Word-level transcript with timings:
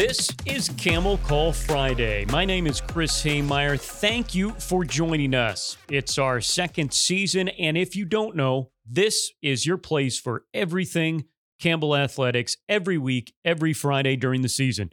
This 0.00 0.30
is 0.46 0.70
Camel 0.78 1.18
Call 1.18 1.52
Friday. 1.52 2.24
My 2.32 2.46
name 2.46 2.66
is 2.66 2.80
Chris 2.80 3.22
Hemeyer. 3.22 3.78
Thank 3.78 4.34
you 4.34 4.52
for 4.52 4.82
joining 4.82 5.34
us. 5.34 5.76
It's 5.90 6.16
our 6.16 6.40
second 6.40 6.94
season, 6.94 7.50
and 7.50 7.76
if 7.76 7.94
you 7.94 8.06
don't 8.06 8.34
know, 8.34 8.70
this 8.90 9.30
is 9.42 9.66
your 9.66 9.76
place 9.76 10.18
for 10.18 10.44
everything 10.54 11.26
Campbell 11.60 11.94
Athletics 11.94 12.56
every 12.66 12.96
week, 12.96 13.34
every 13.44 13.74
Friday 13.74 14.16
during 14.16 14.40
the 14.40 14.48
season. 14.48 14.90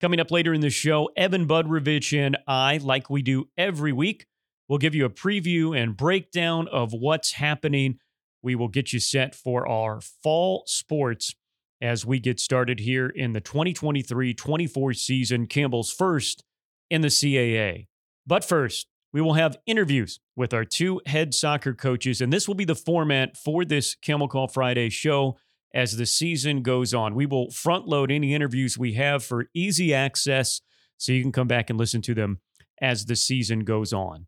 Coming 0.00 0.18
up 0.18 0.32
later 0.32 0.52
in 0.52 0.60
the 0.60 0.70
show, 0.70 1.08
Evan 1.16 1.46
Budrovich 1.46 2.12
and 2.18 2.36
I, 2.48 2.78
like 2.78 3.08
we 3.08 3.22
do 3.22 3.50
every 3.56 3.92
week, 3.92 4.26
will 4.66 4.78
give 4.78 4.92
you 4.92 5.04
a 5.04 5.10
preview 5.10 5.80
and 5.80 5.96
breakdown 5.96 6.66
of 6.66 6.92
what's 6.92 7.34
happening. 7.34 8.00
We 8.42 8.56
will 8.56 8.66
get 8.66 8.92
you 8.92 8.98
set 8.98 9.36
for 9.36 9.68
our 9.68 10.00
fall 10.00 10.64
sports 10.66 11.36
as 11.80 12.04
we 12.04 12.18
get 12.18 12.40
started 12.40 12.80
here 12.80 13.08
in 13.08 13.32
the 13.32 13.40
2023 13.40 14.34
24 14.34 14.92
season, 14.94 15.46
Campbell's 15.46 15.92
first 15.92 16.44
in 16.90 17.00
the 17.00 17.08
CAA. 17.08 17.86
But 18.26 18.44
first, 18.44 18.86
we 19.12 19.20
will 19.20 19.34
have 19.34 19.56
interviews 19.66 20.20
with 20.36 20.52
our 20.52 20.64
two 20.64 21.00
head 21.06 21.32
soccer 21.32 21.74
coaches, 21.74 22.20
and 22.20 22.32
this 22.32 22.46
will 22.46 22.54
be 22.54 22.64
the 22.64 22.74
format 22.74 23.36
for 23.36 23.64
this 23.64 23.94
Camel 23.94 24.28
Call 24.28 24.48
Friday 24.48 24.90
show 24.90 25.38
as 25.74 25.96
the 25.96 26.06
season 26.06 26.62
goes 26.62 26.92
on. 26.92 27.14
We 27.14 27.26
will 27.26 27.50
front 27.50 27.86
load 27.86 28.10
any 28.10 28.34
interviews 28.34 28.76
we 28.76 28.94
have 28.94 29.24
for 29.24 29.46
easy 29.54 29.94
access 29.94 30.60
so 30.96 31.12
you 31.12 31.22
can 31.22 31.32
come 31.32 31.48
back 31.48 31.70
and 31.70 31.78
listen 31.78 32.02
to 32.02 32.14
them 32.14 32.40
as 32.80 33.06
the 33.06 33.16
season 33.16 33.60
goes 33.60 33.92
on. 33.92 34.26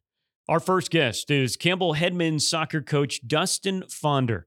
Our 0.49 0.61
first 0.61 0.91
guest 0.91 1.31
is 1.31 1.57
Campbell 1.57 1.95
Headman 1.95 2.41
soccer 2.41 2.81
coach 2.81 3.21
Dustin 3.27 3.85
Fonder. 3.89 4.47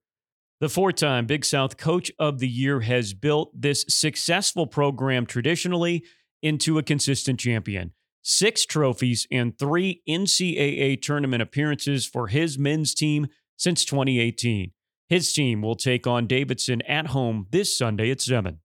The 0.64 0.70
four 0.70 0.94
time 0.94 1.26
Big 1.26 1.44
South 1.44 1.76
Coach 1.76 2.10
of 2.18 2.40
the 2.40 2.48
Year 2.48 2.80
has 2.80 3.14
built 3.14 3.52
this 3.54 3.84
successful 3.90 4.66
program 4.66 5.26
traditionally 5.26 6.06
into 6.42 6.78
a 6.78 6.84
consistent 6.84 7.38
champion. 7.38 7.92
Six 8.22 8.66
trophies 8.66 9.28
and 9.30 9.60
three 9.60 10.02
NCAA 10.08 11.02
tournament 11.02 11.42
appearances 11.42 12.06
for 12.06 12.28
his 12.28 12.58
men's 12.58 12.94
team 12.94 13.28
since 13.58 13.84
2018. 13.84 14.72
His 15.10 15.34
team 15.34 15.62
will 15.62 15.76
take 15.76 16.08
on 16.08 16.28
Davidson 16.28 16.82
at 16.84 17.08
home 17.08 17.48
this 17.52 17.78
Sunday 17.78 18.10
at 18.10 18.22
7. 18.22 18.62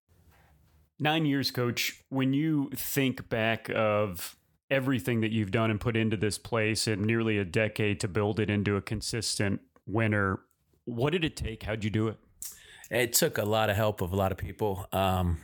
Nine 1.00 1.26
years, 1.26 1.50
coach. 1.50 2.04
When 2.10 2.32
you 2.32 2.70
think 2.76 3.28
back 3.28 3.72
of 3.74 4.36
everything 4.70 5.22
that 5.22 5.32
you've 5.32 5.50
done 5.50 5.72
and 5.72 5.80
put 5.80 5.96
into 5.96 6.16
this 6.16 6.38
place 6.38 6.86
in 6.86 7.02
nearly 7.02 7.38
a 7.38 7.44
decade 7.44 7.98
to 7.98 8.06
build 8.06 8.38
it 8.38 8.48
into 8.48 8.76
a 8.76 8.80
consistent 8.80 9.62
winner, 9.84 10.38
what 10.88 11.12
did 11.12 11.24
it 11.24 11.36
take? 11.36 11.62
How'd 11.62 11.84
you 11.84 11.90
do 11.90 12.08
it? 12.08 12.16
It 12.90 13.12
took 13.12 13.36
a 13.38 13.44
lot 13.44 13.68
of 13.68 13.76
help 13.76 14.00
of 14.00 14.12
a 14.12 14.16
lot 14.16 14.32
of 14.32 14.38
people. 14.38 14.86
Um, 14.92 15.38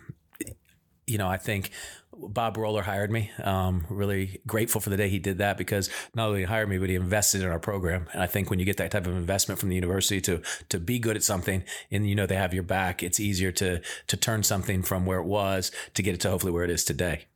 you 1.06 1.18
know, 1.18 1.28
I 1.28 1.36
think 1.36 1.70
Bob 2.16 2.56
Roller 2.56 2.80
hired 2.80 3.10
me. 3.10 3.30
Um, 3.42 3.84
really 3.90 4.40
grateful 4.46 4.80
for 4.80 4.88
the 4.88 4.96
day 4.96 5.10
he 5.10 5.18
did 5.18 5.38
that 5.38 5.58
because 5.58 5.90
not 6.14 6.28
only 6.28 6.40
he 6.40 6.44
hired 6.46 6.70
me, 6.70 6.78
but 6.78 6.88
he 6.88 6.94
invested 6.94 7.42
in 7.42 7.48
our 7.48 7.58
program. 7.58 8.06
And 8.14 8.22
I 8.22 8.26
think 8.26 8.48
when 8.48 8.58
you 8.58 8.64
get 8.64 8.78
that 8.78 8.90
type 8.90 9.06
of 9.06 9.14
investment 9.14 9.60
from 9.60 9.68
the 9.68 9.74
university 9.74 10.22
to 10.22 10.40
to 10.70 10.80
be 10.80 10.98
good 10.98 11.16
at 11.16 11.22
something, 11.22 11.62
and 11.90 12.08
you 12.08 12.14
know 12.14 12.24
they 12.24 12.36
have 12.36 12.54
your 12.54 12.62
back, 12.62 13.02
it's 13.02 13.20
easier 13.20 13.52
to 13.52 13.82
to 14.06 14.16
turn 14.16 14.42
something 14.42 14.82
from 14.82 15.04
where 15.04 15.18
it 15.18 15.26
was 15.26 15.70
to 15.92 16.02
get 16.02 16.14
it 16.14 16.20
to 16.20 16.30
hopefully 16.30 16.52
where 16.52 16.64
it 16.64 16.70
is 16.70 16.84
today. 16.84 17.26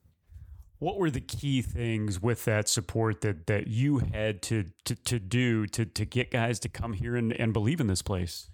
What 0.78 0.96
were 0.96 1.10
the 1.10 1.20
key 1.20 1.60
things 1.60 2.22
with 2.22 2.44
that 2.44 2.68
support 2.68 3.20
that 3.22 3.46
that 3.46 3.66
you 3.66 3.98
had 3.98 4.42
to 4.42 4.66
to, 4.84 4.94
to 4.94 5.18
do 5.18 5.66
to 5.66 5.84
to 5.84 6.04
get 6.04 6.30
guys 6.30 6.60
to 6.60 6.68
come 6.68 6.92
here 6.92 7.16
and, 7.16 7.32
and 7.32 7.52
believe 7.52 7.80
in 7.80 7.88
this 7.88 8.02
place? 8.02 8.48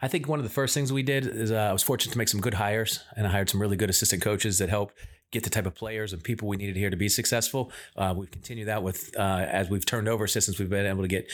I 0.00 0.08
think 0.08 0.28
one 0.28 0.38
of 0.38 0.44
the 0.44 0.50
first 0.50 0.74
things 0.74 0.92
we 0.92 1.02
did 1.02 1.26
is 1.26 1.50
uh, 1.50 1.56
I 1.56 1.72
was 1.72 1.82
fortunate 1.82 2.12
to 2.12 2.18
make 2.18 2.28
some 2.28 2.40
good 2.40 2.54
hires, 2.54 3.04
and 3.16 3.26
I 3.26 3.30
hired 3.30 3.50
some 3.50 3.60
really 3.60 3.76
good 3.76 3.90
assistant 3.90 4.22
coaches 4.22 4.58
that 4.58 4.68
helped 4.68 4.94
get 5.30 5.44
the 5.44 5.50
type 5.50 5.66
of 5.66 5.74
players 5.74 6.12
and 6.12 6.22
people 6.22 6.48
we 6.48 6.56
needed 6.56 6.76
here 6.76 6.90
to 6.90 6.96
be 6.96 7.08
successful. 7.08 7.70
Uh, 7.96 8.14
we 8.16 8.26
continue 8.26 8.64
that 8.64 8.82
with 8.82 9.14
uh, 9.16 9.46
as 9.50 9.68
we've 9.68 9.84
turned 9.84 10.08
over 10.08 10.24
assistants, 10.24 10.58
we've 10.58 10.70
been 10.70 10.86
able 10.86 11.02
to 11.02 11.08
get 11.08 11.30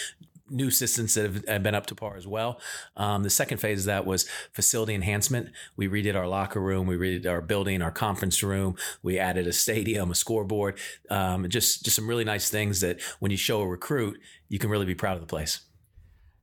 new 0.51 0.71
systems 0.71 1.15
that 1.15 1.45
have 1.49 1.63
been 1.63 1.75
up 1.75 1.87
to 1.87 1.95
par 1.95 2.17
as 2.17 2.27
well. 2.27 2.61
Um, 2.97 3.23
the 3.23 3.31
second 3.31 3.59
phase 3.59 3.81
of 3.81 3.87
that 3.87 4.07
was 4.07 4.29
facility 4.53 4.95
enhancement. 4.95 5.51
We 5.77 5.89
redid 5.89 6.15
our 6.15 6.29
locker 6.29 6.61
room, 6.61 6.87
we 6.87 6.97
redid 6.97 7.27
our 7.27 7.41
building, 7.41 7.81
our 7.83 7.91
conference 7.91 8.43
room. 8.43 8.77
We 9.03 9.19
added 9.19 9.47
a 9.47 9.53
stadium, 9.53 10.11
a 10.11 10.15
scoreboard, 10.15 10.79
um, 11.11 11.49
just 11.49 11.85
just 11.85 11.97
some 11.97 12.09
really 12.09 12.25
nice 12.25 12.51
things 12.51 12.81
that 12.81 13.01
when 13.21 13.31
you 13.31 13.37
show 13.37 13.61
a 13.61 13.67
recruit, 13.67 14.21
you 14.49 14.59
can 14.59 14.71
really 14.71 14.87
be 14.87 14.95
proud 14.95 15.15
of 15.15 15.21
the 15.21 15.27
place. 15.27 15.61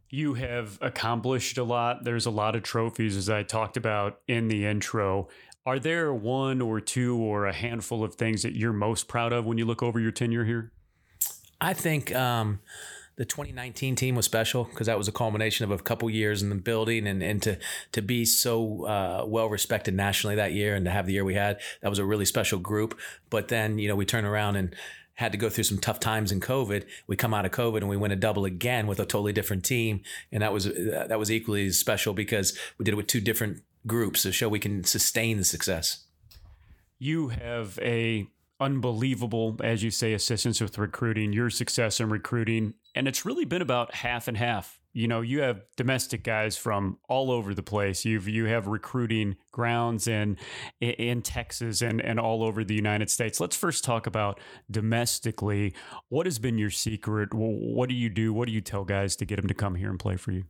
You 0.10 0.34
have 0.34 0.78
accomplished 0.82 1.58
a 1.58 1.64
lot. 1.64 2.04
There's 2.04 2.26
a 2.26 2.32
lot 2.32 2.56
of 2.56 2.64
trophies, 2.64 3.16
as 3.16 3.30
I 3.30 3.44
talked 3.44 3.78
about 3.78 4.20
in 4.28 4.50
the 4.50 4.66
intro. 4.66 5.30
Are 5.66 5.80
there 5.80 6.14
one 6.14 6.60
or 6.60 6.82
two 6.82 7.18
or 7.18 7.46
a 7.46 7.54
handful 7.54 8.04
of 8.04 8.16
things 8.16 8.42
that 8.42 8.56
you're 8.56 8.74
most 8.74 9.08
proud 9.08 9.32
of 9.32 9.46
when 9.46 9.58
you 9.58 9.66
look 9.66 9.84
over 9.84 10.00
your 10.00 10.12
tenure 10.12 10.44
here? 10.44 10.74
I 11.62 11.74
think. 11.74 12.14
Um, 12.14 12.60
the 13.22 13.26
2019 13.26 13.96
team 13.96 14.16
was 14.16 14.26
special 14.26 14.64
because 14.64 14.88
that 14.88 14.98
was 14.98 15.08
a 15.08 15.12
culmination 15.12 15.64
of 15.64 15.70
a 15.70 15.78
couple 15.78 16.10
years 16.10 16.42
in 16.42 16.50
the 16.50 16.56
building 16.56 17.06
and, 17.06 17.22
and 17.22 17.40
to 17.44 17.56
to 17.92 18.02
be 18.02 18.26
so 18.26 18.88
uh, 18.88 19.24
well 19.28 19.48
respected 19.48 19.94
nationally 19.94 20.36
that 20.38 20.54
year 20.54 20.74
and 20.74 20.86
to 20.86 20.92
have 20.92 21.06
the 21.06 21.14
year 21.14 21.24
we 21.24 21.36
had 21.36 21.60
that 21.82 21.90
was 21.90 22.00
a 22.00 22.04
really 22.04 22.26
special 22.26 22.58
group 22.58 23.00
but 23.30 23.48
then 23.48 23.78
you 23.78 23.88
know 23.88 23.96
we 23.96 24.08
turn 24.08 24.26
around 24.26 24.56
and 24.56 24.76
had 25.14 25.32
to 25.34 25.38
go 25.38 25.50
through 25.50 25.66
some 25.66 25.78
tough 25.78 26.00
times 26.00 26.32
in 26.32 26.40
COVID. 26.40 26.84
We 27.06 27.16
come 27.16 27.32
out 27.32 27.46
of 27.46 27.52
COVID 27.52 27.78
and 27.78 27.90
we 27.90 27.98
win 27.98 28.12
a 28.12 28.16
double 28.16 28.44
again 28.44 28.88
with 28.88 29.00
a 29.00 29.06
totally 29.06 29.34
different 29.34 29.64
team, 29.64 30.02
and 30.32 30.42
that 30.42 30.52
was 30.52 30.64
that 30.66 31.20
was 31.20 31.30
equally 31.30 31.70
special 31.70 32.16
because 32.16 32.58
we 32.80 32.86
did 32.86 32.94
it 32.94 32.98
with 32.98 33.06
two 33.06 33.22
different 33.22 33.62
groups 33.86 34.24
to 34.24 34.32
show 34.32 34.50
we 34.50 34.58
can 34.58 34.84
sustain 34.84 35.38
the 35.38 35.44
success. 35.44 36.06
You 36.98 37.28
have 37.28 37.78
a 37.84 38.26
unbelievable, 38.62 39.58
as 39.64 39.84
you 39.84 39.92
say, 39.92 40.14
assistance 40.14 40.62
with 40.62 40.78
recruiting, 40.78 41.34
your 41.34 41.50
success 41.50 42.00
in 42.00 42.10
recruiting. 42.10 42.76
And 42.94 43.08
it's 43.08 43.26
really 43.26 43.46
been 43.46 43.62
about 43.62 43.96
half 43.96 44.28
and 44.28 44.36
half. 44.36 44.80
You 44.94 45.08
know, 45.08 45.22
you 45.22 45.42
have 45.42 45.62
domestic 45.78 46.24
guys 46.24 46.58
from 46.58 46.98
all 47.08 47.32
over 47.32 47.54
the 47.54 47.64
place. 47.64 48.04
You've 48.04 48.28
you 48.28 48.46
have 48.46 48.68
recruiting 48.68 49.38
grounds 49.54 50.08
in 50.08 50.38
in 50.82 51.22
Texas 51.22 51.82
and 51.82 52.02
and 52.02 52.20
all 52.20 52.44
over 52.44 52.66
the 52.66 52.76
United 52.76 53.10
States. 53.10 53.40
Let's 53.40 53.56
first 53.56 53.86
talk 53.86 54.06
about 54.06 54.40
domestically. 54.70 55.74
What 56.10 56.26
has 56.26 56.40
been 56.40 56.58
your 56.58 56.72
secret? 56.72 57.30
What 57.34 57.88
do 57.88 57.96
you 57.96 58.10
do? 58.10 58.34
What 58.34 58.48
do 58.48 58.54
you 58.54 58.62
tell 58.62 58.84
guys 58.84 59.16
to 59.18 59.26
get 59.26 59.38
them 59.38 59.48
to 59.48 59.54
come 59.54 59.76
here 59.76 59.90
and 59.90 60.00
play 60.00 60.18
for 60.18 60.34
you? 60.34 60.44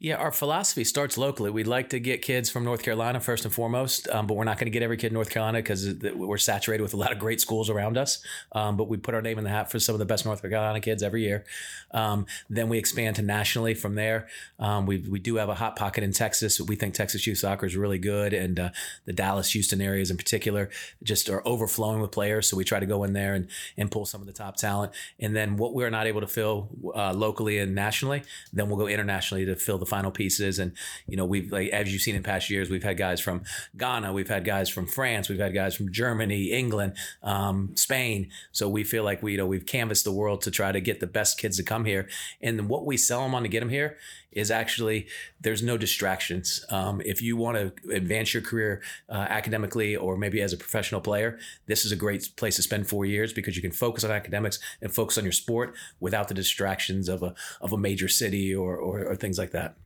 Yeah, 0.00 0.14
our 0.14 0.30
philosophy 0.30 0.84
starts 0.84 1.18
locally. 1.18 1.50
We'd 1.50 1.66
like 1.66 1.90
to 1.90 1.98
get 1.98 2.22
kids 2.22 2.48
from 2.48 2.62
North 2.62 2.84
Carolina 2.84 3.18
first 3.18 3.44
and 3.44 3.52
foremost, 3.52 4.08
um, 4.10 4.28
but 4.28 4.34
we're 4.34 4.44
not 4.44 4.56
going 4.56 4.66
to 4.66 4.70
get 4.70 4.80
every 4.80 4.96
kid 4.96 5.08
in 5.08 5.14
North 5.14 5.28
Carolina 5.28 5.58
because 5.58 5.92
we're 6.14 6.38
saturated 6.38 6.84
with 6.84 6.94
a 6.94 6.96
lot 6.96 7.10
of 7.10 7.18
great 7.18 7.40
schools 7.40 7.68
around 7.68 7.98
us. 7.98 8.22
Um, 8.52 8.76
but 8.76 8.86
we 8.86 8.96
put 8.96 9.16
our 9.16 9.22
name 9.22 9.38
in 9.38 9.44
the 9.44 9.50
hat 9.50 9.72
for 9.72 9.80
some 9.80 9.96
of 9.96 9.98
the 9.98 10.04
best 10.04 10.24
North 10.24 10.40
Carolina 10.40 10.78
kids 10.80 11.02
every 11.02 11.22
year. 11.22 11.44
Um, 11.90 12.26
then 12.48 12.68
we 12.68 12.78
expand 12.78 13.16
to 13.16 13.22
nationally 13.22 13.74
from 13.74 13.96
there. 13.96 14.28
Um, 14.60 14.86
we, 14.86 14.98
we 14.98 15.18
do 15.18 15.34
have 15.34 15.48
a 15.48 15.56
hot 15.56 15.74
pocket 15.74 16.04
in 16.04 16.12
Texas. 16.12 16.60
We 16.60 16.76
think 16.76 16.94
Texas 16.94 17.26
youth 17.26 17.38
soccer 17.38 17.66
is 17.66 17.76
really 17.76 17.98
good, 17.98 18.32
and 18.32 18.60
uh, 18.60 18.70
the 19.04 19.12
Dallas, 19.12 19.50
Houston 19.50 19.80
areas 19.80 20.12
in 20.12 20.16
particular 20.16 20.70
just 21.02 21.28
are 21.28 21.42
overflowing 21.44 22.00
with 22.00 22.12
players. 22.12 22.46
So 22.48 22.56
we 22.56 22.62
try 22.62 22.78
to 22.78 22.86
go 22.86 23.02
in 23.02 23.14
there 23.14 23.34
and, 23.34 23.48
and 23.76 23.90
pull 23.90 24.06
some 24.06 24.20
of 24.20 24.28
the 24.28 24.32
top 24.32 24.58
talent. 24.58 24.92
And 25.18 25.34
then 25.34 25.56
what 25.56 25.74
we're 25.74 25.90
not 25.90 26.06
able 26.06 26.20
to 26.20 26.28
fill 26.28 26.68
uh, 26.94 27.12
locally 27.14 27.58
and 27.58 27.74
nationally, 27.74 28.22
then 28.52 28.68
we'll 28.68 28.78
go 28.78 28.86
internationally 28.86 29.44
to 29.44 29.56
fill 29.56 29.78
the 29.78 29.87
final 29.88 30.10
pieces. 30.10 30.58
And 30.58 30.72
you 31.06 31.16
know, 31.16 31.24
we've 31.24 31.50
like 31.50 31.70
as 31.70 31.92
you've 31.92 32.02
seen 32.02 32.14
in 32.14 32.22
past 32.22 32.50
years, 32.50 32.70
we've 32.70 32.82
had 32.82 32.96
guys 32.96 33.20
from 33.20 33.42
Ghana, 33.76 34.12
we've 34.12 34.28
had 34.28 34.44
guys 34.44 34.68
from 34.68 34.86
France, 34.86 35.28
we've 35.28 35.38
had 35.38 35.54
guys 35.54 35.74
from 35.74 35.92
Germany, 35.92 36.52
England, 36.52 36.94
um, 37.22 37.72
Spain. 37.74 38.30
So 38.52 38.68
we 38.68 38.84
feel 38.84 39.04
like 39.04 39.22
we 39.22 39.32
you 39.32 39.38
know 39.38 39.46
we've 39.46 39.66
canvassed 39.66 40.04
the 40.04 40.12
world 40.12 40.42
to 40.42 40.50
try 40.50 40.72
to 40.72 40.80
get 40.80 41.00
the 41.00 41.06
best 41.06 41.38
kids 41.38 41.56
to 41.56 41.62
come 41.62 41.84
here. 41.84 42.08
And 42.40 42.68
what 42.68 42.86
we 42.86 42.96
sell 42.96 43.22
them 43.22 43.34
on 43.34 43.42
to 43.42 43.48
get 43.48 43.60
them 43.60 43.70
here 43.70 43.96
is 44.38 44.50
actually 44.50 45.06
there's 45.40 45.62
no 45.62 45.76
distractions. 45.76 46.64
Um, 46.70 47.02
if 47.04 47.20
you 47.20 47.36
want 47.36 47.56
to 47.56 47.92
advance 47.92 48.32
your 48.32 48.42
career 48.42 48.82
uh, 49.08 49.26
academically 49.28 49.96
or 49.96 50.16
maybe 50.16 50.40
as 50.40 50.52
a 50.52 50.56
professional 50.56 51.00
player, 51.00 51.38
this 51.66 51.84
is 51.84 51.92
a 51.92 51.96
great 51.96 52.30
place 52.36 52.56
to 52.56 52.62
spend 52.62 52.88
four 52.88 53.04
years 53.04 53.32
because 53.32 53.56
you 53.56 53.62
can 53.62 53.72
focus 53.72 54.04
on 54.04 54.10
academics 54.10 54.58
and 54.80 54.94
focus 54.94 55.18
on 55.18 55.24
your 55.24 55.32
sport 55.32 55.74
without 56.00 56.28
the 56.28 56.34
distractions 56.34 57.08
of 57.08 57.22
a 57.22 57.34
of 57.60 57.72
a 57.72 57.78
major 57.78 58.08
city 58.08 58.54
or, 58.54 58.76
or, 58.76 59.04
or 59.04 59.16
things 59.16 59.38
like 59.38 59.50
that 59.50 59.76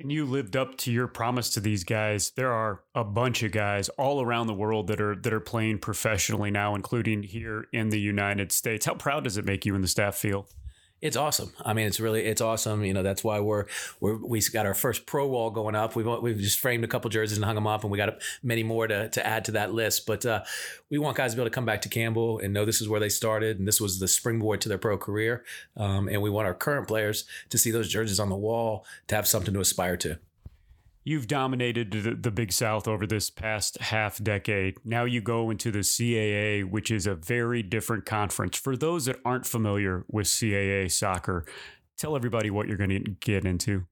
and 0.00 0.10
you 0.10 0.24
lived 0.24 0.56
up 0.56 0.78
to 0.78 0.90
your 0.90 1.06
promise 1.06 1.50
to 1.50 1.60
these 1.60 1.84
guys. 1.84 2.30
There 2.30 2.52
are 2.52 2.80
a 2.94 3.04
bunch 3.04 3.42
of 3.42 3.52
guys 3.52 3.90
all 3.90 4.22
around 4.22 4.46
the 4.46 4.54
world 4.54 4.86
that 4.86 5.00
are 5.00 5.14
that 5.14 5.32
are 5.32 5.40
playing 5.40 5.78
professionally 5.78 6.50
now, 6.50 6.74
including 6.74 7.22
here 7.22 7.66
in 7.72 7.90
the 7.90 8.00
United 8.00 8.50
States. 8.50 8.86
How 8.86 8.94
proud 8.94 9.24
does 9.24 9.36
it 9.36 9.44
make 9.44 9.66
you 9.66 9.74
and 9.74 9.84
the 9.84 9.88
staff 9.88 10.16
feel? 10.16 10.46
It's 11.00 11.16
awesome. 11.16 11.52
I 11.64 11.72
mean, 11.72 11.86
it's 11.86 11.98
really 11.98 12.24
it's 12.24 12.42
awesome. 12.42 12.84
You 12.84 12.92
know, 12.92 13.02
that's 13.02 13.24
why 13.24 13.40
we're 13.40 13.64
we're 14.00 14.16
we 14.16 14.42
got 14.52 14.66
our 14.66 14.74
first 14.74 15.06
pro 15.06 15.26
wall 15.26 15.50
going 15.50 15.74
up. 15.74 15.96
We've 15.96 16.06
we've 16.20 16.38
just 16.38 16.58
framed 16.58 16.84
a 16.84 16.88
couple 16.88 17.08
jerseys 17.08 17.38
and 17.38 17.44
hung 17.44 17.54
them 17.54 17.66
up, 17.66 17.82
and 17.82 17.90
we 17.90 17.96
got 17.96 18.20
many 18.42 18.62
more 18.62 18.86
to 18.86 19.08
to 19.08 19.26
add 19.26 19.46
to 19.46 19.52
that 19.52 19.72
list. 19.72 20.06
But 20.06 20.26
uh, 20.26 20.44
we 20.90 20.98
want 20.98 21.16
guys 21.16 21.32
to 21.32 21.36
be 21.36 21.42
able 21.42 21.50
to 21.50 21.54
come 21.54 21.64
back 21.64 21.82
to 21.82 21.88
Campbell 21.88 22.38
and 22.38 22.52
know 22.52 22.66
this 22.66 22.82
is 22.82 22.88
where 22.88 23.00
they 23.00 23.08
started, 23.08 23.58
and 23.58 23.66
this 23.66 23.80
was 23.80 23.98
the 23.98 24.08
springboard 24.08 24.60
to 24.60 24.68
their 24.68 24.78
pro 24.78 24.98
career. 24.98 25.44
Um, 25.76 26.08
and 26.08 26.20
we 26.20 26.28
want 26.28 26.46
our 26.46 26.54
current 26.54 26.86
players 26.86 27.24
to 27.48 27.56
see 27.56 27.70
those 27.70 27.88
jerseys 27.88 28.20
on 28.20 28.28
the 28.28 28.36
wall 28.36 28.84
to 29.08 29.14
have 29.14 29.26
something 29.26 29.54
to 29.54 29.60
aspire 29.60 29.96
to 29.98 30.18
You've 31.10 31.26
dominated 31.26 31.90
the, 31.90 32.14
the, 32.14 32.30
Big 32.30 32.52
South 32.52 32.86
over 32.86 33.04
this 33.04 33.30
past 33.30 33.78
half 33.80 34.22
decade. 34.22 34.76
Now 34.84 35.06
you 35.06 35.20
go 35.20 35.50
into 35.50 35.72
the 35.72 35.80
CAA, 35.80 36.62
which 36.62 36.92
is 36.92 37.04
a 37.04 37.16
very 37.16 37.64
different 37.64 38.06
conference. 38.06 38.56
For 38.56 38.76
those 38.76 39.06
that 39.06 39.16
aren't 39.24 39.44
familiar 39.44 40.04
with 40.06 40.28
CAA 40.28 40.88
soccer, 40.88 41.44
tell 41.98 42.14
everybody 42.14 42.48
what 42.48 42.68
you're 42.68 42.76
going 42.76 42.90
to 42.90 43.00
get 43.00 43.44
into. 43.44 43.86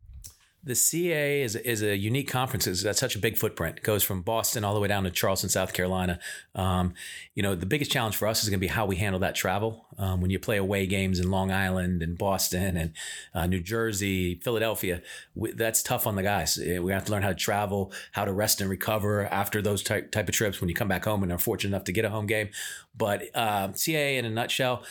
The 0.69 0.75
CAA 0.75 1.45
is, 1.45 1.57
is 1.57 1.83
a 1.83 1.97
unique 1.97 2.29
conference. 2.29 2.67
It's 2.67 2.83
got 2.83 2.95
such 2.95 3.17
a 3.17 3.19
big 3.19 3.39
footprint. 3.39 3.79
It 3.79 3.83
goes 3.83 4.03
from 4.03 4.21
Boston 4.21 4.65
all 4.65 4.75
the 4.75 4.81
way 4.81 4.89
down 4.89 5.05
to 5.05 5.11
Charleston, 5.11 5.49
South 5.49 5.73
Carolina. 5.73 6.19
Um, 6.55 6.93
you 7.35 7.43
know, 7.43 7.55
the 7.55 7.65
biggest 7.65 7.91
challenge 7.91 8.17
for 8.17 8.29
us 8.29 8.43
is 8.43 8.51
going 8.51 8.59
to 8.59 8.61
be 8.61 8.67
how 8.67 8.85
we 8.85 8.97
handle 8.97 9.19
that 9.21 9.35
travel. 9.35 9.87
Um, 9.97 10.21
when 10.21 10.31
you 10.31 10.39
play 10.39 10.59
away 10.59 10.87
games 10.87 11.21
in 11.21 11.31
Long 11.31 11.51
Island 11.51 12.03
and 12.03 12.19
Boston 12.19 12.77
and 12.77 12.93
uh, 13.33 13.47
New 13.47 13.63
Jersey, 13.63 14.35
Philadelphia, 14.35 15.01
we, 15.35 15.53
that's 15.53 15.83
tough 15.83 16.07
on 16.07 16.17
the 16.17 16.23
guys. 16.23 16.59
Eh, 16.59 16.81
we 16.81 16.93
have 16.93 17.07
to 17.07 17.13
learn 17.13 17.23
how 17.23 17.31
to 17.31 17.35
travel, 17.35 17.91
how 18.13 18.27
to 18.27 18.33
rest 18.35 18.61
and 18.61 18.69
recover 18.69 19.25
after 19.29 19.63
those 19.63 19.83
type, 19.83 20.13
type 20.13 20.29
of 20.29 20.35
trips 20.35 20.61
when 20.61 20.69
you 20.69 20.75
come 20.75 20.89
back 20.89 21.07
home 21.07 21.23
and 21.23 21.33
are 21.33 21.39
fortunate 21.39 21.71
enough 21.75 21.85
to 21.85 21.93
get 21.93 22.05
a 22.05 22.11
home 22.11 22.27
game. 22.27 22.51
But 22.95 23.23
uh, 23.35 23.69
CAA 23.69 24.19
in 24.19 24.27
a 24.27 24.31
nutshell, 24.31 24.85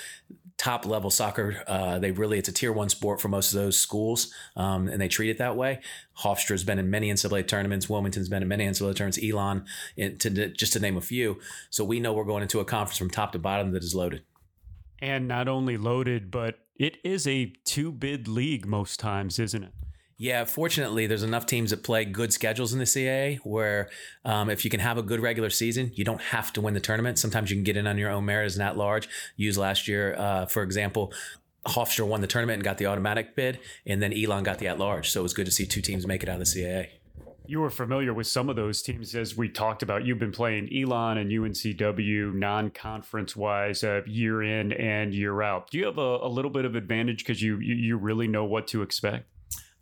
top 0.58 0.86
level 0.86 1.10
soccer. 1.10 1.64
Uh, 1.68 2.00
they 2.00 2.12
really 2.12 2.40
it's 2.40 2.50
a 2.50 2.52
tier 2.52 2.74
one 2.74 2.90
sport 2.90 3.22
for 3.22 3.28
most 3.28 3.54
of 3.54 3.60
those 3.60 3.78
schools, 3.78 4.34
um, 4.56 4.88
and 4.88 5.00
they 5.00 5.08
treat 5.08 5.30
it 5.30 5.38
that 5.38 5.56
way. 5.56 5.80
Hofstra's 6.14 6.64
been 6.64 6.80
in 6.80 6.90
many 6.90 7.12
NCAA 7.12 7.48
tournaments. 7.48 7.90
Wilmington's 7.90 8.30
been 8.30 8.42
in 8.42 8.48
many 8.48 8.66
NCAA 8.66 8.96
tournaments. 8.96 9.20
Elon, 9.24 9.66
to, 9.98 10.50
just 10.50 10.74
to 10.74 10.80
name 10.80 10.98
a 10.98 11.02
few. 11.02 11.40
So 11.70 11.84
we 11.84 12.00
know 12.00 12.14
we're 12.14 12.24
going 12.24 12.42
into 12.42 12.60
a 12.60 12.66
conference 12.66 12.98
from 12.98 13.10
top 13.10 13.32
to 13.34 13.40
bottom 13.40 13.72
that 13.72 13.84
is 13.84 13.94
loaded. 13.94 14.24
And 15.00 15.28
not 15.28 15.48
only 15.48 15.78
loaded, 15.78 16.32
but 16.32 16.60
it 16.76 16.98
is 17.04 17.28
a 17.28 17.54
two 17.66 17.92
bid 17.92 18.28
league 18.28 18.66
most 18.66 19.00
times, 19.00 19.38
isn't 19.38 19.64
it? 19.64 19.74
Yeah, 20.20 20.46
fortunately, 20.46 21.06
there's 21.06 21.22
enough 21.22 21.46
teams 21.46 21.70
that 21.70 21.84
play 21.84 22.04
good 22.04 22.34
schedules 22.34 22.74
in 22.74 22.80
the 22.80 22.86
CAA 22.86 23.38
where 23.44 23.90
um, 24.26 24.50
if 24.50 24.66
you 24.66 24.72
can 24.72 24.80
have 24.80 24.98
a 24.98 25.04
good 25.04 25.20
regular 25.20 25.52
season, 25.52 25.92
you 25.94 26.04
don't 26.04 26.22
have 26.22 26.52
to 26.54 26.62
win 26.62 26.74
the 26.74 26.80
tournament. 26.80 27.20
Sometimes 27.20 27.52
you 27.52 27.56
can 27.56 27.64
get 27.64 27.78
in 27.78 27.86
on 27.86 28.00
your 28.00 28.10
own 28.10 28.26
merit 28.26 28.48
as 28.48 28.56
an 28.56 28.64
at 28.64 28.78
large. 28.78 29.08
Use 29.36 29.60
last 29.60 29.88
year, 29.88 30.16
uh, 30.18 30.48
for 30.48 30.64
example, 30.64 31.14
Hofstra 31.68 32.08
won 32.08 32.22
the 32.22 32.28
tournament 32.28 32.56
and 32.56 32.64
got 32.64 32.80
the 32.80 32.88
automatic 32.88 33.36
bid, 33.36 33.60
and 33.86 34.02
then 34.02 34.12
Elon 34.12 34.44
got 34.44 34.58
the 34.58 34.68
at 34.68 34.80
large. 34.80 35.12
So 35.12 35.20
it 35.20 35.24
was 35.24 35.36
good 35.36 35.46
to 35.46 35.52
see 35.52 35.68
two 35.68 35.82
teams 35.82 36.08
make 36.08 36.24
it 36.24 36.30
out 36.30 36.42
of 36.42 36.48
the 36.48 36.62
CAA. 36.62 36.88
You 37.46 37.60
were 37.62 37.70
familiar 37.70 38.14
with 38.14 38.28
some 38.28 38.50
of 38.50 38.56
those 38.56 38.82
teams 38.82 39.16
as 39.16 39.38
we 39.38 39.50
talked 39.50 39.84
about. 39.84 40.04
You've 40.04 40.20
been 40.20 40.32
playing 40.34 40.70
Elon 40.76 41.20
and 41.20 41.32
UNCW 41.32 42.34
non 42.34 42.72
conference 42.72 43.36
wise 43.36 43.84
uh, 43.84 44.02
year 44.06 44.42
in 44.42 44.74
and 44.74 45.14
year 45.14 45.44
out. 45.44 45.70
Do 45.70 45.78
you 45.78 45.86
have 45.86 45.98
a, 45.98 46.18
a 46.18 46.28
little 46.28 46.52
bit 46.52 46.66
of 46.66 46.76
advantage 46.76 47.20
because 47.20 47.42
you, 47.42 47.60
you, 47.60 47.76
you 47.76 47.98
really 47.98 48.28
know 48.28 48.44
what 48.44 48.68
to 48.70 48.82
expect? 48.82 49.28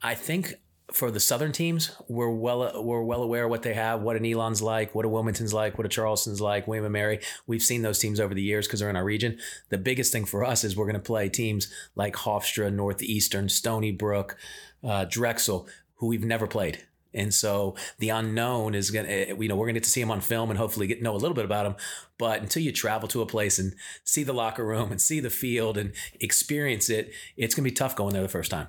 I 0.05 0.13
think 0.13 0.53
for 0.91 1.09
the 1.09 1.19
Southern 1.19 1.51
teams, 1.51 1.89
we're 2.07 2.29
well 2.29 2.83
we're 2.83 3.01
well 3.01 3.23
aware 3.23 3.45
of 3.45 3.49
what 3.49 3.63
they 3.63 3.73
have, 3.73 4.03
what 4.03 4.15
an 4.15 4.23
Elon's 4.23 4.61
like, 4.61 4.93
what 4.93 5.03
a 5.03 5.09
Wilmington's 5.09 5.51
like, 5.51 5.79
what 5.79 5.87
a 5.87 5.89
Charleston's 5.89 6.39
like, 6.39 6.67
William 6.67 6.85
and 6.85 6.93
Mary. 6.93 7.21
We've 7.47 7.63
seen 7.63 7.81
those 7.81 7.97
teams 7.97 8.19
over 8.19 8.35
the 8.35 8.43
years 8.43 8.67
because 8.67 8.81
they're 8.81 8.89
in 8.91 8.95
our 8.95 9.03
region. 9.03 9.39
The 9.69 9.79
biggest 9.79 10.11
thing 10.11 10.25
for 10.25 10.45
us 10.45 10.63
is 10.63 10.77
we're 10.77 10.85
going 10.85 10.93
to 10.93 10.99
play 10.99 11.27
teams 11.27 11.73
like 11.95 12.17
Hofstra, 12.17 12.71
Northeastern, 12.71 13.49
Stony 13.49 13.91
Brook, 13.91 14.37
uh, 14.83 15.05
Drexel, 15.05 15.67
who 15.95 16.05
we've 16.05 16.23
never 16.23 16.45
played. 16.45 16.85
And 17.11 17.33
so 17.33 17.75
the 17.97 18.09
unknown 18.09 18.75
is 18.75 18.91
going 18.91 19.07
to, 19.07 19.35
you 19.41 19.47
know, 19.47 19.55
we're 19.55 19.65
going 19.65 19.73
to 19.73 19.79
get 19.79 19.85
to 19.85 19.89
see 19.89 20.01
them 20.01 20.11
on 20.11 20.21
film 20.21 20.51
and 20.51 20.59
hopefully 20.59 20.85
get 20.85 21.01
know 21.01 21.15
a 21.15 21.17
little 21.17 21.33
bit 21.33 21.45
about 21.45 21.63
them. 21.63 21.77
But 22.19 22.43
until 22.43 22.61
you 22.61 22.71
travel 22.71 23.07
to 23.07 23.23
a 23.23 23.25
place 23.25 23.57
and 23.57 23.73
see 24.03 24.21
the 24.21 24.33
locker 24.33 24.63
room 24.63 24.91
and 24.91 25.01
see 25.01 25.19
the 25.19 25.31
field 25.31 25.79
and 25.79 25.93
experience 26.19 26.91
it, 26.91 27.11
it's 27.37 27.55
going 27.55 27.63
to 27.63 27.71
be 27.71 27.75
tough 27.75 27.95
going 27.95 28.13
there 28.13 28.21
the 28.21 28.27
first 28.27 28.51
time. 28.51 28.67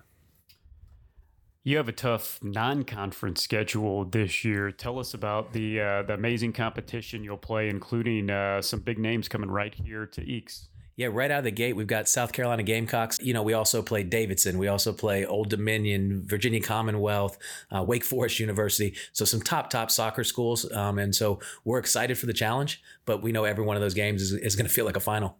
You 1.66 1.78
have 1.78 1.88
a 1.88 1.92
tough 1.92 2.38
non-conference 2.44 3.42
schedule 3.42 4.04
this 4.04 4.44
year. 4.44 4.70
Tell 4.70 5.00
us 5.00 5.14
about 5.14 5.52
the 5.52 5.80
uh, 5.80 6.02
the 6.02 6.14
amazing 6.14 6.52
competition 6.52 7.24
you'll 7.24 7.38
play, 7.38 7.68
including 7.68 8.30
uh, 8.30 8.62
some 8.62 8.78
big 8.78 9.00
names 9.00 9.26
coming 9.26 9.50
right 9.50 9.74
here 9.74 10.06
to 10.06 10.20
Eakes. 10.20 10.68
Yeah, 10.94 11.08
right 11.10 11.28
out 11.28 11.38
of 11.38 11.44
the 11.44 11.50
gate, 11.50 11.74
we've 11.74 11.88
got 11.88 12.08
South 12.08 12.32
Carolina 12.32 12.62
Gamecocks. 12.62 13.18
You 13.20 13.34
know, 13.34 13.42
we 13.42 13.52
also 13.52 13.82
play 13.82 14.04
Davidson. 14.04 14.58
We 14.58 14.68
also 14.68 14.92
play 14.92 15.26
Old 15.26 15.50
Dominion, 15.50 16.22
Virginia 16.24 16.60
Commonwealth, 16.60 17.36
uh, 17.74 17.82
Wake 17.82 18.04
Forest 18.04 18.38
University. 18.38 18.94
So 19.12 19.24
some 19.24 19.40
top, 19.40 19.68
top 19.68 19.90
soccer 19.90 20.22
schools. 20.22 20.70
Um, 20.70 21.00
and 21.00 21.16
so 21.16 21.40
we're 21.64 21.80
excited 21.80 22.16
for 22.16 22.26
the 22.26 22.32
challenge, 22.32 22.80
but 23.06 23.24
we 23.24 23.32
know 23.32 23.42
every 23.42 23.64
one 23.64 23.74
of 23.74 23.82
those 23.82 23.92
games 23.92 24.22
is, 24.22 24.32
is 24.34 24.54
going 24.54 24.68
to 24.68 24.72
feel 24.72 24.84
like 24.84 24.96
a 24.96 25.00
final. 25.00 25.36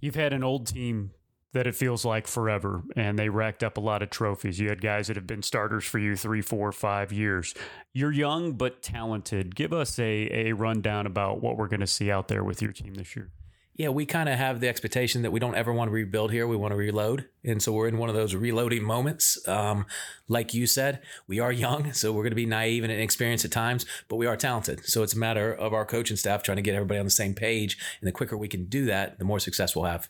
You've 0.00 0.14
had 0.14 0.32
an 0.32 0.42
old 0.42 0.66
team 0.68 1.10
that 1.54 1.66
it 1.66 1.74
feels 1.74 2.04
like 2.04 2.26
forever. 2.26 2.82
And 2.94 3.18
they 3.18 3.28
racked 3.28 3.64
up 3.64 3.78
a 3.78 3.80
lot 3.80 4.02
of 4.02 4.10
trophies. 4.10 4.60
You 4.60 4.68
had 4.68 4.82
guys 4.82 5.06
that 5.06 5.16
have 5.16 5.26
been 5.26 5.42
starters 5.42 5.84
for 5.84 5.98
you 5.98 6.16
three, 6.16 6.42
four, 6.42 6.70
five 6.72 7.12
years. 7.12 7.54
You're 7.92 8.12
young 8.12 8.52
but 8.52 8.82
talented. 8.82 9.54
Give 9.54 9.72
us 9.72 9.98
a, 9.98 10.48
a 10.48 10.52
rundown 10.52 11.06
about 11.06 11.40
what 11.40 11.56
we're 11.56 11.68
going 11.68 11.80
to 11.80 11.86
see 11.86 12.10
out 12.10 12.28
there 12.28 12.44
with 12.44 12.60
your 12.60 12.72
team 12.72 12.94
this 12.94 13.16
year. 13.16 13.30
Yeah, 13.76 13.88
we 13.88 14.06
kind 14.06 14.28
of 14.28 14.38
have 14.38 14.60
the 14.60 14.68
expectation 14.68 15.22
that 15.22 15.32
we 15.32 15.40
don't 15.40 15.56
ever 15.56 15.72
want 15.72 15.88
to 15.88 15.92
rebuild 15.92 16.30
here. 16.30 16.46
We 16.46 16.56
want 16.56 16.70
to 16.70 16.76
reload. 16.76 17.26
And 17.44 17.60
so 17.60 17.72
we're 17.72 17.88
in 17.88 17.98
one 17.98 18.08
of 18.08 18.14
those 18.14 18.32
reloading 18.32 18.84
moments. 18.84 19.46
Um, 19.48 19.86
like 20.28 20.54
you 20.54 20.68
said, 20.68 21.02
we 21.26 21.40
are 21.40 21.50
young, 21.50 21.92
so 21.92 22.12
we're 22.12 22.22
going 22.22 22.30
to 22.30 22.36
be 22.36 22.46
naive 22.46 22.84
and 22.84 22.92
inexperienced 22.92 23.44
at 23.44 23.50
times, 23.50 23.84
but 24.08 24.16
we 24.16 24.26
are 24.26 24.36
talented. 24.36 24.86
So 24.86 25.02
it's 25.02 25.14
a 25.14 25.18
matter 25.18 25.52
of 25.52 25.72
our 25.72 25.84
coaching 25.84 26.16
staff 26.16 26.44
trying 26.44 26.56
to 26.56 26.62
get 26.62 26.76
everybody 26.76 27.00
on 27.00 27.04
the 27.04 27.10
same 27.10 27.34
page. 27.34 27.76
And 28.00 28.06
the 28.06 28.12
quicker 28.12 28.36
we 28.36 28.46
can 28.46 28.66
do 28.66 28.84
that, 28.86 29.18
the 29.18 29.24
more 29.24 29.40
success 29.40 29.74
we'll 29.74 29.86
have 29.86 30.08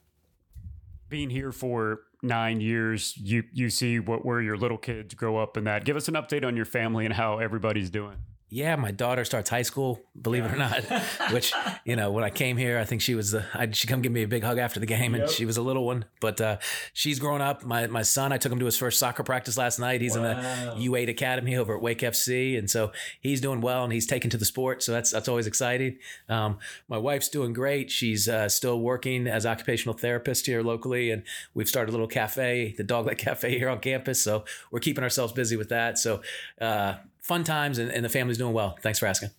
being 1.14 1.30
here 1.30 1.52
for 1.52 2.00
nine 2.22 2.60
years, 2.60 3.16
you 3.16 3.44
you 3.52 3.70
see 3.70 4.00
what 4.00 4.24
where 4.26 4.40
your 4.40 4.56
little 4.56 4.76
kids 4.76 5.14
grow 5.14 5.36
up 5.36 5.56
and 5.56 5.64
that. 5.64 5.84
Give 5.84 5.96
us 5.96 6.08
an 6.08 6.14
update 6.14 6.44
on 6.44 6.56
your 6.56 6.64
family 6.64 7.04
and 7.04 7.14
how 7.14 7.38
everybody's 7.38 7.88
doing 7.88 8.16
yeah, 8.54 8.76
my 8.76 8.92
daughter 8.92 9.24
starts 9.24 9.50
high 9.50 9.62
school, 9.62 10.00
believe 10.22 10.44
yeah. 10.44 10.50
it 10.50 10.54
or 10.54 10.58
not. 10.58 11.32
Which, 11.32 11.52
you 11.84 11.96
know, 11.96 12.12
when 12.12 12.22
I 12.22 12.30
came 12.30 12.56
here, 12.56 12.78
I 12.78 12.84
think 12.84 13.00
she 13.02 13.16
was 13.16 13.32
the, 13.32 13.44
I, 13.52 13.68
she 13.72 13.88
come 13.88 14.00
give 14.00 14.12
me 14.12 14.22
a 14.22 14.28
big 14.28 14.44
hug 14.44 14.58
after 14.58 14.78
the 14.78 14.86
game, 14.86 15.12
and 15.16 15.22
yep. 15.22 15.30
she 15.30 15.44
was 15.44 15.56
a 15.56 15.62
little 15.62 15.84
one. 15.84 16.04
But 16.20 16.40
uh, 16.40 16.58
she's 16.92 17.18
grown 17.18 17.40
up. 17.40 17.64
My 17.64 17.88
my 17.88 18.02
son, 18.02 18.32
I 18.32 18.38
took 18.38 18.52
him 18.52 18.60
to 18.60 18.64
his 18.64 18.78
first 18.78 19.00
soccer 19.00 19.24
practice 19.24 19.58
last 19.58 19.80
night. 19.80 20.00
He's 20.00 20.16
wow. 20.16 20.24
in 20.24 20.78
the 20.78 20.88
U8 20.88 21.08
Academy 21.08 21.56
over 21.56 21.74
at 21.74 21.82
Wake 21.82 21.98
FC, 21.98 22.56
and 22.56 22.70
so 22.70 22.92
he's 23.20 23.40
doing 23.40 23.60
well, 23.60 23.82
and 23.82 23.92
he's 23.92 24.06
taken 24.06 24.30
to 24.30 24.36
the 24.36 24.44
sport. 24.44 24.84
So 24.84 24.92
that's 24.92 25.10
that's 25.10 25.26
always 25.26 25.48
exciting. 25.48 25.98
Um, 26.28 26.58
my 26.86 26.98
wife's 26.98 27.28
doing 27.28 27.54
great. 27.54 27.90
She's 27.90 28.28
uh, 28.28 28.48
still 28.48 28.78
working 28.78 29.26
as 29.26 29.46
occupational 29.46 29.98
therapist 29.98 30.46
here 30.46 30.62
locally, 30.62 31.10
and 31.10 31.24
we've 31.54 31.68
started 31.68 31.90
a 31.90 31.92
little 31.92 32.06
cafe, 32.06 32.72
the 32.78 32.84
Dogleg 32.84 33.18
Cafe 33.18 33.58
here 33.58 33.68
on 33.68 33.80
campus. 33.80 34.22
So 34.22 34.44
we're 34.70 34.78
keeping 34.78 35.02
ourselves 35.02 35.32
busy 35.32 35.56
with 35.56 35.70
that. 35.70 35.98
So 35.98 36.22
uh, 36.60 36.94
fun 37.24 37.42
times, 37.42 37.78
and, 37.78 37.90
and 37.90 38.04
the 38.04 38.08
family's 38.08 38.38
doing 38.38 38.52
well. 38.52 38.76
Thanks 38.82 38.98
for 38.98 39.06
asking. 39.06 39.30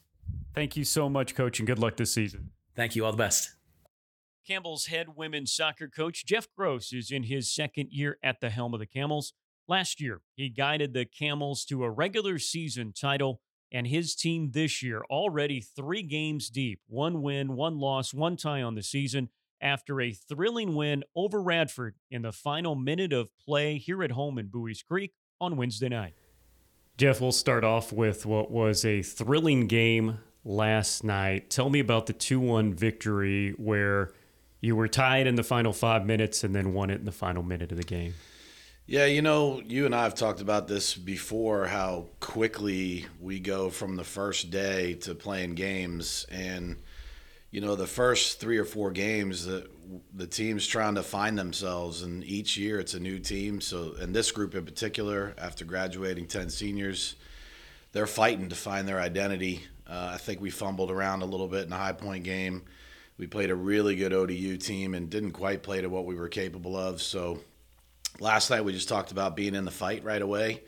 Thank 0.56 0.76
you 0.76 0.84
so 0.84 1.08
much, 1.08 1.36
Coach, 1.36 1.60
and 1.60 1.68
good 1.68 1.80
luck 1.80 1.98
this 1.98 2.14
season. 2.14 2.50
Thank 2.76 2.96
you. 2.96 3.06
All 3.06 3.12
the 3.12 3.18
best. 3.18 3.52
Campbell's 4.46 4.88
head 4.88 5.10
women's 5.16 5.54
soccer 5.54 5.88
coach, 5.88 6.26
Jeff 6.26 6.48
Gross, 6.56 6.92
is 6.92 7.12
in 7.12 7.24
his 7.24 7.54
second 7.54 7.90
year 7.92 8.18
at 8.24 8.42
the 8.42 8.50
helm 8.50 8.74
of 8.74 8.80
the 8.80 8.86
Camels. 8.86 9.34
Last 9.68 10.02
year, 10.02 10.22
he 10.36 10.50
guided 10.50 10.94
the 10.94 11.06
Camels 11.06 11.64
to 11.66 11.84
a 11.84 11.90
regular 11.90 12.38
season 12.40 12.92
title, 12.94 13.42
and 13.72 13.88
his 13.88 14.16
team 14.16 14.52
this 14.52 14.82
year 14.82 15.04
already 15.10 15.62
three 15.62 16.04
games 16.04 16.50
deep 16.50 16.82
one 16.88 17.22
win, 17.22 17.56
one 17.56 17.80
loss, 17.80 18.14
one 18.14 18.36
tie 18.36 18.62
on 18.62 18.76
the 18.76 18.84
season 18.84 19.30
after 19.62 20.02
a 20.02 20.12
thrilling 20.12 20.76
win 20.76 21.04
over 21.16 21.42
Radford 21.42 21.96
in 22.12 22.22
the 22.22 22.32
final 22.32 22.76
minute 22.76 23.14
of 23.14 23.30
play 23.44 23.78
here 23.78 24.04
at 24.04 24.12
home 24.12 24.38
in 24.38 24.48
Buies 24.48 24.84
Creek 24.84 25.14
on 25.40 25.58
Wednesday 25.58 25.90
night. 25.90 26.14
Jeff, 26.98 27.20
we'll 27.20 27.34
start 27.34 27.66
off 27.66 27.92
with 27.92 28.26
what 28.26 28.50
was 28.50 28.86
a 28.86 29.02
thrilling 29.02 29.68
game 29.68 30.20
last 30.46 31.04
night. 31.04 31.50
Tell 31.50 31.70
me 31.70 31.80
about 31.80 32.06
the 32.06 32.14
2 32.14 32.40
1 32.40 32.74
victory 32.74 33.52
where 33.58 34.14
you 34.62 34.78
were 34.78 34.88
tied 34.88 35.28
in 35.28 35.36
the 35.36 35.44
final 35.44 35.74
five 35.74 36.06
minutes 36.06 36.44
and 36.46 36.56
then 36.56 36.74
won 36.74 36.90
it 36.90 37.00
in 37.00 37.06
the 37.06 37.12
final 37.12 37.44
minute 37.44 37.72
of 37.72 37.78
the 37.78 37.84
game. 37.84 38.14
Yeah, 38.88 39.06
you 39.06 39.22
know, 39.22 39.62
you 39.66 39.86
and 39.86 39.94
I 39.94 40.04
have 40.04 40.16
talked 40.16 40.40
about 40.40 40.68
this 40.68 40.96
before 40.96 41.66
how 41.66 42.06
quickly 42.22 43.08
we 43.20 43.40
go 43.40 43.70
from 43.70 43.98
the 43.98 44.04
first 44.04 44.50
day 44.50 44.94
to 45.02 45.16
playing 45.16 45.56
games. 45.56 46.26
And, 46.32 46.78
you 47.56 47.62
know, 47.62 47.78
the 47.78 47.88
first 47.88 48.42
three 48.42 48.58
or 48.58 48.66
four 48.66 48.92
games, 48.92 49.46
the, 49.46 49.66
the 50.14 50.28
team's 50.28 50.68
trying 50.68 50.96
to 50.96 51.02
find 51.02 51.38
themselves, 51.38 52.04
and 52.04 52.22
each 52.26 52.58
year 52.58 52.82
it's 52.82 52.96
a 52.96 53.00
new 53.00 53.18
team. 53.18 53.62
So, 53.62 53.96
and 53.98 54.14
this 54.14 54.30
group 54.30 54.56
in 54.56 54.66
particular, 54.66 55.34
after 55.38 55.64
graduating 55.64 56.28
10 56.28 56.50
seniors, 56.50 57.16
they're 57.94 58.08
fighting 58.08 58.50
to 58.50 58.56
find 58.56 58.86
their 58.86 59.00
identity. 59.00 59.64
Uh, 59.90 60.12
I 60.16 60.18
think 60.18 60.42
we 60.42 60.50
fumbled 60.50 60.92
around 60.92 61.22
a 61.22 61.26
little 61.26 61.48
bit 61.48 61.64
in 61.64 61.70
the 61.70 61.78
high 61.78 61.94
point 61.94 62.26
game. 62.26 62.64
We 63.18 63.26
played 63.26 63.52
a 63.52 63.56
really 63.56 63.96
good 63.96 64.12
ODU 64.12 64.58
team 64.58 64.94
and 64.94 65.10
didn't 65.10 65.32
quite 65.32 65.64
play 65.64 65.80
to 65.80 65.88
what 65.88 66.06
we 66.06 66.16
were 66.16 66.28
capable 66.28 66.76
of. 66.76 67.02
So, 67.02 67.40
last 68.20 68.50
night 68.50 68.66
we 68.66 68.74
just 68.74 68.90
talked 68.90 69.14
about 69.14 69.38
being 69.38 69.56
in 69.56 69.64
the 69.64 69.72
fight 69.72 70.04
right 70.04 70.22
away. 70.22 70.62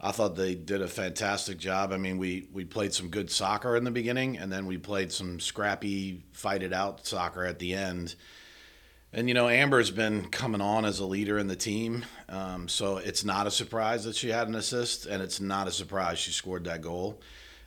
I 0.00 0.12
thought 0.12 0.34
they 0.34 0.54
did 0.54 0.80
a 0.80 0.88
fantastic 0.88 1.58
job. 1.58 1.92
I 1.92 1.98
mean, 1.98 2.16
we, 2.18 2.48
we 2.52 2.64
played 2.64 2.94
some 2.94 3.08
good 3.08 3.30
soccer 3.30 3.76
in 3.76 3.84
the 3.84 3.90
beginning, 3.90 4.38
and 4.38 4.50
then 4.50 4.66
we 4.66 4.78
played 4.78 5.12
some 5.12 5.40
scrappy, 5.40 6.22
fight 6.32 6.62
it 6.62 6.72
out 6.72 7.06
soccer 7.06 7.44
at 7.44 7.58
the 7.58 7.74
end 7.74 8.14
And 9.12 9.26
you 9.28 9.34
know, 9.34 9.48
Amber's 9.48 9.90
been 9.90 10.28
coming 10.28 10.60
on 10.60 10.84
as 10.84 11.00
a 11.00 11.04
leader 11.04 11.38
in 11.38 11.48
the 11.48 11.56
team, 11.56 12.04
um, 12.28 12.68
so 12.68 12.98
it's 12.98 13.24
not 13.24 13.46
a 13.46 13.50
surprise 13.50 14.04
that 14.04 14.14
she 14.14 14.28
had 14.28 14.46
an 14.48 14.54
assist, 14.54 15.06
and 15.06 15.20
it's 15.22 15.40
not 15.40 15.66
a 15.66 15.72
surprise 15.72 16.18
she 16.18 16.30
scored 16.30 16.64
that 16.64 16.80
goal. 16.80 17.20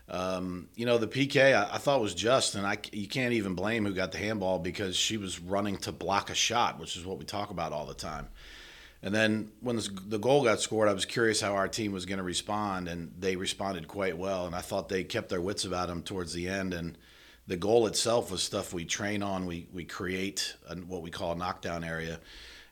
Um, 0.08 0.70
you 0.76 0.86
know, 0.86 0.98
the 0.98 1.08
PK 1.08 1.54
I, 1.56 1.76
I, 1.76 1.78
thought 1.80 2.02
was 2.02 2.14
just, 2.14 2.56
and 2.56 2.66
I 2.66 2.78
you 2.92 3.08
can't 3.08 3.34
even 3.34 3.56
blame 3.56 3.86
who 3.86 3.94
got 3.94 4.12
the 4.12 4.18
handball 4.18 4.60
because 4.60 4.96
she 4.96 5.18
was 5.18 5.40
running 5.40 5.78
to 5.80 5.92
block 5.92 6.30
a 6.30 6.36
shot, 6.36 6.80
which 6.80 6.96
is 6.96 7.06
what 7.06 7.20
we 7.20 7.26
talk 7.26 7.52
about 7.52 7.74
all 7.74 7.86
the 7.86 7.94
time. 7.94 8.28
And 9.04 9.14
then 9.14 9.52
when 9.60 9.82
the 10.08 10.18
goal 10.18 10.46
got 10.46 10.62
scored, 10.62 10.88
I 10.88 10.94
was 10.94 11.04
curious 11.04 11.42
how 11.42 11.54
our 11.56 11.68
team 11.68 11.92
was 11.92 12.06
going 12.06 12.20
to 12.20 12.24
respond, 12.24 12.88
and 12.88 13.14
they 13.20 13.36
responded 13.36 13.86
quite 13.90 14.18
well. 14.18 14.46
And 14.46 14.56
I 14.56 14.62
thought 14.62 14.88
they 14.88 15.04
kept 15.04 15.28
their 15.28 15.42
wits 15.42 15.66
about 15.66 15.90
them 15.90 16.02
towards 16.02 16.32
the 16.32 16.48
end. 16.48 16.74
And 16.74 16.98
the 17.46 17.58
goal 17.58 17.86
itself 17.86 18.32
was 18.32 18.42
stuff 18.42 18.74
we 18.74 18.86
train 18.86 19.22
on. 19.22 19.46
We 19.46 19.68
we 19.74 19.84
create 19.84 20.56
a, 20.70 20.78
what 20.78 21.02
we 21.02 21.12
call 21.12 21.34
a 21.34 21.36
knockdown 21.36 21.84
area, 21.84 22.22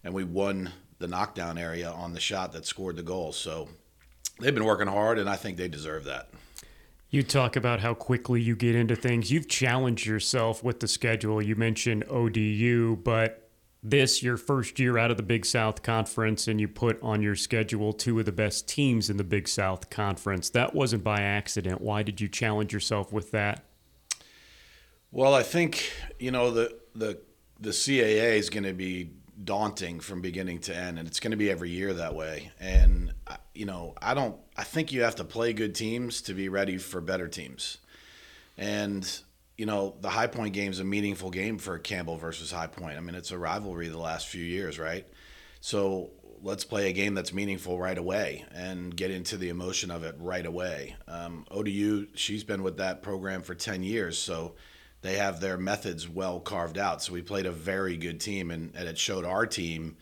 and 0.05 0.13
we 0.13 0.23
won 0.23 0.71
the 0.99 1.07
knockdown 1.07 1.57
area 1.57 1.91
on 1.91 2.13
the 2.13 2.21
shot 2.21 2.53
that 2.53 2.65
scored 2.65 2.95
the 2.95 3.03
goal. 3.03 3.33
So 3.33 3.67
they've 4.39 4.53
been 4.53 4.63
working 4.63 4.87
hard, 4.87 5.19
and 5.19 5.29
I 5.29 5.35
think 5.35 5.57
they 5.57 5.67
deserve 5.67 6.05
that. 6.05 6.29
You 7.09 7.23
talk 7.23 7.57
about 7.57 7.81
how 7.81 7.93
quickly 7.93 8.41
you 8.41 8.55
get 8.55 8.73
into 8.73 8.95
things. 8.95 9.29
You've 9.29 9.49
challenged 9.49 10.05
yourself 10.05 10.63
with 10.63 10.79
the 10.79 10.87
schedule. 10.87 11.41
You 11.41 11.57
mentioned 11.57 12.05
ODU, 12.09 12.95
but 13.03 13.40
this 13.83 14.21
your 14.21 14.37
first 14.37 14.79
year 14.79 14.97
out 14.97 15.09
of 15.09 15.17
the 15.17 15.23
Big 15.23 15.45
South 15.45 15.81
Conference 15.81 16.47
and 16.47 16.61
you 16.61 16.67
put 16.67 17.01
on 17.01 17.21
your 17.21 17.35
schedule 17.35 17.93
two 17.93 18.19
of 18.19 18.25
the 18.25 18.31
best 18.31 18.67
teams 18.67 19.09
in 19.09 19.17
the 19.17 19.23
Big 19.23 19.47
South 19.47 19.89
Conference. 19.89 20.49
That 20.49 20.75
wasn't 20.75 21.03
by 21.03 21.21
accident. 21.21 21.81
Why 21.81 22.03
did 22.03 22.21
you 22.21 22.27
challenge 22.27 22.73
yourself 22.73 23.11
with 23.11 23.31
that? 23.31 23.63
Well, 25.11 25.33
I 25.33 25.43
think, 25.43 25.91
you 26.19 26.31
know, 26.31 26.51
the 26.51 26.77
the 26.95 27.19
the 27.59 27.71
CAA 27.71 28.37
is 28.37 28.49
going 28.49 28.63
to 28.63 28.73
be 28.73 29.11
daunting 29.43 29.99
from 29.99 30.21
beginning 30.21 30.59
to 30.59 30.75
end 30.75 30.99
and 30.99 31.07
it's 31.07 31.19
going 31.19 31.31
to 31.31 31.37
be 31.37 31.49
every 31.49 31.69
year 31.69 31.93
that 31.93 32.13
way. 32.13 32.51
And 32.59 33.13
you 33.55 33.65
know, 33.65 33.95
I 34.01 34.13
don't 34.13 34.35
I 34.55 34.63
think 34.63 34.91
you 34.91 35.01
have 35.01 35.15
to 35.15 35.23
play 35.23 35.53
good 35.53 35.73
teams 35.73 36.21
to 36.23 36.33
be 36.33 36.49
ready 36.49 36.77
for 36.77 37.01
better 37.01 37.27
teams. 37.27 37.77
And 38.57 39.09
you 39.61 39.67
know, 39.67 39.93
the 40.01 40.09
High 40.09 40.25
Point 40.25 40.55
game 40.55 40.71
is 40.71 40.79
a 40.79 40.83
meaningful 40.83 41.29
game 41.29 41.59
for 41.59 41.77
Campbell 41.77 42.17
versus 42.17 42.51
High 42.51 42.65
Point. 42.65 42.97
I 42.97 42.99
mean, 42.99 43.13
it's 43.13 43.29
a 43.29 43.37
rivalry 43.37 43.89
the 43.89 43.99
last 43.99 44.27
few 44.27 44.43
years, 44.43 44.79
right? 44.79 45.05
So 45.59 46.09
let's 46.41 46.63
play 46.63 46.89
a 46.89 46.93
game 46.93 47.13
that's 47.13 47.31
meaningful 47.31 47.77
right 47.77 47.99
away 47.99 48.43
and 48.55 48.95
get 48.95 49.11
into 49.11 49.37
the 49.37 49.49
emotion 49.49 49.91
of 49.91 50.03
it 50.03 50.15
right 50.17 50.47
away. 50.47 50.95
Um, 51.07 51.45
ODU, 51.51 52.07
she's 52.15 52.43
been 52.43 52.63
with 52.63 52.77
that 52.77 53.03
program 53.03 53.43
for 53.43 53.53
10 53.53 53.83
years, 53.83 54.17
so 54.17 54.55
they 55.03 55.17
have 55.17 55.39
their 55.39 55.57
methods 55.57 56.09
well 56.09 56.39
carved 56.39 56.79
out. 56.79 57.03
So 57.03 57.13
we 57.13 57.21
played 57.21 57.45
a 57.45 57.51
very 57.51 57.97
good 57.97 58.19
team, 58.19 58.49
and, 58.49 58.73
and 58.75 58.89
it 58.89 58.97
showed 58.97 59.25
our 59.25 59.45
team 59.45 59.95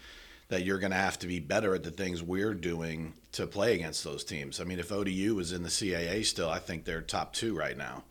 that 0.47 0.63
you're 0.63 0.79
going 0.79 0.91
to 0.91 0.97
have 0.97 1.19
to 1.19 1.27
be 1.27 1.41
better 1.41 1.75
at 1.75 1.83
the 1.83 1.91
things 1.91 2.23
we're 2.23 2.53
doing 2.53 3.11
to 3.33 3.45
play 3.45 3.75
against 3.75 4.05
those 4.05 4.23
teams. 4.23 4.61
I 4.61 4.63
mean, 4.63 4.79
if 4.79 4.89
ODU 4.89 5.35
was 5.35 5.51
in 5.51 5.63
the 5.63 5.69
CAA 5.69 6.23
still, 6.23 6.49
I 6.49 6.59
think 6.59 6.85
they're 6.85 7.01
top 7.01 7.33
two 7.33 7.57
right 7.57 7.75
now. 7.75 8.05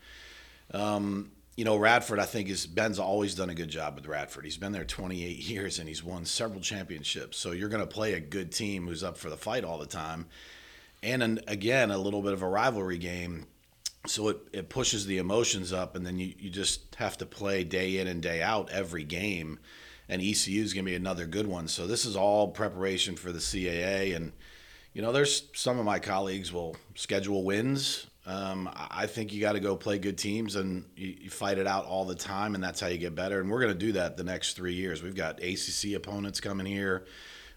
Um, 0.74 1.30
you 1.58 1.64
know, 1.64 1.74
Radford, 1.74 2.20
I 2.20 2.24
think 2.24 2.48
is 2.48 2.68
Ben's 2.68 3.00
always 3.00 3.34
done 3.34 3.50
a 3.50 3.54
good 3.54 3.68
job 3.68 3.96
with 3.96 4.06
Radford. 4.06 4.44
He's 4.44 4.56
been 4.56 4.70
there 4.70 4.84
28 4.84 5.38
years 5.50 5.80
and 5.80 5.88
he's 5.88 6.04
won 6.04 6.24
several 6.24 6.60
championships. 6.60 7.36
So 7.36 7.50
you're 7.50 7.68
going 7.68 7.82
to 7.82 7.86
play 7.86 8.12
a 8.12 8.20
good 8.20 8.52
team 8.52 8.86
who's 8.86 9.02
up 9.02 9.16
for 9.16 9.28
the 9.28 9.36
fight 9.36 9.64
all 9.64 9.76
the 9.76 9.84
time. 9.84 10.26
And 11.02 11.20
an, 11.20 11.40
again, 11.48 11.90
a 11.90 11.98
little 11.98 12.22
bit 12.22 12.32
of 12.32 12.42
a 12.42 12.48
rivalry 12.48 12.96
game. 12.96 13.48
So 14.06 14.28
it, 14.28 14.38
it 14.52 14.68
pushes 14.68 15.04
the 15.06 15.18
emotions 15.18 15.72
up, 15.72 15.96
and 15.96 16.06
then 16.06 16.16
you, 16.20 16.32
you 16.38 16.48
just 16.48 16.94
have 16.94 17.18
to 17.18 17.26
play 17.26 17.64
day 17.64 17.98
in 17.98 18.06
and 18.06 18.22
day 18.22 18.40
out 18.40 18.70
every 18.70 19.02
game. 19.02 19.58
And 20.08 20.22
ECU 20.22 20.62
is 20.62 20.72
going 20.72 20.84
to 20.84 20.90
be 20.90 20.96
another 20.96 21.26
good 21.26 21.48
one. 21.48 21.66
So 21.66 21.88
this 21.88 22.04
is 22.04 22.14
all 22.14 22.48
preparation 22.48 23.16
for 23.16 23.32
the 23.32 23.40
CAA. 23.40 24.14
And, 24.14 24.32
you 24.92 25.02
know, 25.02 25.10
there's 25.10 25.48
some 25.54 25.80
of 25.80 25.84
my 25.84 25.98
colleagues 25.98 26.52
will 26.52 26.76
schedule 26.94 27.42
wins 27.42 28.06
um, 28.28 28.68
I 28.74 29.06
think 29.06 29.32
you 29.32 29.40
got 29.40 29.52
to 29.52 29.60
go 29.60 29.74
play 29.74 29.98
good 29.98 30.18
teams 30.18 30.54
and 30.54 30.84
you, 30.94 31.16
you, 31.22 31.30
fight 31.30 31.56
it 31.56 31.66
out 31.66 31.86
all 31.86 32.04
the 32.04 32.14
time, 32.14 32.54
and 32.54 32.62
that's 32.62 32.78
how 32.78 32.88
you 32.88 32.98
get 32.98 33.14
better. 33.14 33.40
And 33.40 33.50
we're 33.50 33.60
going 33.60 33.72
to 33.72 33.78
do 33.78 33.92
that 33.92 34.18
the 34.18 34.22
next 34.22 34.54
three 34.54 34.74
years. 34.74 35.02
We've 35.02 35.16
got 35.16 35.42
ACC 35.42 35.94
opponents 35.96 36.38
coming 36.38 36.66
here. 36.66 37.06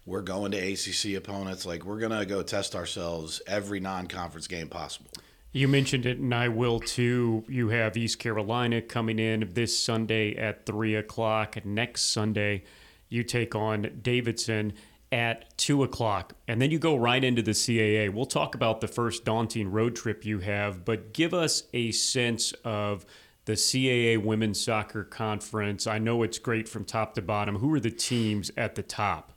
We're 0.06 0.22
going 0.22 0.50
to 0.52 0.58
ACC 0.58 1.14
opponents. 1.18 1.66
Like 1.66 1.84
we're 1.84 1.98
going 1.98 2.18
to 2.18 2.24
go 2.24 2.42
test 2.42 2.74
ourselves 2.74 3.42
every 3.46 3.80
non-conference 3.80 4.46
game 4.46 4.68
possible. 4.68 5.10
You 5.52 5.68
mentioned 5.68 6.06
it, 6.06 6.16
and 6.16 6.34
I 6.34 6.48
will 6.48 6.80
too. 6.80 7.44
You 7.48 7.68
have 7.68 7.94
East 7.98 8.18
Carolina 8.18 8.80
coming 8.80 9.18
in 9.18 9.50
this 9.52 9.78
Sunday 9.78 10.34
at 10.36 10.64
three 10.64 10.94
o'clock. 10.94 11.62
Next 11.66 12.04
Sunday, 12.04 12.64
you 13.10 13.22
take 13.24 13.54
on 13.54 14.00
Davidson 14.00 14.72
at 15.12 15.56
two 15.58 15.82
o'clock, 15.82 16.32
and 16.48 16.60
then 16.60 16.70
you 16.70 16.78
go 16.78 16.96
right 16.96 17.22
into 17.22 17.42
the 17.42 17.52
CAA. 17.52 18.12
We'll 18.12 18.24
talk 18.24 18.54
about 18.54 18.80
the 18.80 18.88
first 18.88 19.24
daunting 19.24 19.70
road 19.70 19.94
trip 19.94 20.24
you 20.24 20.38
have, 20.40 20.84
but 20.84 21.12
give 21.12 21.34
us 21.34 21.64
a 21.74 21.92
sense 21.92 22.52
of 22.64 23.04
the 23.44 23.52
CAA 23.52 24.22
Women's 24.22 24.64
Soccer 24.64 25.04
Conference. 25.04 25.86
I 25.86 25.98
know 25.98 26.22
it's 26.22 26.38
great 26.38 26.68
from 26.68 26.84
top 26.84 27.14
to 27.14 27.22
bottom. 27.22 27.56
Who 27.56 27.72
are 27.74 27.80
the 27.80 27.90
teams 27.90 28.50
at 28.56 28.74
the 28.74 28.82
top? 28.82 29.32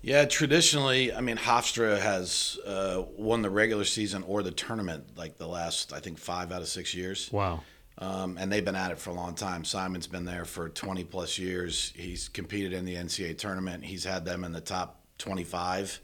Yeah, 0.00 0.26
traditionally, 0.26 1.14
I 1.14 1.22
mean, 1.22 1.38
Hofstra 1.38 1.98
has 1.98 2.58
uh, 2.66 3.04
won 3.16 3.40
the 3.40 3.48
regular 3.48 3.84
season 3.84 4.22
or 4.24 4.42
the 4.42 4.50
tournament 4.50 5.16
like 5.16 5.38
the 5.38 5.48
last, 5.48 5.94
I 5.94 6.00
think, 6.00 6.18
five 6.18 6.52
out 6.52 6.60
of 6.60 6.68
six 6.68 6.94
years. 6.94 7.32
Wow. 7.32 7.62
Um, 7.98 8.36
and 8.38 8.50
they've 8.50 8.64
been 8.64 8.74
at 8.74 8.90
it 8.90 8.98
for 8.98 9.10
a 9.10 9.14
long 9.14 9.34
time. 9.34 9.64
Simon's 9.64 10.06
been 10.06 10.24
there 10.24 10.44
for 10.44 10.68
20 10.68 11.04
plus 11.04 11.38
years. 11.38 11.92
He's 11.94 12.28
competed 12.28 12.72
in 12.72 12.84
the 12.84 12.96
NCAA 12.96 13.38
tournament. 13.38 13.84
He's 13.84 14.04
had 14.04 14.24
them 14.24 14.42
in 14.42 14.52
the 14.52 14.60
top 14.60 15.00
25. 15.18 16.00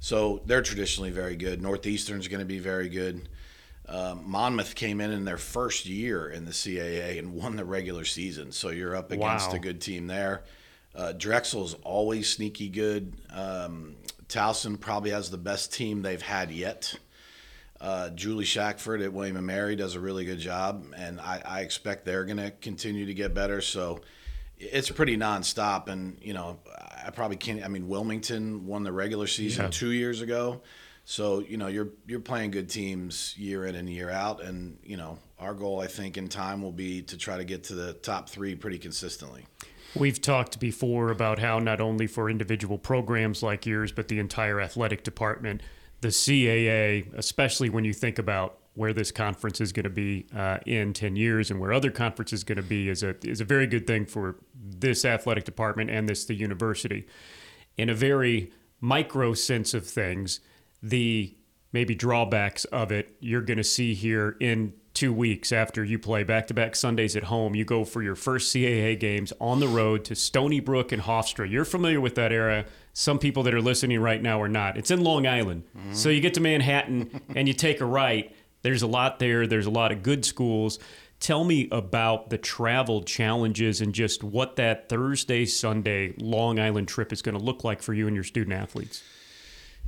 So 0.00 0.42
they're 0.44 0.62
traditionally 0.62 1.10
very 1.10 1.36
good. 1.36 1.62
Northeastern's 1.62 2.28
going 2.28 2.40
to 2.40 2.46
be 2.46 2.58
very 2.58 2.90
good. 2.90 3.28
Um, 3.88 4.22
Monmouth 4.26 4.74
came 4.74 5.00
in 5.00 5.12
in 5.12 5.24
their 5.24 5.38
first 5.38 5.86
year 5.86 6.28
in 6.28 6.44
the 6.44 6.52
CAA 6.52 7.18
and 7.18 7.34
won 7.34 7.56
the 7.56 7.64
regular 7.64 8.04
season. 8.04 8.52
So 8.52 8.70
you're 8.70 8.96
up 8.96 9.10
against 9.10 9.50
wow. 9.50 9.56
a 9.56 9.58
good 9.58 9.80
team 9.80 10.06
there. 10.06 10.44
Uh, 10.94 11.12
Drexel's 11.12 11.74
always 11.82 12.30
sneaky 12.30 12.68
good. 12.68 13.14
Um, 13.30 13.96
Towson 14.28 14.78
probably 14.78 15.10
has 15.10 15.30
the 15.30 15.38
best 15.38 15.72
team 15.72 16.02
they've 16.02 16.22
had 16.22 16.50
yet. 16.50 16.94
Uh, 17.84 18.08
Julie 18.08 18.46
Shackford 18.46 19.02
at 19.02 19.12
William 19.12 19.36
and 19.36 19.46
Mary 19.46 19.76
does 19.76 19.94
a 19.94 20.00
really 20.00 20.24
good 20.24 20.38
job, 20.38 20.86
and 20.96 21.20
I, 21.20 21.42
I 21.44 21.60
expect 21.60 22.06
they're 22.06 22.24
going 22.24 22.38
to 22.38 22.50
continue 22.50 23.04
to 23.04 23.12
get 23.12 23.34
better. 23.34 23.60
So 23.60 24.00
it's 24.56 24.90
pretty 24.90 25.18
nonstop, 25.18 25.88
and 25.88 26.16
you 26.22 26.32
know 26.32 26.60
I 27.04 27.10
probably 27.10 27.36
can't. 27.36 27.62
I 27.62 27.68
mean, 27.68 27.86
Wilmington 27.86 28.66
won 28.66 28.84
the 28.84 28.92
regular 28.92 29.26
season 29.26 29.66
yeah. 29.66 29.70
two 29.70 29.90
years 29.90 30.22
ago, 30.22 30.62
so 31.04 31.40
you 31.40 31.58
know 31.58 31.66
you're 31.66 31.90
you're 32.06 32.20
playing 32.20 32.52
good 32.52 32.70
teams 32.70 33.34
year 33.36 33.66
in 33.66 33.74
and 33.74 33.90
year 33.90 34.08
out, 34.08 34.42
and 34.42 34.78
you 34.82 34.96
know 34.96 35.18
our 35.38 35.52
goal 35.52 35.80
I 35.80 35.86
think 35.86 36.16
in 36.16 36.28
time 36.28 36.62
will 36.62 36.72
be 36.72 37.02
to 37.02 37.18
try 37.18 37.36
to 37.36 37.44
get 37.44 37.64
to 37.64 37.74
the 37.74 37.92
top 37.92 38.30
three 38.30 38.54
pretty 38.54 38.78
consistently. 38.78 39.44
We've 39.94 40.22
talked 40.22 40.58
before 40.58 41.10
about 41.10 41.38
how 41.38 41.58
not 41.58 41.82
only 41.82 42.06
for 42.06 42.30
individual 42.30 42.78
programs 42.78 43.42
like 43.42 43.66
yours, 43.66 43.92
but 43.92 44.08
the 44.08 44.20
entire 44.20 44.58
athletic 44.58 45.04
department 45.04 45.60
the 46.00 46.08
CAA, 46.08 47.12
especially 47.14 47.70
when 47.70 47.84
you 47.84 47.92
think 47.92 48.18
about 48.18 48.58
where 48.74 48.92
this 48.92 49.12
conference 49.12 49.60
is 49.60 49.72
going 49.72 49.84
to 49.84 49.90
be 49.90 50.26
uh, 50.34 50.58
in 50.66 50.92
10 50.92 51.16
years 51.16 51.50
and 51.50 51.60
where 51.60 51.72
other 51.72 51.90
conferences 51.90 52.40
is 52.40 52.44
going 52.44 52.56
to 52.56 52.62
be 52.62 52.88
is 52.88 53.02
a, 53.02 53.14
is 53.26 53.40
a 53.40 53.44
very 53.44 53.66
good 53.66 53.86
thing 53.86 54.04
for 54.04 54.36
this 54.54 55.04
athletic 55.04 55.44
department 55.44 55.90
and 55.90 56.08
this 56.08 56.24
the 56.24 56.34
university. 56.34 57.06
In 57.76 57.88
a 57.88 57.94
very 57.94 58.52
micro 58.80 59.32
sense 59.32 59.74
of 59.74 59.86
things, 59.86 60.40
the 60.82 61.36
maybe 61.72 61.94
drawbacks 61.94 62.64
of 62.66 62.92
it 62.92 63.16
you're 63.20 63.40
going 63.40 63.58
to 63.58 63.64
see 63.64 63.94
here 63.94 64.36
in 64.40 64.72
two 64.92 65.12
weeks 65.12 65.50
after 65.52 65.82
you 65.84 65.98
play 65.98 66.22
back 66.22 66.46
to 66.46 66.54
back 66.54 66.76
Sundays 66.76 67.16
at 67.16 67.24
home. 67.24 67.54
You 67.54 67.64
go 67.64 67.84
for 67.84 68.02
your 68.02 68.14
first 68.14 68.54
CAA 68.54 68.98
games 68.98 69.32
on 69.40 69.60
the 69.60 69.68
road 69.68 70.04
to 70.06 70.14
Stony 70.14 70.60
Brook 70.60 70.92
and 70.92 71.02
Hofstra. 71.02 71.50
You're 71.50 71.64
familiar 71.64 72.00
with 72.00 72.14
that 72.14 72.32
area. 72.32 72.64
Some 72.94 73.18
people 73.18 73.42
that 73.42 73.52
are 73.52 73.60
listening 73.60 74.00
right 74.00 74.22
now 74.22 74.40
are 74.40 74.48
not. 74.48 74.76
It's 74.76 74.90
in 74.92 75.02
Long 75.02 75.26
Island. 75.26 75.64
Mm-hmm. 75.76 75.94
So 75.94 76.08
you 76.08 76.20
get 76.20 76.34
to 76.34 76.40
Manhattan 76.40 77.20
and 77.34 77.48
you 77.48 77.52
take 77.52 77.80
a 77.80 77.84
right. 77.84 78.34
There's 78.62 78.82
a 78.82 78.86
lot 78.86 79.18
there, 79.18 79.46
there's 79.46 79.66
a 79.66 79.70
lot 79.70 79.90
of 79.92 80.02
good 80.02 80.24
schools. 80.24 80.78
Tell 81.18 81.42
me 81.42 81.68
about 81.72 82.30
the 82.30 82.38
travel 82.38 83.02
challenges 83.02 83.80
and 83.80 83.92
just 83.92 84.22
what 84.22 84.56
that 84.56 84.88
Thursday, 84.88 85.44
Sunday 85.44 86.14
Long 86.18 86.60
Island 86.60 86.86
trip 86.86 87.12
is 87.12 87.20
going 87.20 87.36
to 87.36 87.42
look 87.42 87.64
like 87.64 87.82
for 87.82 87.92
you 87.92 88.06
and 88.06 88.14
your 88.14 88.24
student 88.24 88.54
athletes. 88.54 89.02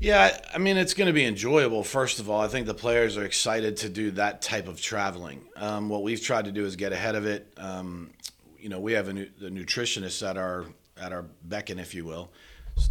Yeah, 0.00 0.38
I 0.52 0.58
mean, 0.58 0.76
it's 0.76 0.92
going 0.92 1.06
to 1.06 1.12
be 1.12 1.24
enjoyable. 1.24 1.82
First 1.84 2.18
of 2.18 2.28
all, 2.28 2.40
I 2.40 2.48
think 2.48 2.66
the 2.66 2.74
players 2.74 3.16
are 3.16 3.24
excited 3.24 3.78
to 3.78 3.88
do 3.88 4.10
that 4.12 4.42
type 4.42 4.68
of 4.68 4.80
traveling. 4.80 5.46
Um, 5.56 5.88
what 5.88 6.02
we've 6.02 6.20
tried 6.20 6.46
to 6.46 6.52
do 6.52 6.64
is 6.66 6.76
get 6.76 6.92
ahead 6.92 7.14
of 7.14 7.24
it. 7.24 7.52
Um, 7.56 8.10
you 8.58 8.68
know, 8.68 8.80
we 8.80 8.92
have 8.94 9.08
a, 9.08 9.12
nu- 9.12 9.30
a 9.40 9.48
nutritionist 9.48 10.28
at 10.28 10.36
our 10.36 10.66
at 11.00 11.12
our 11.12 11.22
beckon, 11.44 11.78
if 11.78 11.94
you 11.94 12.04
will. 12.04 12.30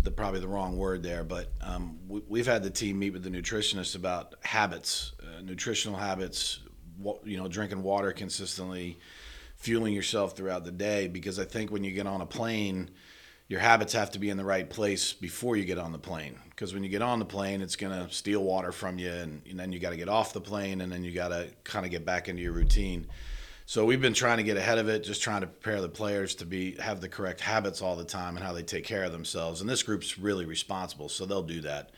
The, 0.03 0.11
probably 0.11 0.39
the 0.39 0.47
wrong 0.47 0.77
word 0.77 1.01
there, 1.03 1.23
but 1.23 1.51
um, 1.61 1.97
we, 2.07 2.39
have 2.39 2.47
had 2.47 2.63
the 2.63 2.69
team 2.69 2.99
meet 2.99 3.11
with 3.11 3.23
the 3.23 3.29
nutritionist 3.29 3.95
about 3.95 4.35
habits, 4.43 5.13
uh, 5.21 5.41
nutritional 5.41 5.97
habits. 5.97 6.59
you 7.23 7.37
know, 7.37 7.47
drinking 7.47 7.81
water 7.81 8.11
consistently, 8.11 8.99
fueling 9.57 9.93
yourself 9.93 10.35
throughout 10.35 10.63
the 10.63 10.71
day 10.71 11.07
because 11.07 11.39
I 11.39 11.45
think 11.45 11.71
when 11.71 11.83
you 11.83 11.91
get 11.91 12.05
on 12.07 12.21
a 12.21 12.25
plane, 12.25 12.91
your 13.47 13.59
habits 13.59 13.93
have 13.93 14.11
to 14.11 14.19
be 14.19 14.29
in 14.29 14.37
the 14.37 14.45
right 14.45 14.67
place 14.69 15.13
before 15.13 15.55
you 15.55 15.65
get 15.65 15.77
on 15.77 15.91
the 15.91 15.99
plane. 15.99 16.37
Because 16.49 16.73
when 16.73 16.83
you 16.83 16.89
get 16.89 17.01
on 17.01 17.19
the 17.19 17.25
plane, 17.25 17.61
it's 17.61 17.75
going 17.75 17.93
to 17.93 18.11
steal 18.13 18.43
water 18.43 18.71
from 18.71 18.97
you, 18.97 19.11
and, 19.11 19.41
and 19.47 19.59
then 19.59 19.71
you 19.71 19.79
got 19.79 19.91
to 19.91 19.97
get 19.97 20.09
off 20.09 20.33
the 20.33 20.41
plane, 20.41 20.81
and 20.81 20.91
then 20.91 21.03
you 21.03 21.11
got 21.11 21.27
to 21.29 21.47
kind 21.63 21.85
of 21.85 21.91
get 21.91 22.05
back 22.05 22.27
into 22.27 22.41
your 22.41 22.53
routine. 22.53 23.05
So 23.67 23.83
we've 23.83 24.01
been 24.01 24.13
trying 24.13 24.37
to 24.37 24.43
get 24.43 24.57
ahead 24.57 24.77
of 24.77 24.89
it, 24.89 25.03
just 25.03 25.23
trying 25.23 25.41
to 25.41 25.47
prepare 25.47 25.81
the 25.81 25.89
players 25.89 26.35
to 26.35 26.45
be 26.45 26.75
have 26.75 27.01
the 27.01 27.09
correct 27.09 27.41
habits 27.41 27.81
all 27.81 27.95
the 27.95 28.05
time 28.05 28.37
and 28.37 28.45
how 28.45 28.53
they 28.53 28.61
take 28.61 28.83
care 28.83 29.03
of 29.03 29.11
themselves. 29.11 29.59
And 29.59 29.69
this 29.69 29.81
group's 29.81 30.19
really 30.19 30.45
responsible, 30.45 31.09
so 31.09 31.25
they'll 31.25 31.41
do 31.41 31.61
that. 31.61 31.89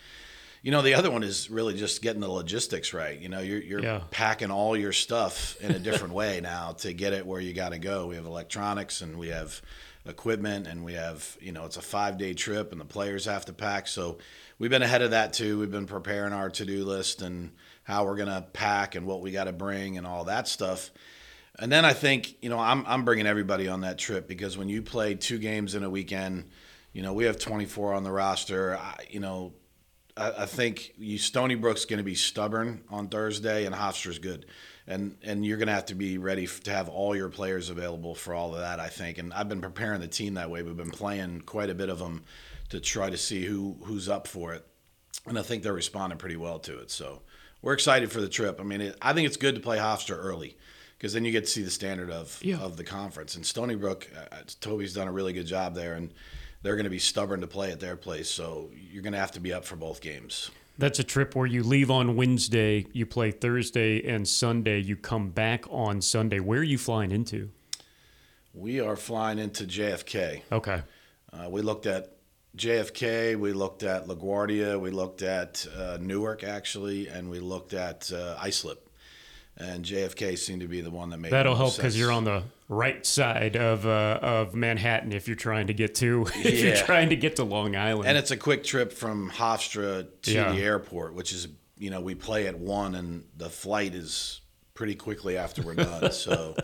You 0.64 0.72
know, 0.72 0.82
the 0.82 0.94
other 0.94 1.12
one 1.12 1.24
is 1.24 1.50
really 1.50 1.76
just 1.76 2.02
getting 2.02 2.22
the 2.22 2.32
logistics 2.32 2.94
right. 2.94 3.20
You 3.20 3.28
know, 3.28 3.42
you're, 3.42 3.62
you're 3.62 3.84
yeah. 3.84 4.02
packing 4.12 4.50
all 4.50 4.78
your 4.78 4.94
stuff 4.94 5.58
in 5.62 5.72
a 5.72 5.80
different 5.80 6.14
way 6.14 6.40
now 6.42 6.72
to 6.80 6.94
get 6.94 7.14
it 7.14 7.26
where 7.26 7.42
you 7.42 7.54
got 7.54 7.74
to 7.74 7.80
go. 7.80 8.08
We 8.08 8.16
have 8.16 8.26
electronics 8.26 9.02
and 9.02 9.20
we 9.20 9.28
have 9.28 9.62
equipment 10.06 10.68
and 10.68 10.86
we 10.86 10.94
have, 10.94 11.38
you 11.42 11.52
know, 11.52 11.66
it's 11.66 11.78
a 11.78 11.82
five 11.82 12.18
day 12.18 12.34
trip 12.34 12.72
and 12.72 12.80
the 12.80 12.86
players 12.86 13.26
have 13.26 13.46
to 13.46 13.54
pack. 13.54 13.88
So 13.88 14.20
we've 14.58 14.72
been 14.72 14.82
ahead 14.82 15.02
of 15.02 15.12
that 15.12 15.34
too. 15.34 15.60
We've 15.60 15.72
been 15.72 15.86
preparing 15.86 16.32
our 16.32 16.50
to 16.50 16.66
do 16.66 16.86
list 16.86 17.22
and 17.22 17.52
how 17.84 18.06
we're 18.06 18.16
going 18.16 18.30
to 18.30 18.42
pack 18.54 18.96
and 18.96 19.06
what 19.06 19.22
we 19.22 19.32
got 19.32 19.46
to 19.46 19.54
bring 19.54 19.98
and 19.98 20.08
all 20.08 20.26
that 20.26 20.48
stuff. 20.48 20.92
And 21.60 21.72
then 21.72 21.86
I 21.86 21.94
think, 21.94 22.36
you 22.42 22.50
know, 22.50 22.60
I'm, 22.60 22.86
I'm 22.86 23.04
bringing 23.04 23.26
everybody 23.26 23.68
on 23.68 23.82
that 23.82 23.98
trip 23.98 24.28
because 24.28 24.58
when 24.58 24.70
you 24.70 24.82
play 24.82 25.16
two 25.16 25.40
games 25.40 25.74
in 25.74 25.84
a 25.84 25.90
weekend, 25.90 26.46
you 26.94 27.02
know, 27.02 27.14
we 27.14 27.26
have 27.26 27.40
24 27.40 27.94
on 27.94 28.04
the 28.04 28.12
roster. 28.12 28.78
I, 28.78 29.06
you 29.10 29.20
know, 29.20 29.54
I, 30.18 30.44
I 30.44 30.46
think 30.46 30.94
you, 30.98 31.18
Stony 31.18 31.56
Brook's 31.56 31.86
going 31.86 31.98
to 31.98 32.04
be 32.04 32.16
stubborn 32.16 32.84
on 32.90 33.08
Thursday, 33.08 33.66
and 33.66 33.76
Hofstra's 33.76 34.20
good, 34.20 34.46
and 34.88 35.18
and 35.24 35.46
you're 35.46 35.58
going 35.58 35.68
to 35.68 35.74
have 35.74 35.86
to 35.88 35.96
be 35.96 36.18
ready 36.18 36.48
to 36.48 36.72
have 36.72 36.90
all 36.90 37.16
your 37.16 37.30
players 37.30 37.70
available 37.70 38.16
for 38.16 38.34
all 38.34 38.54
of 38.54 38.62
that. 38.62 38.80
I 38.80 38.88
think, 38.88 39.18
and 39.18 39.34
I've 39.34 39.50
been 39.50 39.62
preparing 39.62 40.02
the 40.02 40.08
team 40.08 40.36
that 40.36 40.50
way. 40.50 40.64
We've 40.64 40.78
been 40.78 40.92
playing 40.92 41.42
quite 41.42 41.70
a 41.70 41.76
bit 41.76 41.90
of 41.90 42.00
them 42.00 42.24
to 42.70 42.80
try 42.80 43.10
to 43.10 43.18
see 43.18 43.46
who 43.46 43.78
who's 43.84 44.10
up 44.10 44.28
for 44.28 44.54
it, 44.54 44.66
and 45.26 45.38
I 45.38 45.44
think 45.44 45.64
they're 45.64 45.74
responding 45.74 46.18
pretty 46.18 46.38
well 46.38 46.60
to 46.60 46.80
it. 46.80 46.92
So 46.92 47.22
we're 47.62 47.74
excited 47.74 48.12
for 48.12 48.22
the 48.22 48.30
trip. 48.30 48.60
I 48.60 48.64
mean, 48.64 48.82
it, 48.82 48.98
I 49.02 49.14
think 49.14 49.28
it's 49.28 49.38
good 49.38 49.56
to 49.56 49.62
play 49.62 49.78
Hofstra 49.78 50.18
early 50.18 50.58
because 50.98 51.13
then 51.13 51.25
you 51.25 51.32
get 51.32 51.46
to 51.46 51.50
see 51.50 51.62
the 51.62 51.70
standard 51.70 52.10
of 52.10 52.39
yeah. 52.42 52.58
of 52.58 52.77
the 52.77 52.84
conference. 52.84 53.36
And 53.36 53.46
Stony 53.46 53.75
Brook, 53.75 54.10
uh, 54.16 54.38
Toby's 54.60 54.94
done 54.94 55.08
a 55.08 55.12
really 55.12 55.34
good 55.34 55.46
job 55.46 55.75
there, 55.75 55.94
and 55.94 56.13
they're 56.62 56.75
going 56.75 56.86
to 56.86 56.89
be 56.89 57.00
stubborn 57.00 57.42
to 57.42 57.48
play 57.48 57.72
at 57.72 57.80
their 57.80 57.96
place. 57.96 58.30
So 58.30 58.72
you're 58.74 59.04
going 59.04 59.13
to 59.13 59.20
have 59.20 59.32
to 59.34 59.39
be 59.39 59.54
up 59.54 59.66
for 59.66 59.75
both 59.75 60.01
games. 60.01 60.51
That's 60.80 61.00
a 61.00 61.04
trip 61.04 61.36
where 61.36 61.48
you 61.48 61.63
leave 61.63 61.89
on 61.89 62.16
Wednesday, 62.16 62.86
you 62.94 63.08
play 63.08 63.32
Thursday 63.32 64.08
and 64.08 64.27
Sunday, 64.27 64.80
you 64.80 64.96
come 64.96 65.30
back 65.30 65.66
on 65.72 66.01
Sunday. 66.01 66.39
Where 66.39 66.60
are 66.60 66.63
you 66.63 66.77
flying 66.77 67.12
into? 67.12 67.50
We 68.54 68.80
are 68.80 68.96
flying 68.96 69.39
into 69.39 69.63
JFK. 69.63 70.44
Okay. 70.51 70.84
Uh, 71.34 71.50
we 71.50 71.62
looked 71.62 71.88
at 71.88 72.18
JFK, 72.56 73.39
we 73.39 73.54
looked 73.54 73.84
at 73.84 74.08
LaGuardia, 74.08 74.80
we 74.80 74.92
looked 74.92 75.24
at 75.24 75.66
uh, 75.75 75.98
Newark 76.00 76.44
actually, 76.44 77.08
and 77.08 77.30
we 77.30 77.39
looked 77.39 77.74
at 77.74 78.12
uh, 78.12 78.38
Islip 78.44 78.87
and 79.58 79.84
JFK 79.84 80.38
seemed 80.38 80.62
to 80.62 80.68
be 80.68 80.82
the 80.82 80.92
one 80.92 81.10
that 81.10 81.18
made. 81.18 81.32
That'll 81.32 81.56
help 81.56 81.76
because 81.76 81.98
you're 81.98 82.12
on 82.12 82.24
the 82.24 82.44
right 82.70 83.06
side 83.06 83.56
of 83.56 83.86
uh, 83.86 84.20
of 84.22 84.56
Manhattan 84.56 85.12
if 85.14 85.28
you're 85.28 85.36
trying 85.36 85.68
to 85.68 85.74
get 85.74 85.96
to 85.96 86.28
if 86.36 86.46
yeah. 86.46 86.66
you're 86.66 86.86
trying 86.86 87.10
to 87.10 87.16
get 87.16 87.38
to 87.38 87.44
Long 87.44 87.76
Island. 87.76 88.08
And 88.08 88.18
it's 88.18 88.32
a 88.32 88.38
quick 88.38 88.64
trip 88.64 88.92
from 88.92 89.32
Hofstra 89.32 90.08
to 90.24 90.32
yeah. 90.32 90.52
the 90.52 90.62
airport, 90.62 91.14
which 91.14 91.34
is 91.34 91.48
you 91.78 91.90
know 91.90 92.02
we 92.02 92.16
play 92.16 92.48
at 92.48 92.58
one, 92.58 92.96
and 92.96 93.24
the 93.36 93.50
flight 93.50 93.96
is 93.96 94.42
pretty 94.74 94.96
quickly 94.96 95.38
after 95.38 95.64
we're 95.64 95.76
done. 95.76 96.12
so 96.12 96.56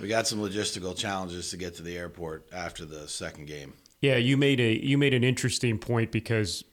we 0.00 0.08
got 0.08 0.26
some 0.26 0.40
logistical 0.40 0.96
challenges 0.96 1.50
to 1.50 1.56
get 1.56 1.76
to 1.76 1.82
the 1.82 1.96
airport 1.96 2.48
after 2.52 2.84
the 2.84 3.06
second 3.06 3.46
game. 3.46 3.74
Yeah, 4.00 4.16
you 4.16 4.36
made 4.36 4.60
a 4.60 4.84
you 4.84 4.98
made 4.98 5.14
an 5.14 5.24
interesting 5.24 5.78
point 5.78 6.10
because 6.10 6.64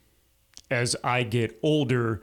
as 0.70 0.96
I 1.04 1.22
get 1.22 1.58
older 1.62 2.20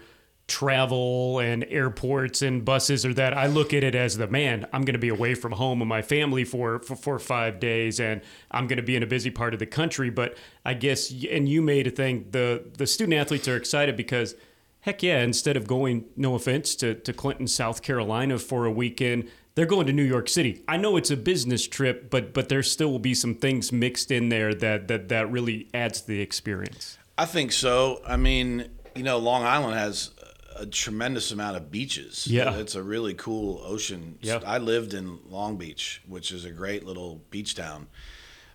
travel 0.48 1.40
and 1.40 1.66
airports 1.70 2.44
and 2.44 2.64
buses 2.64 3.04
or 3.04 3.14
that 3.16 3.36
i 3.36 3.48
look 3.48 3.74
at 3.74 3.84
it 3.84 3.96
as 3.96 4.16
the 4.18 4.28
man 4.28 4.64
i'm 4.72 4.84
going 4.84 4.94
to 4.94 5.00
be 5.00 5.10
away 5.10 5.34
from 5.34 5.52
home 5.52 5.82
and 5.82 5.90
my 5.90 6.04
family 6.04 6.44
for, 6.44 6.78
for 6.80 6.96
for 6.96 7.18
five 7.18 7.60
days 7.60 8.00
and 8.00 8.22
i'm 8.52 8.68
going 8.68 8.78
to 8.78 8.84
be 8.84 8.96
in 8.96 9.02
a 9.02 9.08
busy 9.08 9.32
part 9.32 9.54
of 9.54 9.60
the 9.60 9.66
country. 9.66 10.10
But 10.12 10.38
i 10.64 10.76
guess 10.76 11.12
and 11.32 11.50
you 11.50 11.64
made 11.64 11.88
a 11.88 11.92
thing 11.92 12.28
the 12.30 12.64
the 12.78 12.86
student 12.86 13.18
athletes 13.18 13.48
are 13.48 13.56
excited 13.56 13.96
because 13.96 14.36
heck 14.82 15.02
yeah 15.02 15.20
instead 15.22 15.58
of 15.58 15.66
going 15.66 16.06
no 16.16 16.36
offense 16.36 16.76
to, 16.76 16.94
to 16.94 17.12
clinton 17.12 17.48
south 17.48 17.82
carolina 17.82 18.38
for 18.38 18.66
a 18.66 18.72
weekend 18.72 19.28
they're 19.56 19.66
going 19.66 19.88
to 19.88 19.94
new 19.94 20.04
york 20.04 20.30
city. 20.30 20.64
I 20.68 20.78
know 20.78 20.98
it's 20.98 21.10
a 21.10 21.18
business 21.18 21.68
trip 21.68 22.12
but 22.12 22.34
but 22.34 22.50
there 22.50 22.62
still 22.62 22.92
will 22.92 23.00
be 23.00 23.16
some 23.16 23.34
things 23.34 23.72
mixed 23.72 24.12
in 24.12 24.30
there 24.30 24.54
that 24.54 24.88
that 24.90 25.10
that 25.10 25.32
really 25.32 25.70
adds 25.74 26.02
to 26.02 26.08
the 26.08 26.22
experience. 26.22 27.00
I 27.18 27.26
think 27.26 27.52
so. 27.52 28.02
I 28.06 28.18
mean 28.18 28.70
you 28.96 29.04
know 29.04 29.18
long 29.18 29.44
island 29.44 29.76
has 29.76 30.12
a 30.56 30.66
tremendous 30.66 31.32
amount 31.32 31.58
of 31.58 31.70
beaches. 31.70 32.28
Yeah, 32.28 32.56
it's 32.56 32.76
a 32.76 32.84
really 32.84 33.14
cool 33.14 33.62
ocean. 33.64 34.18
Yep. 34.22 34.44
I 34.46 34.58
lived 34.58 34.94
in 34.94 35.20
Long 35.30 35.58
Beach, 35.58 36.02
which 36.08 36.32
is 36.32 36.46
a 36.46 36.52
great 36.52 36.86
little 36.86 37.22
beach 37.30 37.56
town. 37.56 37.88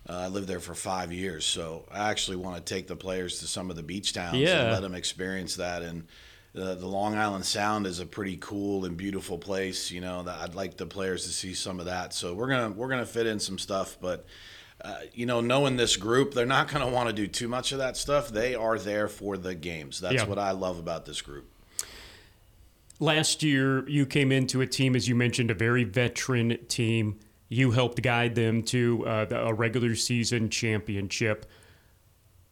Uh, 0.09 0.13
I 0.13 0.27
lived 0.27 0.47
there 0.47 0.59
for 0.59 0.73
five 0.73 1.11
years, 1.13 1.45
so 1.45 1.85
I 1.91 2.09
actually 2.09 2.37
want 2.37 2.57
to 2.57 2.73
take 2.73 2.87
the 2.87 2.95
players 2.95 3.39
to 3.39 3.47
some 3.47 3.69
of 3.69 3.75
the 3.75 3.83
beach 3.83 4.13
towns 4.13 4.37
yeah. 4.37 4.61
and 4.61 4.71
let 4.71 4.81
them 4.81 4.95
experience 4.95 5.57
that. 5.57 5.83
And 5.83 6.07
the, 6.53 6.73
the 6.75 6.87
Long 6.87 7.15
Island 7.15 7.45
Sound 7.45 7.85
is 7.85 7.99
a 7.99 8.05
pretty 8.05 8.37
cool 8.37 8.85
and 8.85 8.97
beautiful 8.97 9.37
place. 9.37 9.91
You 9.91 10.01
know, 10.01 10.23
that 10.23 10.39
I'd 10.41 10.55
like 10.55 10.77
the 10.77 10.87
players 10.87 11.25
to 11.25 11.29
see 11.29 11.53
some 11.53 11.79
of 11.79 11.85
that. 11.85 12.13
So 12.13 12.33
we're 12.33 12.49
gonna 12.49 12.71
we're 12.71 12.89
gonna 12.89 13.05
fit 13.05 13.27
in 13.27 13.39
some 13.39 13.57
stuff, 13.57 13.97
but. 14.01 14.25
Uh, 14.83 14.95
you 15.13 15.27
know, 15.27 15.41
knowing 15.41 15.77
this 15.77 15.95
group, 15.95 16.33
they're 16.33 16.43
not 16.43 16.67
going 16.67 16.83
to 16.83 16.91
want 16.91 17.07
to 17.07 17.13
do 17.13 17.27
too 17.27 17.47
much 17.47 17.71
of 17.71 17.77
that 17.77 17.95
stuff. 17.95 18.29
They 18.29 18.55
are 18.55 18.79
there 18.79 19.07
for 19.07 19.37
the 19.37 19.53
games. 19.53 19.99
That's 19.99 20.15
yeah. 20.15 20.25
what 20.25 20.39
I 20.39 20.53
love 20.53 20.79
about 20.79 21.05
this 21.05 21.21
group. 21.21 21.50
Last 23.01 23.41
year, 23.41 23.89
you 23.89 24.05
came 24.05 24.31
into 24.31 24.61
a 24.61 24.67
team, 24.67 24.95
as 24.95 25.07
you 25.07 25.15
mentioned, 25.15 25.49
a 25.49 25.55
very 25.55 25.83
veteran 25.83 26.55
team. 26.67 27.17
You 27.49 27.71
helped 27.71 28.03
guide 28.03 28.35
them 28.35 28.61
to 28.65 29.03
uh, 29.07 29.25
the, 29.25 29.41
a 29.43 29.53
regular 29.55 29.95
season 29.95 30.51
championship. 30.51 31.47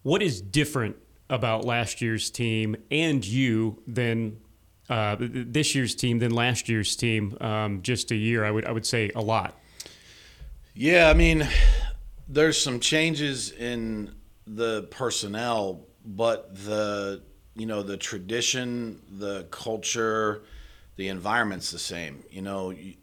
What 0.02 0.24
is 0.24 0.42
different 0.42 0.96
about 1.30 1.66
last 1.66 2.02
year's 2.02 2.32
team 2.32 2.76
and 2.90 3.24
you 3.24 3.84
than 3.86 4.40
uh, 4.90 5.18
this 5.20 5.76
year's 5.76 5.94
team 5.94 6.18
than 6.18 6.32
last 6.32 6.68
year's 6.68 6.96
team? 6.96 7.38
Um, 7.40 7.84
just 7.84 8.10
a 8.10 8.16
year, 8.16 8.44
I 8.44 8.50
would 8.50 8.66
I 8.66 8.72
would 8.72 8.88
say 8.88 9.12
a 9.14 9.22
lot. 9.22 9.56
Yeah, 10.74 11.12
I 11.12 11.14
mean, 11.14 11.48
there's 12.28 12.60
some 12.60 12.80
changes 12.80 13.52
in 13.52 14.16
the 14.48 14.88
personnel, 14.90 15.86
but 16.04 16.56
the 16.66 17.22
you 17.60 17.66
know 17.66 17.84
the 17.84 17.98
tradition, 17.98 19.02
the 19.18 19.46
culture, 19.52 20.42
the 20.96 21.10
environment's 21.10 21.72
the 21.72 21.80
same. 21.80 22.24
You 22.32 22.42
know, 22.42 22.70
you, 22.70 22.94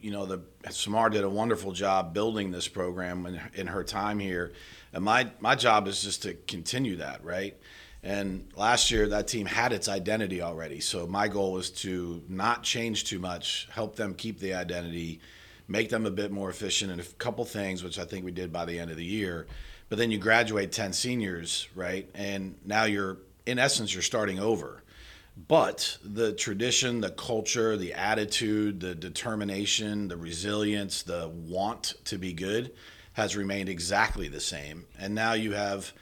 you 0.00 0.10
know 0.10 0.24
the 0.24 0.40
Samar 0.70 1.10
did 1.10 1.24
a 1.24 1.30
wonderful 1.30 1.72
job 1.72 2.14
building 2.14 2.50
this 2.50 2.66
program 2.66 3.26
in, 3.26 3.40
in 3.54 3.66
her 3.66 3.84
time 3.84 4.18
here, 4.18 4.52
and 4.92 5.04
my 5.04 5.30
my 5.40 5.54
job 5.54 5.86
is 5.86 6.02
just 6.02 6.22
to 6.22 6.34
continue 6.34 6.96
that, 6.96 7.22
right? 7.22 7.54
And 8.02 8.48
last 8.56 8.90
year, 8.90 9.08
that 9.08 9.28
team 9.28 9.44
had 9.44 9.72
its 9.72 9.88
identity 9.88 10.40
already. 10.40 10.80
So 10.80 11.06
my 11.06 11.28
goal 11.28 11.52
was 11.52 11.70
to 11.82 12.22
not 12.28 12.62
change 12.62 13.04
too 13.04 13.18
much, 13.18 13.68
help 13.72 13.96
them 13.96 14.14
keep 14.14 14.38
the 14.38 14.54
identity, 14.54 15.20
make 15.66 15.90
them 15.90 16.06
a 16.06 16.10
bit 16.10 16.30
more 16.30 16.48
efficient, 16.48 16.92
and 16.92 17.00
a 17.00 17.04
couple 17.04 17.44
things, 17.44 17.82
which 17.82 17.98
I 17.98 18.04
think 18.04 18.24
we 18.24 18.30
did 18.30 18.52
by 18.52 18.64
the 18.64 18.78
end 18.78 18.92
of 18.92 18.96
the 18.96 19.04
year. 19.04 19.48
But 19.88 19.98
then 19.98 20.10
you 20.12 20.18
graduate 20.18 20.70
10 20.70 20.92
seniors, 20.92 21.66
right? 21.74 22.08
And 22.14 22.54
now 22.64 22.84
you're 22.84 23.18
in 23.48 23.58
essence, 23.58 23.94
you're 23.94 24.02
starting 24.02 24.38
over. 24.38 24.82
But 25.48 25.96
the 26.04 26.32
tradition, 26.32 27.00
the 27.00 27.10
culture, 27.10 27.76
the 27.76 27.94
attitude, 27.94 28.80
the 28.80 28.94
determination, 28.94 30.08
the 30.08 30.16
resilience, 30.16 31.02
the 31.02 31.28
want 31.28 31.94
to 32.06 32.18
be 32.18 32.32
good 32.32 32.72
has 33.14 33.36
remained 33.36 33.68
exactly 33.68 34.28
the 34.28 34.40
same. 34.40 34.84
And 34.98 35.14
now 35.14 35.32
you 35.32 35.52
have 35.52 35.92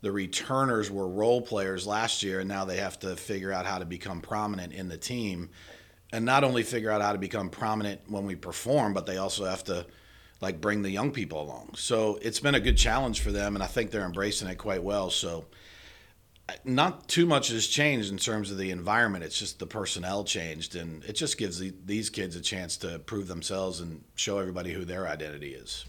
the 0.00 0.10
returners 0.10 0.90
were 0.90 1.06
role 1.06 1.42
players 1.42 1.86
last 1.86 2.22
year, 2.22 2.40
and 2.40 2.48
now 2.48 2.64
they 2.64 2.78
have 2.78 2.98
to 3.00 3.16
figure 3.16 3.52
out 3.52 3.66
how 3.66 3.78
to 3.78 3.84
become 3.84 4.20
prominent 4.20 4.72
in 4.72 4.88
the 4.88 4.98
team. 4.98 5.50
And 6.12 6.24
not 6.24 6.42
only 6.42 6.62
figure 6.62 6.90
out 6.90 7.02
how 7.02 7.12
to 7.12 7.18
become 7.18 7.50
prominent 7.50 8.00
when 8.08 8.24
we 8.24 8.34
perform, 8.34 8.94
but 8.94 9.06
they 9.06 9.18
also 9.18 9.44
have 9.44 9.64
to 9.64 9.86
like 10.40 10.60
bring 10.60 10.82
the 10.82 10.90
young 10.90 11.12
people 11.12 11.40
along. 11.42 11.70
So 11.76 12.18
it's 12.22 12.40
been 12.40 12.54
a 12.54 12.60
good 12.60 12.76
challenge 12.76 13.20
for 13.20 13.30
them, 13.30 13.54
and 13.54 13.62
I 13.62 13.66
think 13.66 13.90
they're 13.90 14.04
embracing 14.04 14.48
it 14.48 14.56
quite 14.56 14.82
well. 14.82 15.10
So 15.10 15.46
not 16.64 17.08
too 17.08 17.26
much 17.26 17.48
has 17.48 17.66
changed 17.66 18.10
in 18.10 18.18
terms 18.18 18.50
of 18.50 18.58
the 18.58 18.70
environment. 18.70 19.24
It's 19.24 19.38
just 19.38 19.58
the 19.58 19.66
personnel 19.66 20.22
changed, 20.24 20.76
and 20.76 21.02
it 21.04 21.14
just 21.14 21.38
gives 21.38 21.58
the, 21.58 21.72
these 21.84 22.08
kids 22.08 22.36
a 22.36 22.40
chance 22.40 22.76
to 22.78 23.00
prove 23.00 23.26
themselves 23.26 23.80
and 23.80 24.04
show 24.14 24.38
everybody 24.38 24.72
who 24.72 24.84
their 24.84 25.08
identity 25.08 25.54
is. 25.54 25.84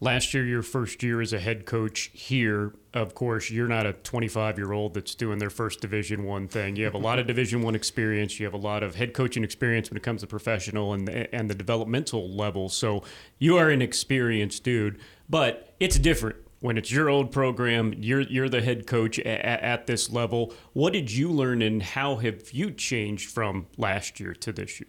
last 0.00 0.34
year, 0.34 0.44
your 0.44 0.62
first 0.62 1.02
year 1.02 1.22
as 1.22 1.32
a 1.32 1.38
head 1.38 1.64
coach 1.64 2.10
here. 2.12 2.74
Of 2.92 3.14
course, 3.14 3.50
you're 3.50 3.68
not 3.68 3.86
a 3.86 3.94
25 3.94 4.58
year 4.58 4.72
old 4.72 4.92
that's 4.92 5.14
doing 5.14 5.38
their 5.38 5.50
first 5.50 5.80
Division 5.80 6.24
One 6.24 6.48
thing. 6.48 6.76
You 6.76 6.84
have 6.84 6.94
a 6.94 6.98
lot 6.98 7.18
of 7.18 7.26
Division 7.32 7.62
One 7.62 7.74
experience. 7.74 8.38
You 8.38 8.44
have 8.44 8.54
a 8.54 8.58
lot 8.58 8.82
of 8.82 8.96
head 8.96 9.14
coaching 9.14 9.42
experience 9.42 9.88
when 9.90 9.96
it 9.96 10.02
comes 10.02 10.20
to 10.20 10.26
professional 10.26 10.92
and 10.92 11.08
and 11.08 11.48
the 11.48 11.54
developmental 11.54 12.28
level. 12.28 12.68
So 12.68 13.02
you 13.38 13.56
are 13.56 13.70
an 13.70 13.80
experienced 13.80 14.64
dude, 14.64 15.00
but 15.30 15.74
it's 15.80 15.98
different 15.98 16.36
when 16.64 16.78
it's 16.78 16.90
your 16.90 17.10
old 17.10 17.30
program. 17.30 17.94
You're 17.98 18.22
you're 18.22 18.48
the 18.48 18.62
head 18.62 18.86
coach 18.86 19.18
at, 19.18 19.86
this 19.86 20.10
level. 20.10 20.54
What 20.72 20.94
did 20.94 21.12
you 21.12 21.30
learn, 21.30 21.60
and 21.60 21.82
how 21.82 22.16
have 22.16 22.52
you 22.52 22.70
changed 22.70 23.28
from 23.28 23.66
last 23.76 24.18
year 24.18 24.32
to 24.32 24.50
this 24.50 24.80
year? 24.80 24.88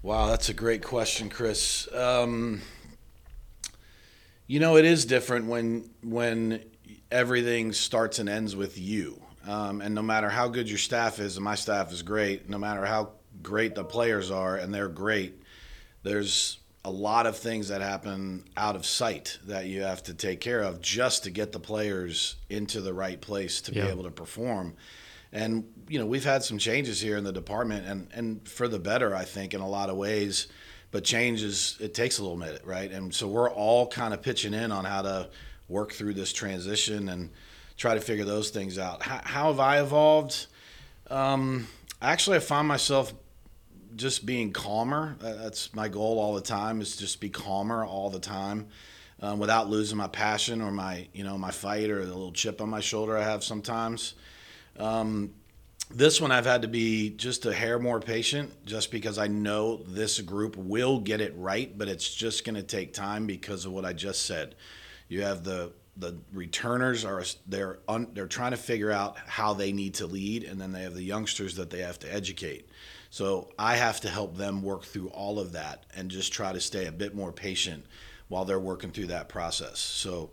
Wow, 0.00 0.28
that's 0.28 0.48
a 0.48 0.54
great 0.54 0.82
question, 0.82 1.28
Chris. 1.28 1.92
Um, 1.92 2.62
you 4.46 4.58
know, 4.58 4.78
it 4.78 4.86
is 4.86 5.04
different 5.04 5.46
when 5.46 5.90
when 6.02 6.64
everything 7.10 7.74
starts 7.74 8.18
and 8.18 8.26
ends 8.26 8.56
with 8.56 8.78
you. 8.78 9.20
Um, 9.46 9.82
and 9.82 9.94
no 9.94 10.00
matter 10.00 10.30
how 10.30 10.48
good 10.48 10.70
your 10.70 10.78
staff 10.78 11.20
is, 11.20 11.36
and 11.36 11.44
my 11.44 11.54
staff 11.54 11.92
is 11.92 12.00
great, 12.00 12.48
no 12.48 12.56
matter 12.56 12.86
how 12.86 13.10
great 13.42 13.74
the 13.74 13.84
players 13.84 14.30
are, 14.30 14.56
and 14.56 14.72
they're 14.72 14.88
great, 14.88 15.42
there's 16.02 16.60
a 16.86 16.90
lot 16.90 17.26
of 17.26 17.36
things 17.36 17.68
that 17.68 17.80
happen 17.80 18.44
out 18.56 18.76
of 18.76 18.86
sight 18.86 19.38
that 19.46 19.66
you 19.66 19.82
have 19.82 20.02
to 20.04 20.14
take 20.14 20.40
care 20.40 20.62
of 20.62 20.80
just 20.80 21.24
to 21.24 21.30
get 21.30 21.52
the 21.52 21.60
players 21.60 22.36
into 22.48 22.80
the 22.80 22.94
right 22.94 23.20
place 23.20 23.60
to 23.62 23.74
yeah. 23.74 23.84
be 23.84 23.90
able 23.90 24.04
to 24.04 24.10
perform. 24.10 24.74
And 25.32 25.64
you 25.88 25.98
know, 25.98 26.06
we've 26.06 26.24
had 26.24 26.42
some 26.42 26.58
changes 26.58 27.00
here 27.00 27.16
in 27.16 27.24
the 27.24 27.32
department, 27.32 27.86
and 27.86 28.08
and 28.14 28.48
for 28.48 28.68
the 28.68 28.78
better, 28.78 29.14
I 29.14 29.24
think, 29.24 29.52
in 29.54 29.60
a 29.60 29.68
lot 29.68 29.90
of 29.90 29.96
ways 29.96 30.48
but 30.90 31.04
change 31.04 31.42
is 31.42 31.76
it 31.78 31.92
takes 31.92 32.18
a 32.18 32.22
little 32.22 32.38
minute, 32.38 32.62
right? 32.64 32.90
And 32.90 33.14
so 33.14 33.28
we're 33.28 33.50
all 33.50 33.86
kind 33.86 34.14
of 34.14 34.22
pitching 34.22 34.54
in 34.54 34.72
on 34.72 34.84
how 34.84 35.02
to 35.02 35.28
work 35.68 35.92
through 35.92 36.14
this 36.14 36.32
transition 36.32 37.08
and 37.08 37.30
try 37.76 37.94
to 37.94 38.00
figure 38.00 38.24
those 38.24 38.50
things 38.50 38.78
out. 38.78 39.02
How, 39.02 39.20
how 39.22 39.46
have 39.48 39.60
I 39.60 39.80
evolved? 39.80 40.46
Um, 41.10 41.66
actually, 42.00 42.38
I 42.38 42.40
find 42.40 42.66
myself 42.66 43.12
just 43.96 44.26
being 44.26 44.52
calmer. 44.52 45.16
That's 45.20 45.74
my 45.74 45.88
goal 45.88 46.18
all 46.18 46.34
the 46.34 46.40
time 46.40 46.80
is 46.80 46.96
just 46.96 47.20
be 47.20 47.30
calmer 47.30 47.84
all 47.84 48.10
the 48.10 48.20
time. 48.20 48.68
Um, 49.18 49.38
without 49.38 49.70
losing 49.70 49.96
my 49.96 50.08
passion 50.08 50.60
or 50.60 50.70
my 50.70 51.08
you 51.14 51.24
know 51.24 51.38
my 51.38 51.50
fight 51.50 51.88
or 51.88 52.04
the 52.04 52.12
little 52.12 52.32
chip 52.32 52.60
on 52.60 52.68
my 52.68 52.80
shoulder 52.80 53.16
I 53.16 53.22
have 53.22 53.42
sometimes. 53.42 54.14
Um, 54.78 55.32
this 55.90 56.20
one 56.20 56.32
I've 56.32 56.44
had 56.44 56.62
to 56.62 56.68
be 56.68 57.10
just 57.10 57.46
a 57.46 57.52
hair 57.54 57.78
more 57.78 58.00
patient 58.00 58.52
just 58.66 58.90
because 58.90 59.18
I 59.18 59.28
know 59.28 59.78
this 59.86 60.20
group 60.20 60.56
will 60.56 60.98
get 60.98 61.20
it 61.20 61.32
right, 61.36 61.76
but 61.78 61.88
it's 61.88 62.12
just 62.12 62.44
going 62.44 62.56
to 62.56 62.62
take 62.62 62.92
time 62.92 63.26
because 63.26 63.64
of 63.64 63.72
what 63.72 63.84
I 63.84 63.92
just 63.92 64.26
said. 64.26 64.54
You 65.08 65.22
have 65.22 65.44
the 65.44 65.72
the 65.96 66.18
returners 66.32 67.04
are 67.04 67.24
they're 67.46 67.78
un, 67.88 68.08
they're 68.12 68.26
trying 68.26 68.50
to 68.50 68.56
figure 68.58 68.92
out 68.92 69.16
how 69.16 69.54
they 69.54 69.72
need 69.72 69.94
to 69.94 70.06
lead 70.06 70.44
and 70.44 70.60
then 70.60 70.72
they 70.72 70.82
have 70.82 70.94
the 70.94 71.02
youngsters 71.02 71.56
that 71.56 71.70
they 71.70 71.80
have 71.80 71.98
to 72.00 72.12
educate. 72.12 72.68
So 73.10 73.48
I 73.58 73.76
have 73.76 74.00
to 74.00 74.08
help 74.08 74.36
them 74.36 74.62
work 74.62 74.84
through 74.84 75.08
all 75.08 75.38
of 75.38 75.52
that 75.52 75.84
and 75.96 76.10
just 76.10 76.32
try 76.32 76.52
to 76.52 76.60
stay 76.60 76.86
a 76.86 76.92
bit 76.92 77.14
more 77.14 77.32
patient 77.32 77.84
while 78.28 78.44
they're 78.44 78.58
working 78.58 78.90
through 78.90 79.06
that 79.06 79.28
process. 79.28 79.78
So 79.78 80.30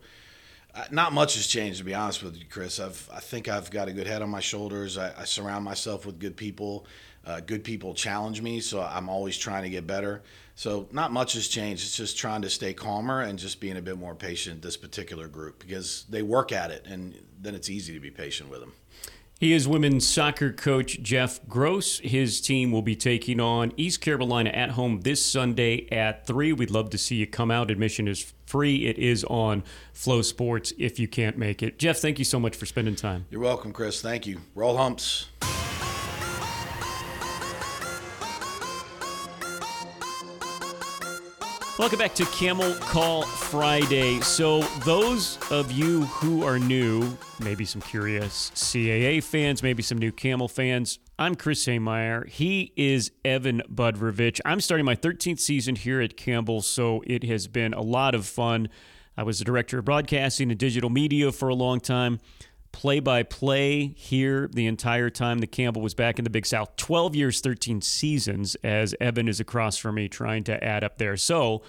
uh, 0.75 0.85
not 0.89 1.13
much 1.13 1.35
has 1.35 1.45
changed, 1.45 1.77
to 1.77 1.83
be 1.83 1.93
honest 1.93 2.23
with 2.23 2.35
you, 2.35 2.45
Chris. 2.49 2.79
I've, 2.79 3.07
I 3.13 3.19
think 3.19 3.47
I've 3.47 3.69
got 3.69 3.87
a 3.87 3.93
good 3.93 4.07
head 4.07 4.21
on 4.21 4.29
my 4.29 4.39
shoulders. 4.39 4.97
I, 4.97 5.13
I 5.19 5.25
surround 5.25 5.63
myself 5.63 6.05
with 6.05 6.19
good 6.19 6.35
people. 6.35 6.87
Uh, 7.25 7.39
good 7.39 7.63
people 7.63 7.93
challenge 7.93 8.41
me, 8.41 8.59
so 8.59 8.81
I'm 8.81 9.07
always 9.07 9.37
trying 9.37 9.63
to 9.63 9.69
get 9.69 9.87
better. 9.87 10.23
So 10.55 10.89
not 10.91 11.11
much 11.11 11.33
has 11.33 11.47
changed. 11.47 11.83
It's 11.83 11.95
just 11.95 12.17
trying 12.17 12.41
to 12.41 12.49
stay 12.49 12.73
calmer 12.73 13.21
and 13.21 13.39
just 13.39 13.61
being 13.61 13.77
a 13.77 13.81
bit 13.81 13.97
more 13.97 14.15
patient. 14.15 14.55
With 14.57 14.63
this 14.63 14.77
particular 14.77 15.27
group 15.27 15.59
because 15.59 16.05
they 16.09 16.21
work 16.21 16.51
at 16.51 16.71
it, 16.71 16.85
and 16.85 17.15
then 17.39 17.55
it's 17.55 17.69
easy 17.69 17.93
to 17.93 17.99
be 17.99 18.11
patient 18.11 18.49
with 18.49 18.59
them. 18.59 18.73
He 19.43 19.51
is 19.51 19.67
women's 19.67 20.07
soccer 20.07 20.53
coach 20.53 21.03
Jeff 21.03 21.45
Gross. 21.49 21.99
His 21.99 22.39
team 22.39 22.71
will 22.71 22.81
be 22.81 22.95
taking 22.95 23.41
on 23.41 23.73
East 23.75 23.99
Carolina 23.99 24.49
at 24.51 24.69
home 24.69 25.01
this 25.01 25.21
Sunday 25.25 25.85
at 25.91 26.25
3. 26.25 26.53
We'd 26.53 26.71
love 26.71 26.89
to 26.91 26.97
see 26.97 27.17
you 27.17 27.27
come 27.27 27.51
out. 27.51 27.69
Admission 27.69 28.07
is 28.07 28.33
free. 28.45 28.85
It 28.85 28.97
is 28.97 29.25
on 29.25 29.65
Flow 29.91 30.21
Sports 30.21 30.71
if 30.77 30.97
you 30.97 31.09
can't 31.09 31.37
make 31.37 31.61
it. 31.61 31.77
Jeff, 31.77 31.97
thank 31.97 32.19
you 32.19 32.23
so 32.23 32.39
much 32.39 32.55
for 32.55 32.65
spending 32.65 32.95
time. 32.95 33.25
You're 33.29 33.41
welcome, 33.41 33.73
Chris. 33.73 34.01
Thank 34.01 34.25
you. 34.25 34.39
Roll 34.55 34.77
humps. 34.77 35.27
Welcome 41.79 41.97
back 41.97 42.13
to 42.15 42.25
Camel 42.25 42.71
Call 42.75 43.23
Friday. 43.23 44.19
So, 44.19 44.61
those 44.85 45.39
of 45.49 45.71
you 45.71 46.03
who 46.03 46.43
are 46.43 46.59
new, 46.59 47.17
maybe 47.39 47.65
some 47.65 47.81
curious 47.81 48.51
CAA 48.51 49.23
fans, 49.23 49.63
maybe 49.63 49.81
some 49.81 49.97
new 49.97 50.11
Camel 50.11 50.47
fans, 50.47 50.99
I'm 51.17 51.33
Chris 51.33 51.65
Hemeyer. 51.65 52.29
He 52.29 52.73
is 52.75 53.11
Evan 53.25 53.63
Budrovich. 53.73 54.39
I'm 54.45 54.61
starting 54.61 54.85
my 54.85 54.95
13th 54.95 55.39
season 55.39 55.75
here 55.75 55.99
at 55.99 56.15
Campbell, 56.15 56.61
so 56.61 57.01
it 57.07 57.23
has 57.23 57.47
been 57.47 57.73
a 57.73 57.81
lot 57.81 58.13
of 58.13 58.27
fun. 58.27 58.69
I 59.17 59.23
was 59.23 59.39
the 59.39 59.45
director 59.45 59.79
of 59.79 59.85
broadcasting 59.85 60.51
and 60.51 60.59
digital 60.59 60.91
media 60.91 61.31
for 61.31 61.49
a 61.49 61.55
long 61.55 61.79
time 61.79 62.19
play 62.73 62.99
by 62.99 63.23
play 63.23 63.93
here 63.95 64.49
the 64.51 64.67
entire 64.67 65.09
time 65.09 65.39
the 65.39 65.47
Campbell 65.47 65.81
was 65.81 65.93
back 65.93 66.19
in 66.19 66.25
the 66.25 66.29
Big 66.29 66.45
South. 66.45 66.75
12 66.75 67.15
years, 67.15 67.39
13 67.39 67.81
seasons, 67.81 68.55
as 68.63 68.93
Evan 68.99 69.29
is 69.29 69.39
across 69.39 69.77
from 69.77 69.95
me 69.95 70.09
trying 70.09 70.43
to 70.43 70.61
add 70.61 70.83
up 70.83 70.97
there. 70.97 71.15
So 71.15 71.61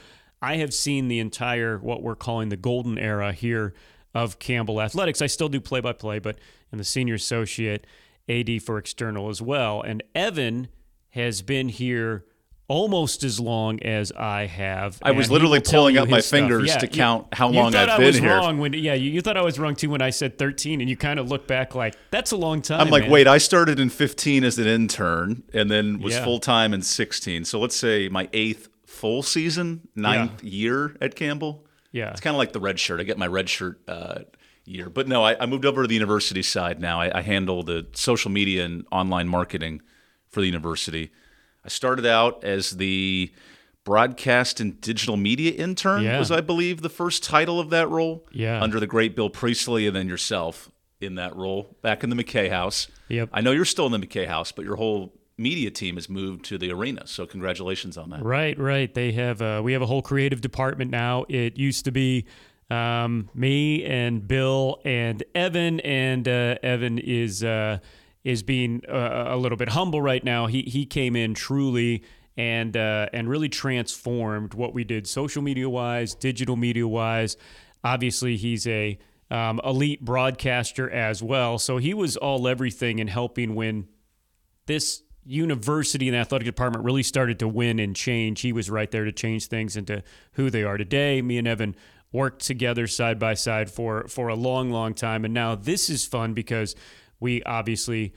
I 0.43 0.57
have 0.57 0.75
seen 0.75 1.07
the 1.07 1.21
entire, 1.21 1.79
what 1.79 2.03
we're 2.03 2.17
calling 2.17 2.49
the 2.49 2.57
golden 2.57 2.99
era 2.99 3.33
here 3.33 3.75
of 4.15 4.41
Campbell 4.41 4.81
Athletics. 4.81 5.23
I 5.23 5.27
still 5.27 5.49
do 5.49 5.61
play 5.61 5.81
by 5.81 5.93
play, 5.93 6.19
but 6.19 6.39
in 6.73 6.79
the 6.79 6.85
senior 6.85 7.15
associate 7.15 7.87
AD 8.29 8.63
for 8.63 8.79
external 8.79 9.29
as 9.29 9.41
well. 9.41 9.83
And 9.83 10.03
Evan 10.15 10.69
has 11.11 11.43
been 11.43 11.69
here 11.69 12.25
almost 12.69 13.23
as 13.25 13.39
long 13.39 13.83
as 13.83 14.13
I 14.13 14.47
have. 14.47 14.99
I 15.03 15.11
was 15.11 15.31
literally 15.31 15.61
pulling 15.61 15.99
up 15.99 16.09
my 16.09 16.21
fingers 16.21 16.69
yeah, 16.69 16.79
to 16.79 16.87
count 16.87 17.33
how 17.33 17.51
you, 17.51 17.59
long 17.59 17.75
I've 17.75 17.89
I 17.89 17.99
been 17.99 18.15
here. 18.15 18.37
Wrong 18.37 18.59
when, 18.59 18.73
yeah, 18.73 18.95
you, 18.95 19.11
you, 19.11 19.21
thought 19.21 19.37
I 19.37 19.43
was 19.43 19.59
wrong 19.59 19.75
too 19.75 19.91
when 19.91 20.03
I 20.03 20.11
said 20.11 20.39
13, 20.39 20.81
and 20.81 20.89
you 20.89 20.97
kind 20.97 21.19
of 21.21 21.29
look 21.29 21.47
back 21.47 21.75
like 21.75 21.95
that's 22.11 22.31
a 22.31 22.37
long 22.37 22.63
time. 22.63 22.81
I'm 22.81 22.91
like, 22.91 23.05
man. 23.05 23.13
wait, 23.13 23.27
I 23.27 23.39
started 23.39 23.79
in 23.79 23.91
15 23.91 24.45
as 24.45 24.59
an 24.59 24.67
intern, 24.67 25.43
and 25.53 25.71
then 25.71 26.01
was 26.01 26.15
yeah. 26.15 26.25
full 26.25 26.41
time 26.41 26.73
in 26.73 26.83
16. 26.83 27.45
So 27.45 27.61
let's 27.61 27.77
say 27.77 28.09
my 28.09 28.29
eighth 28.33 28.69
full 28.87 29.23
season, 29.23 29.89
ninth 29.95 30.43
yeah. 30.43 30.51
year 30.51 30.97
at 31.01 31.15
Campbell. 31.17 31.67
Yeah, 31.93 32.11
it's 32.11 32.21
kind 32.21 32.35
of 32.35 32.39
like 32.39 32.53
the 32.53 32.61
red 32.61 32.81
shirt. 32.81 33.01
I 33.01 33.05
get 33.05 33.19
my 33.19 33.27
red 33.27 33.49
shirt. 33.49 33.81
Uh, 33.87 34.21
year. 34.67 34.89
But 34.89 35.07
no, 35.09 35.23
I, 35.23 35.37
I, 35.39 35.45
moved 35.45 35.67
over 35.67 35.83
to 35.83 35.89
the 35.89 35.95
university 35.95 36.43
side 36.43 36.81
now. 36.81 36.99
I, 36.99 37.19
I 37.19 37.21
handle 37.21 37.63
the 37.63 37.87
social 37.93 38.31
media 38.31 38.65
and 38.65 38.87
online 38.91 39.29
marketing 39.29 39.83
for 40.31 40.41
the 40.41 40.47
university. 40.47 41.13
I 41.65 41.69
started 41.69 42.07
out 42.07 42.45
as 42.45 42.73
the 42.73 43.33
broadcast 43.85 44.61
and 44.61 44.81
digital 44.81 45.17
media 45.17 45.53
intern 45.53 46.03
yeah. 46.03 46.19
was 46.19 46.31
I 46.31 46.41
believe 46.41 46.81
the 46.81 46.89
first 46.89 47.23
title 47.23 47.61
of 47.61 47.71
that 47.71 47.89
role. 47.89 48.27
Yeah. 48.33 48.63
Under 48.63 48.81
the 48.81 48.87
great 48.87 49.15
Bill 49.15 49.31
Priestley 49.31 49.87
and 49.87 49.95
then 49.95 50.09
yourself 50.09 50.71
in 51.01 51.17
that 51.17 51.37
role 51.37 51.77
back 51.83 52.03
in 52.03 52.11
the 52.11 52.17
McKay 52.17 52.51
house. 52.51 52.89
Yep. 53.09 53.31
I 53.33 53.41
know 53.41 53.51
you're 53.51 53.65
still 53.65 53.87
in 53.87 53.93
the 53.93 54.07
McKay 54.07 54.27
house, 54.27 54.53
but 54.53 54.65
your 54.65 54.77
whole 54.77 55.13
media 55.37 55.71
team 55.71 55.97
has 55.97 56.09
moved 56.09 56.45
to 56.47 56.59
the 56.59 56.71
arena. 56.73 57.07
So 57.07 57.27
congratulations 57.27 57.99
on 57.99 58.11
that. 58.11 58.25
Right, 58.25 58.59
right. 58.59 58.93
They 58.93 59.13
have 59.13 59.43
uh, 59.43 59.61
we 59.63 59.73
have 59.73 59.83
a 59.83 59.87
whole 59.87 60.03
creative 60.03 60.41
department 60.41 60.91
now. 60.91 61.25
It 61.29 61.59
used 61.59 61.85
to 61.85 61.93
be 61.93 62.27
um, 62.71 63.29
me 63.35 63.85
and 63.85 64.27
Bill 64.27 64.81
and 64.85 65.23
Evan, 65.35 65.81
and 65.81 66.27
uh, 66.27 66.57
Evan 66.63 66.99
is 66.99 67.45
uh, 67.45 67.79
is 68.25 68.43
being 68.43 68.83
uh, 68.89 69.27
a 69.29 69.37
little 69.37 69.57
bit 69.57 69.71
humble 69.71 70.03
right 70.03 70.25
now. 70.25 70.47
He 70.47 70.63
he 70.63 70.87
came 70.87 71.15
in 71.15 71.35
truly 71.35 72.03
and 72.37 72.77
uh, 72.77 73.07
and 73.13 73.29
really 73.29 73.49
transformed 73.49 74.55
what 74.55 74.75
we 74.75 74.83
did 74.85 75.07
social 75.07 75.43
media 75.43 75.69
wise, 75.69 76.15
digital 76.15 76.57
media 76.57 76.89
wise. 76.89 77.37
Obviously, 77.85 78.37
he's 78.37 78.67
a 78.67 78.99
um, 79.31 79.61
elite 79.65 80.05
broadcaster 80.05 80.91
as 80.91 81.23
well. 81.23 81.59
So 81.59 81.77
he 81.77 81.95
was 81.95 82.17
all 82.17 82.49
everything 82.49 82.99
in 82.99 83.09
helping 83.09 83.55
when 83.55 83.89
this 84.67 85.03
university 85.27 86.09
and 86.09 86.17
athletic 86.17 86.47
department 86.47 86.85
really 86.85 87.03
started 87.03 87.39
to 87.39 87.49
win 87.49 87.79
and 87.79 87.97
change. 87.97 88.41
He 88.41 88.53
was 88.53 88.71
right 88.71 88.91
there 88.91 89.05
to 89.05 89.13
change 89.13 89.47
things 89.47 89.77
into 89.77 90.03
who 90.33 90.51
they 90.51 90.63
are 90.63 90.77
today. 90.77 91.23
Me 91.23 91.39
and 91.39 91.49
Evan 91.49 91.75
worked 92.13 92.45
together 92.45 92.87
side 92.87 93.19
by 93.19 93.35
side 93.35 93.71
for 93.71 94.07
for 94.09 94.29
a 94.29 94.35
long, 94.35 94.71
long 94.71 94.95
time, 94.95 95.25
and 95.25 95.35
now 95.35 95.55
this 95.55 95.91
is 95.91 96.07
fun 96.07 96.33
because 96.33 96.75
we 97.21 97.43
obviously 97.45 98.13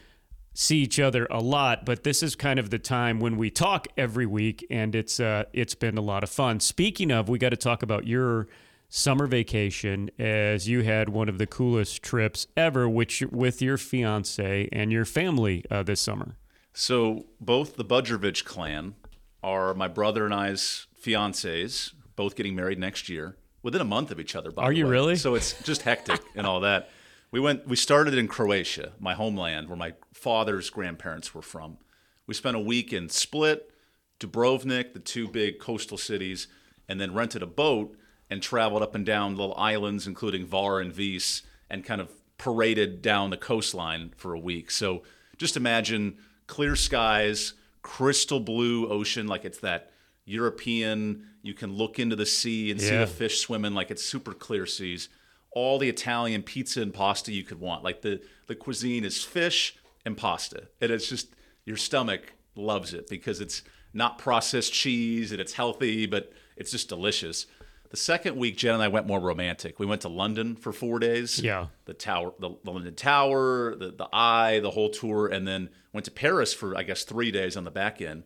see 0.53 0.77
each 0.79 0.99
other 0.99 1.27
a 1.29 1.39
lot, 1.39 1.85
but 1.85 2.03
this 2.03 2.23
is 2.23 2.35
kind 2.35 2.57
of 2.59 2.69
the 2.71 2.79
time 2.79 3.19
when 3.19 3.37
we 3.37 3.49
talk 3.49 3.87
every 3.95 4.25
week, 4.25 4.65
and 4.71 4.95
it's 4.95 5.19
uh, 5.19 5.43
it's 5.53 5.75
been 5.75 5.97
a 5.97 6.01
lot 6.01 6.23
of 6.23 6.29
fun. 6.29 6.59
Speaking 6.59 7.11
of, 7.11 7.29
we 7.29 7.37
got 7.37 7.49
to 7.49 7.57
talk 7.57 7.83
about 7.83 8.07
your 8.07 8.47
summer 8.89 9.27
vacation 9.27 10.09
as 10.17 10.67
you 10.67 10.81
had 10.81 11.09
one 11.09 11.27
of 11.29 11.37
the 11.37 11.45
coolest 11.45 12.01
trips 12.01 12.47
ever, 12.55 12.87
which 12.89 13.21
with 13.31 13.61
your 13.61 13.77
fiance 13.77 14.69
and 14.71 14.91
your 14.91 15.05
family 15.05 15.63
uh, 15.69 15.83
this 15.83 15.99
summer. 16.01 16.37
So 16.73 17.25
both 17.41 17.75
the 17.75 17.83
Budrovich 17.85 18.45
clan 18.45 18.95
are 19.43 19.73
my 19.73 19.87
brother 19.87 20.25
and 20.25 20.33
I's 20.33 20.87
fiancés, 21.03 21.93
both 22.15 22.35
getting 22.35 22.55
married 22.55 22.79
next 22.79 23.09
year. 23.09 23.35
within 23.63 23.81
a 23.81 23.85
month 23.85 24.11
of 24.11 24.19
each 24.19 24.35
other. 24.35 24.51
By 24.51 24.63
Are 24.63 24.71
you 24.71 24.85
way. 24.85 24.91
really? 24.91 25.15
So 25.17 25.35
it's 25.35 25.61
just 25.63 25.81
hectic 25.81 26.21
and 26.35 26.47
all 26.47 26.61
that. 26.61 26.89
We 27.31 27.39
went. 27.39 27.67
We 27.67 27.75
started 27.75 28.13
in 28.13 28.27
Croatia, 28.27 28.93
my 28.99 29.13
homeland, 29.13 29.67
where 29.67 29.77
my 29.77 29.93
father's 30.13 30.69
grandparents 30.69 31.33
were 31.33 31.41
from. 31.41 31.77
We 32.25 32.33
spent 32.33 32.55
a 32.55 32.61
week 32.61 32.93
in 32.93 33.09
Split, 33.09 33.71
Dubrovnik, 34.19 34.93
the 34.93 34.99
two 34.99 35.27
big 35.27 35.59
coastal 35.59 35.97
cities, 35.97 36.47
and 36.87 36.99
then 36.99 37.13
rented 37.13 37.43
a 37.43 37.47
boat 37.47 37.97
and 38.29 38.41
traveled 38.41 38.81
up 38.81 38.95
and 38.95 39.05
down 39.05 39.35
little 39.35 39.55
islands, 39.55 40.07
including 40.07 40.47
Hvar 40.47 40.81
and 40.81 40.91
Vis, 40.93 41.43
and 41.69 41.85
kind 41.85 42.01
of 42.01 42.09
paraded 42.37 43.01
down 43.01 43.29
the 43.29 43.37
coastline 43.37 44.13
for 44.17 44.33
a 44.33 44.39
week. 44.39 44.69
So 44.71 45.03
just 45.37 45.57
imagine 45.57 46.17
clear 46.47 46.75
skies, 46.75 47.53
crystal 47.81 48.39
blue 48.39 48.89
ocean, 48.89 49.27
like 49.27 49.45
it's 49.45 49.59
that 49.59 49.91
European. 50.25 51.27
You 51.41 51.53
can 51.53 51.73
look 51.73 51.99
into 51.99 52.15
the 52.15 52.25
sea 52.25 52.71
and 52.71 52.81
see 52.81 52.97
the 52.97 53.07
fish 53.07 53.39
swimming, 53.39 53.73
like 53.73 53.91
it's 53.91 54.03
super 54.03 54.33
clear 54.33 54.65
seas. 54.65 55.09
All 55.57 55.79
the 55.79 55.89
Italian 55.89 56.43
pizza 56.43 56.83
and 56.83 56.93
pasta 56.93 57.31
you 57.31 57.43
could 57.43 57.59
want. 57.59 57.83
Like 57.83 58.01
the 58.01 58.21
the 58.45 58.53
cuisine 58.53 59.03
is 59.03 59.23
fish 59.23 59.75
and 60.05 60.15
pasta, 60.15 60.67
and 60.79 60.91
it's 60.91 61.09
just 61.09 61.33
your 61.65 61.77
stomach 61.77 62.33
loves 62.55 62.93
it 62.93 63.09
because 63.09 63.41
it's 63.41 63.63
not 63.91 64.19
processed 64.19 64.71
cheese 64.71 65.31
and 65.31 65.41
it's 65.41 65.53
healthy, 65.53 66.05
but 66.05 66.31
it's 66.55 66.69
just 66.69 66.89
delicious. 66.89 67.47
The 67.89 67.97
second 67.97 68.37
week, 68.37 68.55
Jen 68.55 68.75
and 68.75 68.83
I 68.83 68.87
went 68.87 69.07
more 69.07 69.19
romantic. 69.19 69.79
We 69.79 69.87
went 69.87 70.01
to 70.01 70.09
London 70.09 70.55
for 70.55 70.71
four 70.71 70.99
days. 70.99 71.39
Yeah. 71.39 71.67
The 71.85 71.95
tower, 71.95 72.33
the, 72.39 72.51
the 72.63 72.71
London 72.71 72.93
Tower, 72.93 73.75
the, 73.75 73.91
the 73.91 74.09
Eye, 74.13 74.59
the 74.59 74.71
whole 74.71 74.91
tour, 74.91 75.27
and 75.27 75.47
then 75.47 75.69
went 75.91 76.05
to 76.05 76.11
Paris 76.11 76.53
for, 76.53 76.77
I 76.77 76.83
guess, 76.83 77.03
three 77.03 77.31
days 77.31 77.57
on 77.57 77.63
the 77.63 77.71
back 77.71 77.99
end 77.99 78.23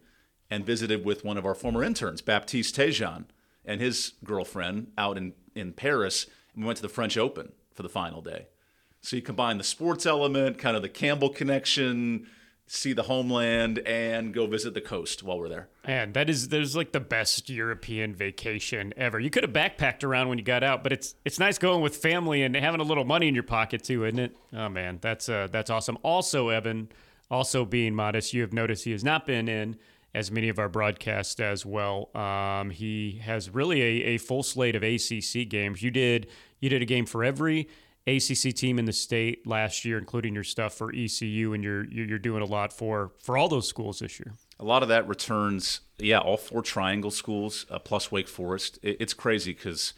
and 0.50 0.65
visited 0.65 1.06
with 1.06 1.24
one 1.24 1.38
of 1.38 1.46
our 1.46 1.56
former 1.56 1.82
interns, 1.82 2.22
Baptiste 2.22 2.76
Tejan, 2.76 3.26
and 3.63 3.80
his 3.80 4.13
girlfriend 4.26 4.91
out 4.98 5.17
in, 5.17 5.34
in 5.56 5.72
Paris. 5.72 6.26
We 6.56 6.66
went 6.66 6.78
to 6.78 6.82
the 6.82 6.90
French 6.90 7.18
Open 7.18 7.54
for 7.74 7.84
the 7.84 7.90
final 7.90 8.22
day. 8.22 8.48
So 9.02 9.16
you 9.16 9.22
combine 9.22 9.58
the 9.58 9.64
sports 9.64 10.06
element, 10.06 10.58
kind 10.58 10.76
of 10.76 10.84
the 10.84 10.90
Campbell 10.90 11.30
connection, 11.30 12.28
see 12.68 12.94
the 12.94 13.04
homeland, 13.04 13.80
and 13.80 14.34
go 14.34 14.46
visit 14.46 14.74
the 14.74 14.82
coast 14.82 15.24
while 15.24 15.40
we're 15.40 15.50
there. 15.50 15.70
And 15.84 16.14
that 16.14 16.30
is 16.30 16.50
there's 16.50 16.76
like 16.76 16.92
the 16.92 17.00
best 17.00 17.50
European 17.50 18.14
vacation 18.14 18.94
ever. 18.96 19.20
You 19.20 19.30
could 19.30 19.44
have 19.44 19.54
backpacked 19.54 20.04
around 20.04 20.30
when 20.30 20.38
you 20.38 20.44
got 20.44 20.64
out, 20.64 20.84
but 20.84 20.92
it's 20.94 21.16
it's 21.26 21.40
nice 21.40 21.58
going 21.58 21.82
with 21.82 21.98
family 21.98 22.44
and 22.44 22.56
having 22.56 22.80
a 22.80 22.84
little 22.84 23.06
money 23.06 23.28
in 23.28 23.34
your 23.34 23.44
pocket 23.44 23.84
too, 23.84 24.06
isn't 24.06 24.20
it? 24.20 24.38
Oh 24.54 24.70
man, 24.70 25.00
that's 25.02 25.28
uh 25.28 25.48
that's 25.52 25.70
awesome. 25.70 25.98
Also, 26.04 26.50
Evan, 26.50 26.90
also 27.32 27.66
being 27.66 27.96
modest, 27.96 28.34
you 28.34 28.42
have 28.42 28.54
noticed 28.54 28.86
he 28.86 28.92
has 28.92 29.04
not 29.04 29.26
been 29.26 29.50
in 29.50 29.78
as 30.13 30.32
many 30.32 30.50
of 30.50 30.60
our 30.60 30.69
broadcasts 30.69 31.39
as 31.39 31.65
well. 31.65 32.10
Um, 32.15 32.69
he 32.69 33.21
has 33.24 33.50
really 33.50 33.82
a, 33.82 33.86
a 34.10 34.17
full 34.17 34.43
slate 34.43 34.76
of 34.76 34.84
ACC 34.84 35.47
games. 35.47 35.82
You 35.82 35.91
did 35.91 36.28
you 36.60 36.69
did 36.69 36.82
a 36.82 36.86
game 36.86 37.06
for 37.06 37.24
every 37.24 37.69
ACC 38.08 38.54
team 38.56 38.80
in 38.80 38.86
the 38.86 38.93
state 38.93 39.45
last 39.45 39.86
year, 39.86 39.97
including 39.97 40.34
your 40.34 40.43
stuff 40.43 40.74
for 40.74 40.91
ECU, 40.93 41.54
and 41.54 41.63
you're 41.63 41.86
you're 41.86 42.08
you're 42.08 42.19
doing 42.19 42.41
a 42.41 42.45
lot 42.45 42.74
for 42.74 43.12
for 43.19 43.38
all 43.38 43.47
those 43.47 43.67
schools 43.67 44.00
this 44.00 44.19
year. 44.19 44.34
A 44.60 44.65
lot 44.65 44.84
of 44.84 44.89
that 44.89 45.08
returns, 45.08 45.82
yeah, 45.97 46.19
all 46.19 46.38
four 46.38 46.62
triangle 46.62 47.12
schools 47.12 47.65
uh, 47.69 47.80
plus 47.80 48.12
Wake 48.12 48.28
Forest. 48.28 48.80
It, 48.82 48.97
it's 49.00 49.13
crazy 49.13 49.54
because 49.54 49.93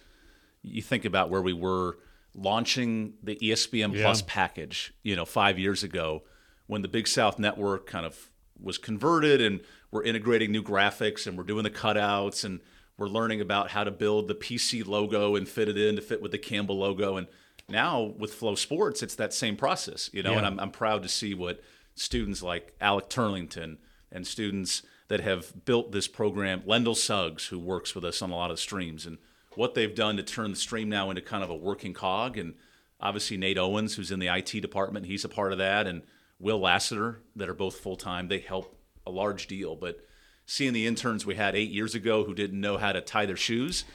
you 0.62 0.82
think 0.82 1.06
about 1.06 1.30
where 1.30 1.42
we 1.42 1.54
were 1.54 1.98
launching 2.36 3.14
the 3.22 3.36
ESPN 3.36 4.00
Plus 4.02 4.22
package, 4.24 4.94
you 5.04 5.16
know, 5.16 5.26
five 5.26 5.60
years 5.60 5.84
ago 5.84 6.24
when 6.68 6.82
the 6.82 6.88
Big 6.88 7.08
South 7.08 7.38
Network 7.38 7.86
kind 7.86 8.06
of 8.06 8.32
was 8.60 8.78
converted 8.78 9.42
and 9.42 9.60
we're 9.94 10.04
integrating 10.04 10.52
new 10.52 10.64
graphics 10.64 11.28
and 11.28 11.38
we're 11.38 11.44
doing 11.44 11.64
the 11.64 11.70
cutouts 11.70 12.44
and 12.44 12.60
we're 12.98 13.08
learning 13.08 13.42
about 13.42 13.70
how 13.72 13.84
to 13.84 13.92
build 13.92 14.28
the 14.28 14.36
PC 14.36 14.86
logo 14.86 15.36
and 15.36 15.48
fit 15.48 15.70
it 15.70 15.78
in 15.78 15.96
to 15.96 16.02
fit 16.02 16.22
with 16.22 16.32
the 16.32 16.38
Campbell 16.38 16.78
logo. 16.80 17.16
And 17.18 17.28
now 17.70 18.02
with 18.18 18.34
Flow 18.34 18.56
Sports, 18.56 19.04
it's 19.04 19.16
that 19.16 19.34
same 19.34 19.56
process, 19.56 20.10
you 20.14 20.24
know, 20.24 20.32
Yeah. 20.32 20.38
and 20.40 20.46
I'm, 20.48 20.60
I'm 20.60 20.72
proud 20.72 21.04
to 21.04 21.10
see 21.10 21.34
what 21.34 21.62
students 21.96 22.42
like 22.42 22.76
Alec 22.82 23.10
Turlington 23.10 23.78
and 24.12 24.26
students 24.26 24.82
that 25.10 25.22
have 25.22 25.66
built 25.66 25.92
this 25.92 26.08
program, 26.08 26.62
Lendl 26.62 26.96
Suggs, 26.96 27.48
who 27.48 27.60
works 27.60 27.94
with 27.94 28.04
us 28.04 28.22
on 28.22 28.32
a 28.32 28.36
lot 28.36 28.52
of 28.52 28.60
streams, 28.60 29.06
and 29.06 29.18
what 29.56 29.76
they've 29.76 29.94
done 29.94 30.18
to 30.18 30.24
turn 30.24 30.50
the 30.50 30.56
stream 30.58 30.90
now 30.90 31.10
into 31.12 31.22
kind 31.22 31.44
of 31.44 31.50
a 31.52 31.56
working 31.56 31.94
cog. 31.94 32.38
And 32.38 32.56
obviously 33.00 33.38
Nate 33.38 33.58
Owens, 33.60 33.96
who's 33.96 34.12
in 34.12 34.20
the 34.20 34.28
IT 34.28 34.60
department, 34.62 35.06
he's 35.06 35.26
a 35.26 35.30
part 35.30 35.52
of 35.52 35.58
that, 35.60 35.86
and 35.88 36.02
Will 36.40 36.60
Lassiter, 36.60 37.22
that 37.36 37.48
are 37.50 37.54
both 37.54 37.76
full 37.78 37.96
time. 37.96 38.28
They 38.28 38.40
help 38.40 38.76
a 39.06 39.12
large 39.12 39.48
deal. 39.48 39.76
But 39.76 40.00
seeing 40.46 40.74
the 40.74 40.88
interns 40.88 41.26
we 41.26 41.36
had 41.36 41.56
eight 41.56 41.72
years 41.72 41.96
ago 41.96 42.24
who 42.24 42.34
didn't 42.34 42.60
know 42.60 42.78
how 42.78 42.92
to 42.92 43.02
tie 43.02 43.26
their 43.26 43.38
shoes 43.38 43.86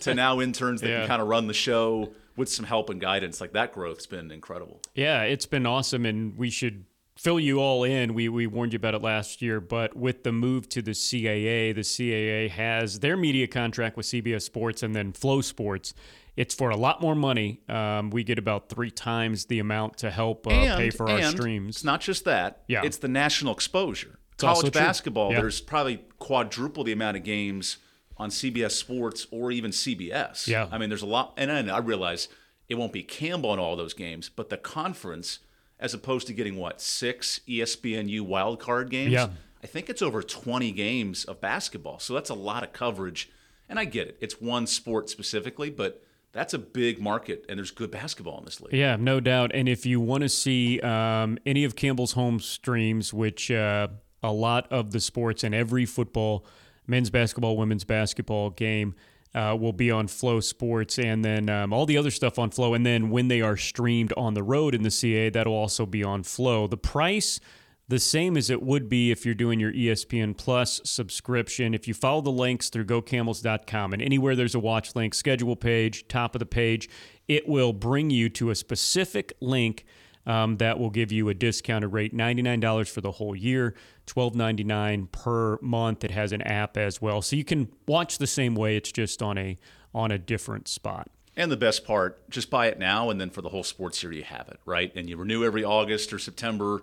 to 0.00 0.14
now 0.14 0.40
interns 0.40 0.80
that 0.80 0.88
Yeah. 0.88 0.98
can 1.00 1.08
kind 1.08 1.22
of 1.22 1.28
run 1.28 1.46
the 1.46 1.54
show 1.54 2.12
with 2.36 2.48
some 2.48 2.64
help 2.66 2.90
and 2.90 3.00
guidance, 3.00 3.40
like 3.40 3.52
that 3.52 3.72
growth's 3.72 4.06
been 4.06 4.30
incredible. 4.30 4.80
Yeah, 4.94 5.22
it's 5.22 5.46
been 5.46 5.66
awesome, 5.66 6.04
and 6.04 6.36
we 6.36 6.50
should 6.50 6.84
fill 7.16 7.38
you 7.38 7.58
all 7.60 7.84
in. 7.84 8.12
We 8.12 8.28
we 8.28 8.48
warned 8.48 8.72
you 8.72 8.76
about 8.78 8.94
it 8.94 9.02
last 9.02 9.40
year, 9.40 9.60
but 9.60 9.96
with 9.96 10.24
the 10.24 10.32
move 10.32 10.68
to 10.70 10.82
the 10.82 10.90
CAA, 10.90 11.72
the 11.72 11.82
CAA 11.82 12.50
has 12.50 12.98
their 12.98 13.16
media 13.16 13.46
contract 13.46 13.96
with 13.96 14.06
CBS 14.06 14.42
Sports 14.42 14.82
and 14.82 14.96
then 14.96 15.12
Flow 15.12 15.40
Sports. 15.40 15.94
It's 16.36 16.56
for 16.56 16.70
a 16.70 16.76
lot 16.76 17.00
more 17.00 17.14
money. 17.14 17.60
Um, 17.68 18.10
we 18.10 18.24
get 18.24 18.40
about 18.40 18.68
three 18.68 18.90
times 18.90 19.44
the 19.44 19.60
amount 19.60 19.98
to 19.98 20.10
help 20.10 20.48
uh, 20.48 20.76
pay 20.76 20.90
for 20.90 21.08
our 21.08 21.22
streams. 21.22 21.76
It's 21.76 21.84
not 21.84 22.00
just 22.00 22.24
that. 22.24 22.64
Yeah. 22.66 22.82
It's 22.84 22.96
the 22.96 23.06
national 23.06 23.52
exposure. 23.54 24.18
College 24.38 24.72
basketball, 24.72 25.30
Yeah. 25.32 25.40
there's 25.40 25.60
probably 25.60 26.00
quadruple 26.18 26.84
the 26.84 26.92
amount 26.92 27.16
of 27.16 27.22
games 27.24 27.78
on 28.16 28.30
CBS 28.30 28.72
Sports 28.72 29.26
or 29.30 29.50
even 29.52 29.70
CBS. 29.70 30.46
Yeah. 30.46 30.68
I 30.70 30.78
mean, 30.78 30.88
there's 30.88 31.02
a 31.02 31.06
lot, 31.06 31.34
and 31.36 31.50
I, 31.50 31.74
I 31.76 31.78
realize 31.78 32.28
it 32.68 32.74
won't 32.76 32.92
be 32.92 33.02
Campbell 33.02 33.52
in 33.52 33.58
all 33.58 33.76
those 33.76 33.94
games, 33.94 34.28
but 34.28 34.48
the 34.50 34.56
conference, 34.56 35.40
as 35.78 35.94
opposed 35.94 36.26
to 36.28 36.32
getting 36.32 36.56
what 36.56 36.80
six 36.80 37.40
ESPNU 37.48 38.22
wild 38.22 38.58
card 38.60 38.90
games, 38.90 39.12
Yeah. 39.12 39.28
I 39.62 39.66
think 39.66 39.88
it's 39.88 40.02
over 40.02 40.22
20 40.22 40.72
games 40.72 41.24
of 41.24 41.40
basketball. 41.40 41.98
So 41.98 42.12
that's 42.12 42.28
a 42.30 42.34
lot 42.34 42.62
of 42.64 42.72
coverage. 42.74 43.30
And 43.68 43.78
I 43.78 43.86
get 43.86 44.08
it; 44.08 44.18
it's 44.20 44.38
one 44.38 44.66
sport 44.66 45.08
specifically, 45.08 45.70
but 45.70 46.02
that's 46.32 46.52
a 46.52 46.58
big 46.58 47.00
market, 47.00 47.46
and 47.48 47.58
there's 47.58 47.70
good 47.70 47.90
basketball 47.90 48.38
in 48.40 48.44
this 48.44 48.60
league. 48.60 48.74
Yeah, 48.74 48.96
no 48.96 49.20
doubt. 49.20 49.52
And 49.54 49.68
if 49.70 49.86
you 49.86 50.00
want 50.00 50.22
to 50.22 50.28
see 50.28 50.80
um, 50.80 51.38
any 51.46 51.64
of 51.64 51.76
Campbell's 51.76 52.12
home 52.12 52.40
streams, 52.40 53.14
which 53.14 53.50
uh, 53.50 53.88
a 54.24 54.32
lot 54.32 54.66
of 54.72 54.90
the 54.90 55.00
sports 55.00 55.44
and 55.44 55.54
every 55.54 55.84
football, 55.84 56.46
men's 56.86 57.10
basketball, 57.10 57.56
women's 57.56 57.84
basketball 57.84 58.50
game 58.50 58.94
uh, 59.34 59.56
will 59.58 59.72
be 59.72 59.90
on 59.90 60.06
Flow 60.08 60.40
Sports, 60.40 60.98
and 60.98 61.24
then 61.24 61.50
um, 61.50 61.72
all 61.72 61.86
the 61.86 61.98
other 61.98 62.10
stuff 62.10 62.38
on 62.38 62.50
Flow. 62.50 62.72
And 62.74 62.86
then 62.86 63.10
when 63.10 63.28
they 63.28 63.40
are 63.40 63.56
streamed 63.56 64.12
on 64.16 64.34
the 64.34 64.42
road 64.42 64.74
in 64.74 64.82
the 64.82 64.88
CAA, 64.88 65.32
that'll 65.32 65.54
also 65.54 65.86
be 65.86 66.02
on 66.02 66.22
Flow. 66.22 66.66
The 66.66 66.76
price. 66.76 67.38
The 67.86 67.98
same 67.98 68.38
as 68.38 68.48
it 68.48 68.62
would 68.62 68.88
be 68.88 69.10
if 69.10 69.26
you're 69.26 69.34
doing 69.34 69.60
your 69.60 69.70
ESPN 69.70 70.38
Plus 70.38 70.80
subscription. 70.84 71.74
If 71.74 71.86
you 71.86 71.92
follow 71.92 72.22
the 72.22 72.32
links 72.32 72.70
through 72.70 72.86
gocamels.com 72.86 73.92
and 73.92 74.00
anywhere 74.00 74.34
there's 74.34 74.54
a 74.54 74.58
watch 74.58 74.96
link, 74.96 75.12
schedule 75.12 75.54
page, 75.54 76.08
top 76.08 76.34
of 76.34 76.38
the 76.38 76.46
page, 76.46 76.88
it 77.28 77.46
will 77.46 77.74
bring 77.74 78.08
you 78.08 78.30
to 78.30 78.48
a 78.48 78.54
specific 78.54 79.34
link 79.42 79.84
um, 80.26 80.56
that 80.56 80.78
will 80.78 80.90
give 80.90 81.12
you 81.12 81.28
a 81.28 81.34
discounted 81.34 81.92
rate 81.92 82.14
$99 82.14 82.88
for 82.90 83.00
the 83.00 83.12
whole 83.12 83.36
year, 83.36 83.74
$12.99 84.06 85.10
per 85.12 85.58
month. 85.60 86.04
It 86.04 86.10
has 86.10 86.32
an 86.32 86.42
app 86.42 86.76
as 86.76 87.00
well. 87.00 87.22
So 87.22 87.36
you 87.36 87.44
can 87.44 87.68
watch 87.86 88.18
the 88.18 88.26
same 88.26 88.54
way, 88.54 88.76
it's 88.76 88.92
just 88.92 89.22
on 89.22 89.38
a 89.38 89.56
on 89.94 90.10
a 90.10 90.18
different 90.18 90.66
spot. 90.66 91.08
And 91.36 91.50
the 91.50 91.56
best 91.56 91.84
part, 91.84 92.28
just 92.30 92.50
buy 92.50 92.66
it 92.66 92.78
now, 92.78 93.10
and 93.10 93.20
then 93.20 93.30
for 93.30 93.42
the 93.42 93.48
whole 93.48 93.62
sports 93.62 94.02
year, 94.02 94.12
you 94.12 94.22
have 94.22 94.48
it, 94.48 94.58
right? 94.64 94.92
And 94.94 95.08
you 95.08 95.16
renew 95.16 95.44
every 95.44 95.64
August 95.64 96.12
or 96.12 96.18
September. 96.18 96.82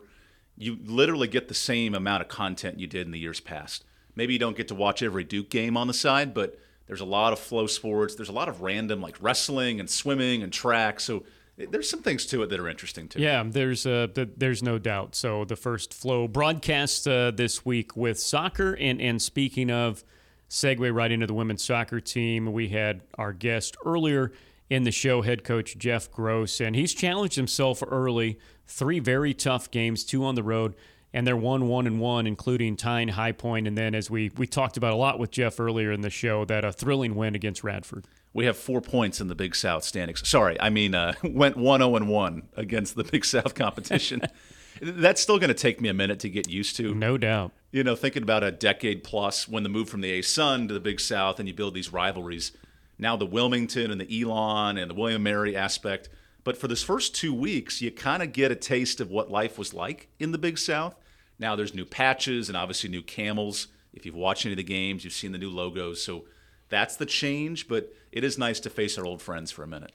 You 0.57 0.77
literally 0.85 1.27
get 1.27 1.47
the 1.47 1.53
same 1.53 1.95
amount 1.95 2.21
of 2.21 2.27
content 2.27 2.79
you 2.79 2.87
did 2.87 3.05
in 3.05 3.11
the 3.11 3.19
years 3.19 3.39
past. 3.39 3.85
Maybe 4.15 4.33
you 4.33 4.39
don't 4.39 4.57
get 4.57 4.67
to 4.67 4.75
watch 4.75 5.01
every 5.01 5.23
Duke 5.23 5.49
game 5.49 5.77
on 5.77 5.87
the 5.87 5.93
side, 5.93 6.33
but 6.33 6.59
there's 6.87 6.99
a 6.99 7.05
lot 7.05 7.31
of 7.31 7.39
flow 7.39 7.67
sports. 7.67 8.15
There's 8.15 8.29
a 8.29 8.33
lot 8.33 8.49
of 8.49 8.61
random, 8.61 9.01
like 9.01 9.15
wrestling 9.21 9.79
and 9.79 9.89
swimming 9.89 10.43
and 10.43 10.51
track. 10.51 10.99
So 10.99 11.23
there's 11.69 11.89
some 11.89 12.01
things 12.01 12.25
to 12.27 12.43
it 12.43 12.49
that 12.49 12.59
are 12.59 12.69
interesting 12.69 13.07
too. 13.07 13.21
Yeah, 13.21 13.43
there's 13.45 13.85
uh, 13.85 14.07
there's 14.37 14.63
no 14.63 14.77
doubt. 14.77 15.15
So 15.15 15.45
the 15.45 15.55
first 15.55 15.93
flow 15.93 16.27
broadcast 16.27 17.07
uh, 17.07 17.31
this 17.31 17.65
week 17.65 17.95
with 17.95 18.19
soccer, 18.19 18.73
and 18.73 19.01
and 19.01 19.21
speaking 19.21 19.69
of, 19.69 20.03
segue 20.49 20.93
right 20.93 21.11
into 21.11 21.27
the 21.27 21.33
women's 21.33 21.63
soccer 21.63 21.99
team. 21.99 22.51
We 22.51 22.69
had 22.69 23.01
our 23.15 23.33
guest 23.33 23.77
earlier 23.85 24.31
in 24.69 24.83
the 24.83 24.91
show, 24.91 25.21
head 25.21 25.43
coach 25.43 25.77
Jeff 25.77 26.11
Gross, 26.11 26.61
and 26.61 26.75
he's 26.75 26.93
challenged 26.93 27.35
himself 27.35 27.83
early. 27.85 28.39
Three 28.67 28.99
very 28.99 29.33
tough 29.33 29.69
games, 29.69 30.05
two 30.05 30.23
on 30.23 30.35
the 30.35 30.43
road, 30.43 30.75
and 31.13 31.27
they're 31.27 31.35
one 31.35 31.67
one 31.67 31.87
and 31.87 31.99
one, 31.99 32.25
including 32.25 32.77
tying 32.77 33.09
High 33.09 33.33
Point, 33.33 33.67
and 33.67 33.77
then 33.77 33.93
as 33.93 34.09
we 34.09 34.31
we 34.37 34.47
talked 34.47 34.77
about 34.77 34.93
a 34.93 34.97
lot 34.97 35.19
with 35.19 35.31
Jeff 35.31 35.59
earlier 35.59 35.91
in 35.91 36.01
the 36.01 36.09
show, 36.09 36.45
that 36.45 36.63
a 36.63 36.71
thrilling 36.71 37.15
win 37.15 37.35
against 37.35 37.63
Radford. 37.63 38.05
We 38.33 38.45
have 38.45 38.57
four 38.57 38.81
points 38.81 39.19
in 39.19 39.27
the 39.27 39.35
Big 39.35 39.55
South 39.55 39.83
standings. 39.83 40.27
Sorry, 40.27 40.59
I 40.59 40.69
mean, 40.69 40.95
uh, 40.95 41.13
went 41.23 41.57
1 41.57 41.79
0 41.79 41.95
and 41.95 42.07
1 42.07 42.43
against 42.55 42.95
the 42.95 43.03
Big 43.03 43.25
South 43.25 43.55
competition. 43.55 44.21
That's 44.81 45.21
still 45.21 45.37
going 45.37 45.49
to 45.49 45.53
take 45.53 45.79
me 45.79 45.89
a 45.89 45.93
minute 45.93 46.19
to 46.21 46.29
get 46.29 46.49
used 46.49 46.75
to. 46.77 46.95
No 46.95 47.17
doubt. 47.17 47.51
You 47.71 47.83
know, 47.83 47.95
thinking 47.95 48.23
about 48.23 48.43
a 48.43 48.51
decade 48.51 49.03
plus 49.03 49.47
when 49.47 49.63
the 49.63 49.69
move 49.69 49.89
from 49.89 50.01
the 50.01 50.19
ASUN 50.19 50.67
to 50.67 50.73
the 50.73 50.79
Big 50.79 50.99
South 50.99 51.39
and 51.39 51.47
you 51.47 51.53
build 51.53 51.73
these 51.73 51.93
rivalries. 51.93 52.51
now 52.97 53.15
the 53.15 53.25
Wilmington 53.25 53.91
and 53.91 54.01
the 54.01 54.21
Elon 54.21 54.77
and 54.77 54.89
the 54.89 54.95
William 54.95 55.23
Mary 55.23 55.55
aspect. 55.55 56.09
But 56.43 56.57
for 56.57 56.67
this 56.67 56.81
first 56.81 57.15
two 57.15 57.33
weeks, 57.33 57.81
you 57.81 57.91
kind 57.91 58.23
of 58.23 58.33
get 58.33 58.51
a 58.51 58.55
taste 58.55 58.99
of 58.99 59.11
what 59.11 59.29
life 59.29 59.59
was 59.59 59.73
like 59.73 60.07
in 60.19 60.31
the 60.31 60.37
Big 60.37 60.57
South. 60.57 60.95
Now 61.37 61.55
there's 61.55 61.75
new 61.75 61.85
patches 61.85 62.49
and 62.49 62.57
obviously 62.57 62.89
new 62.89 63.03
camels. 63.03 63.67
If 63.93 64.05
you've 64.05 64.15
watched 64.15 64.45
any 64.45 64.53
of 64.53 64.57
the 64.57 64.63
games, 64.63 65.03
you've 65.03 65.13
seen 65.13 65.31
the 65.31 65.37
new 65.37 65.49
logos. 65.49 66.03
So 66.03 66.23
that's 66.71 66.95
the 66.95 67.05
change, 67.05 67.67
but 67.67 67.93
it 68.11 68.23
is 68.23 68.39
nice 68.39 68.59
to 68.61 68.69
face 68.71 68.97
our 68.97 69.05
old 69.05 69.21
friends 69.21 69.51
for 69.51 69.61
a 69.61 69.67
minute. 69.67 69.91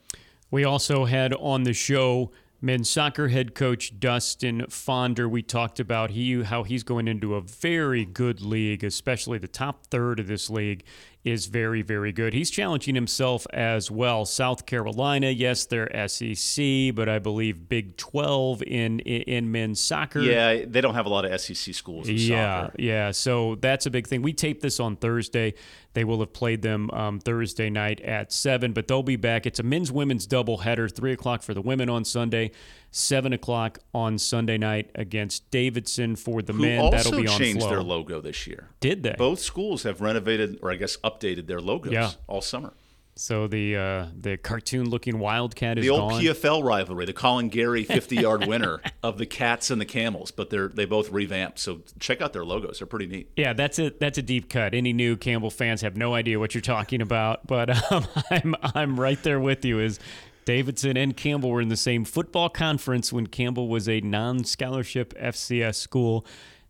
We 0.49 0.63
also 0.63 1.03
had 1.05 1.33
on 1.33 1.63
the 1.63 1.73
show 1.73 2.31
men's 2.61 2.89
soccer 2.89 3.27
head 3.27 3.53
coach 3.53 3.99
Dustin 3.99 4.65
Fonder. 4.69 5.27
We 5.27 5.41
talked 5.41 5.79
about 5.79 6.11
he 6.11 6.43
how 6.43 6.63
he's 6.63 6.83
going 6.83 7.07
into 7.07 7.35
a 7.35 7.41
very 7.41 8.05
good 8.05 8.41
league, 8.41 8.83
especially 8.83 9.37
the 9.37 9.47
top 9.47 9.87
third 9.87 10.19
of 10.19 10.27
this 10.27 10.49
league 10.49 10.83
is 11.27 11.47
very, 11.47 11.81
very 11.81 12.11
good. 12.13 12.33
He's 12.33 12.49
challenging 12.49 12.95
himself 12.95 13.45
as 13.53 13.91
well. 13.91 14.25
South 14.25 14.65
Carolina, 14.65 15.29
yes, 15.29 15.65
they're 15.65 15.89
SEC, 16.07 16.95
but 16.95 17.09
I 17.09 17.19
believe 17.19 17.67
Big 17.67 17.97
12 17.97 18.63
in 18.63 18.99
in 19.01 19.51
men's 19.51 19.81
soccer. 19.81 20.21
Yeah, 20.21 20.63
they 20.65 20.79
don't 20.79 20.95
have 20.95 21.05
a 21.05 21.09
lot 21.09 21.25
of 21.25 21.39
SEC 21.39 21.75
schools. 21.75 22.09
yeah, 22.09 22.63
soccer. 22.63 22.75
yeah. 22.79 23.11
So 23.11 23.55
that's 23.55 23.85
a 23.85 23.89
big 23.89 24.07
thing. 24.07 24.21
We 24.21 24.33
taped 24.33 24.61
this 24.61 24.79
on 24.79 24.95
Thursday. 24.95 25.53
They 25.93 26.03
will 26.03 26.19
have 26.19 26.31
played 26.31 26.61
them 26.61 26.91
um, 26.91 27.19
Thursday 27.19 27.69
night 27.69 27.99
at 28.01 28.31
seven, 28.31 28.71
but 28.71 28.87
they'll 28.87 29.01
be 29.01 29.15
back. 29.15 29.45
It's 29.45 29.59
a 29.59 29.63
men's 29.63 29.91
women's 29.91 30.27
double 30.27 30.59
header. 30.59 30.87
Three 30.87 31.11
o'clock 31.11 31.41
for 31.41 31.53
the 31.53 31.61
women 31.61 31.89
on 31.89 32.05
Sunday, 32.05 32.51
seven 32.97 33.31
o'clock 33.33 33.79
on 33.93 34.17
Sunday 34.17 34.57
night 34.57 34.89
against 34.95 35.49
Davidson 35.51 36.15
for 36.15 36.41
the 36.41 36.53
Who 36.53 36.61
men. 36.63 36.79
also 36.79 36.97
That'll 36.97 37.21
be 37.21 37.27
on 37.27 37.37
changed 37.37 37.61
Flow. 37.61 37.69
their 37.69 37.83
logo 37.83 38.19
this 38.21 38.47
year. 38.47 38.69
Did 38.79 39.03
they? 39.03 39.15
Both 39.17 39.39
schools 39.39 39.83
have 39.83 40.01
renovated, 40.01 40.59
or 40.61 40.71
I 40.71 40.75
guess 40.75 40.97
updated 40.97 41.47
their 41.47 41.61
logos 41.61 41.93
Yeah. 41.93 42.11
all 42.27 42.41
summer. 42.41 42.73
So 43.19 43.47
the 43.47 43.75
uh, 43.75 44.05
the 44.15 44.37
cartoon 44.37 44.91
looking 44.91 45.17
Wildcat 45.17 45.79
is 45.79 45.83
The 45.83 45.89
old 45.89 46.11
gone. 46.11 46.21
PFL 46.21 46.63
rivalry, 46.63 47.05
the 47.07 47.13
Colin 47.13 47.49
Gary 47.49 47.83
50-yard 47.89 48.45
winner 48.45 48.79
of 49.01 49.17
the 49.17 49.25
Cats 49.25 49.71
and 49.71 49.81
the 49.81 49.85
Camels, 49.87 50.29
but 50.29 50.51
they're 50.51 50.67
they 50.67 50.85
both 50.85 51.09
revamped. 51.11 51.57
So 51.57 51.81
check 51.99 52.21
out 52.21 52.33
their 52.33 52.45
logos; 52.45 52.77
they're 52.77 52.85
pretty 52.85 53.07
neat. 53.07 53.31
Yeah, 53.35 53.53
that's 53.53 53.79
a 53.79 53.89
that's 53.99 54.19
a 54.19 54.21
deep 54.21 54.49
cut. 54.51 54.75
Any 54.75 54.93
new 54.93 55.17
Campbell 55.17 55.49
fans 55.49 55.81
have 55.81 55.97
no 55.97 56.13
idea 56.13 56.37
what 56.37 56.53
you're 56.53 56.61
talking 56.61 57.01
about, 57.01 57.47
but 57.47 57.91
um, 57.91 58.05
I'm 58.29 58.55
I'm 58.61 58.99
right 58.99 59.21
there 59.23 59.39
with 59.39 59.65
you. 59.65 59.79
Is 59.79 59.99
Davidson 60.47 60.95
and 60.95 61.15
Campbell 61.17 61.49
were 61.49 61.59
in 61.59 61.67
the 61.67 61.75
same 61.75 62.05
football 62.05 62.47
conference 62.47 63.11
when 63.11 63.27
Campbell 63.27 63.67
was 63.67 63.89
a 63.89 63.99
non-scholarship 63.99 65.13
FCS 65.21 65.75
school. 65.75 66.25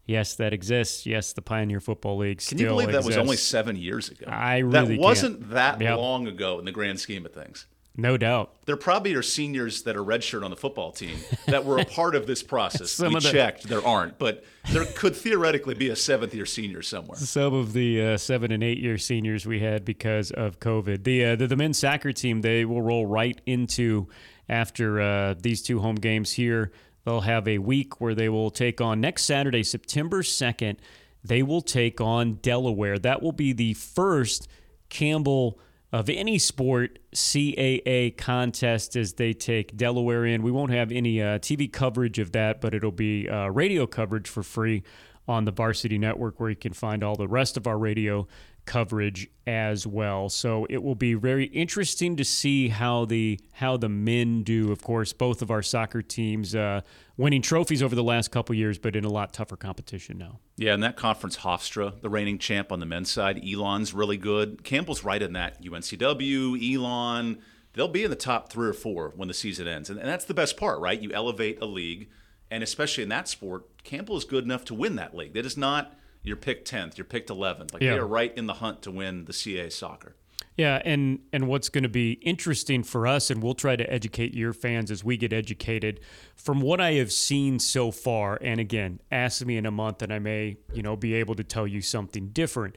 Yes, 0.08 0.34
that 0.36 0.52
exists. 0.52 1.06
Yes, 1.06 1.32
the 1.34 1.44
Pioneer 1.44 1.80
Football 1.80 2.18
League 2.18 2.40
Can 2.40 2.58
you 2.58 2.66
believe 2.70 2.92
that 2.92 3.04
was 3.04 3.18
only 3.18 3.38
seven 3.38 3.76
years 3.76 4.10
ago? 4.10 4.26
I 4.28 4.60
really 4.60 4.72
that 4.72 4.88
can't. 4.88 5.00
wasn't 5.02 5.50
that 5.52 5.80
Yep. 5.80 5.96
long 5.96 6.26
ago 6.28 6.58
in 6.58 6.66
the 6.66 6.72
grand 6.72 7.00
scheme 7.00 7.24
of 7.24 7.34
things. 7.34 7.68
No 7.98 8.16
doubt. 8.16 8.54
There 8.66 8.78
probably 8.78 9.16
are 9.16 9.24
seniors 9.24 9.82
that 9.84 9.96
are 9.98 10.04
redshirt 10.04 10.44
on 10.44 10.52
the 10.52 10.56
football 10.56 10.92
team 10.92 11.18
that 11.48 11.66
were 11.66 11.80
a 11.80 11.86
part 12.00 12.16
of 12.16 12.28
this 12.28 12.44
process. 12.44 12.92
Some 12.92 13.10
we 13.14 13.18
of 13.18 13.24
the- 13.24 13.32
checked; 13.32 13.64
there 13.68 13.86
aren't, 13.86 14.18
but 14.20 14.44
there 14.72 14.86
could 14.86 15.16
theoretically 15.16 15.74
be 15.74 15.90
a 15.90 15.96
seventh-year 15.96 16.46
senior 16.46 16.82
somewhere. 16.82 17.18
some 17.18 17.54
of 17.54 17.74
the 17.74 18.02
uh, 18.02 18.18
seven 18.18 18.52
and 18.52 18.64
eight 18.64 18.78
year 18.78 18.98
seniors 18.98 19.46
we 19.46 19.60
had 19.60 19.84
because 19.84 20.32
of 20.32 20.60
COVID. 20.60 21.04
The, 21.04 21.26
uh, 21.26 21.36
the 21.36 21.48
the 21.48 21.56
men's 21.56 21.80
soccer 21.80 22.14
team 22.14 22.42
they 22.42 22.64
will 22.66 22.82
roll 22.82 23.06
right 23.06 23.42
into 23.46 24.08
after 24.48 25.02
uh, 25.02 25.34
these 25.42 25.62
two 25.62 25.80
home 25.80 25.96
games 25.96 26.34
here. 26.34 26.72
They'll 27.04 27.22
have 27.22 27.48
a 27.48 27.58
week 27.58 28.00
where 28.02 28.14
they 28.14 28.30
will 28.30 28.52
take 28.52 28.80
on 28.82 29.00
next 29.02 29.24
Saturday, 29.24 29.64
September 29.64 30.24
second. 30.24 30.80
They 31.24 31.42
will 31.42 31.62
take 31.62 32.00
on 32.00 32.36
Delaware. 32.36 33.00
That 33.00 33.22
will 33.22 33.32
be 33.32 33.52
the 33.54 33.74
first 33.74 34.48
Campbell 34.90 35.60
of 35.92 36.10
any 36.10 36.38
sport 36.38 37.00
CAA 37.14 38.18
contest 38.18 38.96
as 38.96 39.14
they 39.14 39.34
take 39.34 39.78
Delaware 39.78 40.26
in. 40.26 40.44
We 40.44 40.52
won't 40.52 40.72
have 40.72 40.92
any 40.92 41.22
uh, 41.22 41.40
TV 41.40 41.72
coverage 41.72 42.20
of 42.20 42.34
that, 42.34 42.60
but 42.60 42.74
it'll 42.74 42.92
be 42.92 43.30
uh, 43.30 43.48
radio 43.48 43.88
coverage 43.88 44.28
for 44.28 44.44
free 44.44 44.84
on 45.28 45.46
the 45.46 45.52
Varsity 45.52 45.98
Network, 45.98 46.40
where 46.40 46.50
you 46.50 46.56
can 46.56 46.74
find 46.74 47.04
all 47.04 47.16
the 47.16 47.28
rest 47.28 47.58
of 47.58 47.68
our 47.68 47.78
radio 47.78 48.28
coverage 48.68 49.30
as 49.48 49.88
well. 49.88 50.30
So 50.30 50.68
it 50.70 50.84
will 50.84 50.94
be 50.94 51.14
very 51.16 51.46
interesting 51.46 52.16
to 52.18 52.24
see 52.24 52.68
how 52.68 53.06
the 53.06 53.40
how 53.54 53.78
the 53.78 53.90
men 53.90 54.44
do. 54.44 54.72
Of 54.72 54.84
course, 54.84 55.14
both 55.14 55.42
of 55.42 55.50
our 55.50 55.64
soccer 55.64 56.02
teams 56.02 56.54
uh, 56.54 56.82
winning 57.16 57.42
trophies 57.42 57.82
over 57.82 57.96
the 57.96 58.04
last 58.04 58.30
couple 58.30 58.54
years, 58.54 58.78
but 58.78 58.96
in 58.96 59.06
a 59.06 59.10
lot 59.10 59.34
tougher 59.34 59.56
competition 59.56 60.18
now. 60.18 60.40
Yeah, 60.58 60.74
in 60.74 60.82
that 60.82 60.98
conference, 60.98 61.38
Hofstra, 61.38 62.00
the 62.02 62.10
reigning 62.10 62.38
champ 62.38 62.72
on 62.72 62.80
the 62.80 62.86
men's 62.86 63.10
side, 63.10 63.42
Elon's 63.44 63.94
really 63.94 64.18
good. 64.18 64.64
Campbell's 64.64 65.04
right 65.04 65.22
in 65.22 65.34
that. 65.34 65.64
UNCW, 65.64 66.76
Elon, 66.76 67.40
they'll 67.74 67.88
be 67.88 68.04
in 68.04 68.10
the 68.10 68.16
top 68.16 68.52
three 68.52 68.68
or 68.68 68.74
four 68.74 69.14
when 69.16 69.30
the 69.30 69.34
season 69.34 69.68
ends. 69.68 69.90
And, 69.90 70.00
and 70.00 70.08
that's 70.08 70.26
the 70.26 70.34
best 70.34 70.58
part, 70.58 70.80
right? 70.80 71.02
You 71.02 71.12
elevate 71.14 71.62
a 71.62 71.66
league, 71.66 72.10
and 72.52 72.62
especially 72.62 73.04
in 73.04 73.10
that 73.10 73.28
sport, 73.28 73.84
Campbell 73.84 74.18
is 74.18 74.26
good 74.26 74.44
enough 74.44 74.66
to 74.66 74.74
win 74.74 74.98
that 74.98 75.16
league. 75.16 75.34
That 75.34 75.46
is 75.46 75.56
not 75.58 75.96
you're 76.28 76.36
picked 76.38 76.70
10th, 76.70 76.98
you're 76.98 77.06
picked 77.06 77.30
11th. 77.30 77.74
Like 77.74 77.82
Yeah. 77.82 77.94
they 77.94 77.98
are 78.00 78.08
right 78.08 78.34
in 78.38 78.46
the 78.46 78.56
hunt 78.56 78.82
to 78.84 78.92
win 78.92 79.26
the 79.26 79.34
CA 79.34 79.70
soccer. 79.70 80.16
Yeah, 80.56 80.82
and 80.84 81.20
and 81.32 81.48
what's 81.48 81.70
going 81.70 81.84
to 81.84 81.90
be 81.90 82.14
interesting 82.14 82.82
for 82.82 83.06
us, 83.06 83.30
and 83.30 83.44
we'll 83.44 83.54
try 83.54 83.76
to 83.76 83.94
educate 83.94 84.34
your 84.34 84.54
fans 84.54 84.90
as 84.90 85.04
we 85.04 85.16
get 85.16 85.32
educated. 85.32 86.00
From 86.36 86.62
what 86.62 86.82
I 86.82 86.94
have 86.94 87.12
seen 87.12 87.60
so 87.60 87.92
far, 87.92 88.40
and 88.42 88.60
again, 88.60 89.00
ask 89.12 89.46
me 89.46 89.56
in 89.58 89.68
a 89.68 89.72
month, 89.72 90.02
and 90.02 90.12
I 90.12 90.18
may 90.18 90.58
you 90.74 90.82
know 90.82 90.96
be 90.96 91.14
able 91.14 91.36
to 91.36 91.44
tell 91.44 91.68
you 91.68 91.82
something 91.82 92.30
different. 92.30 92.76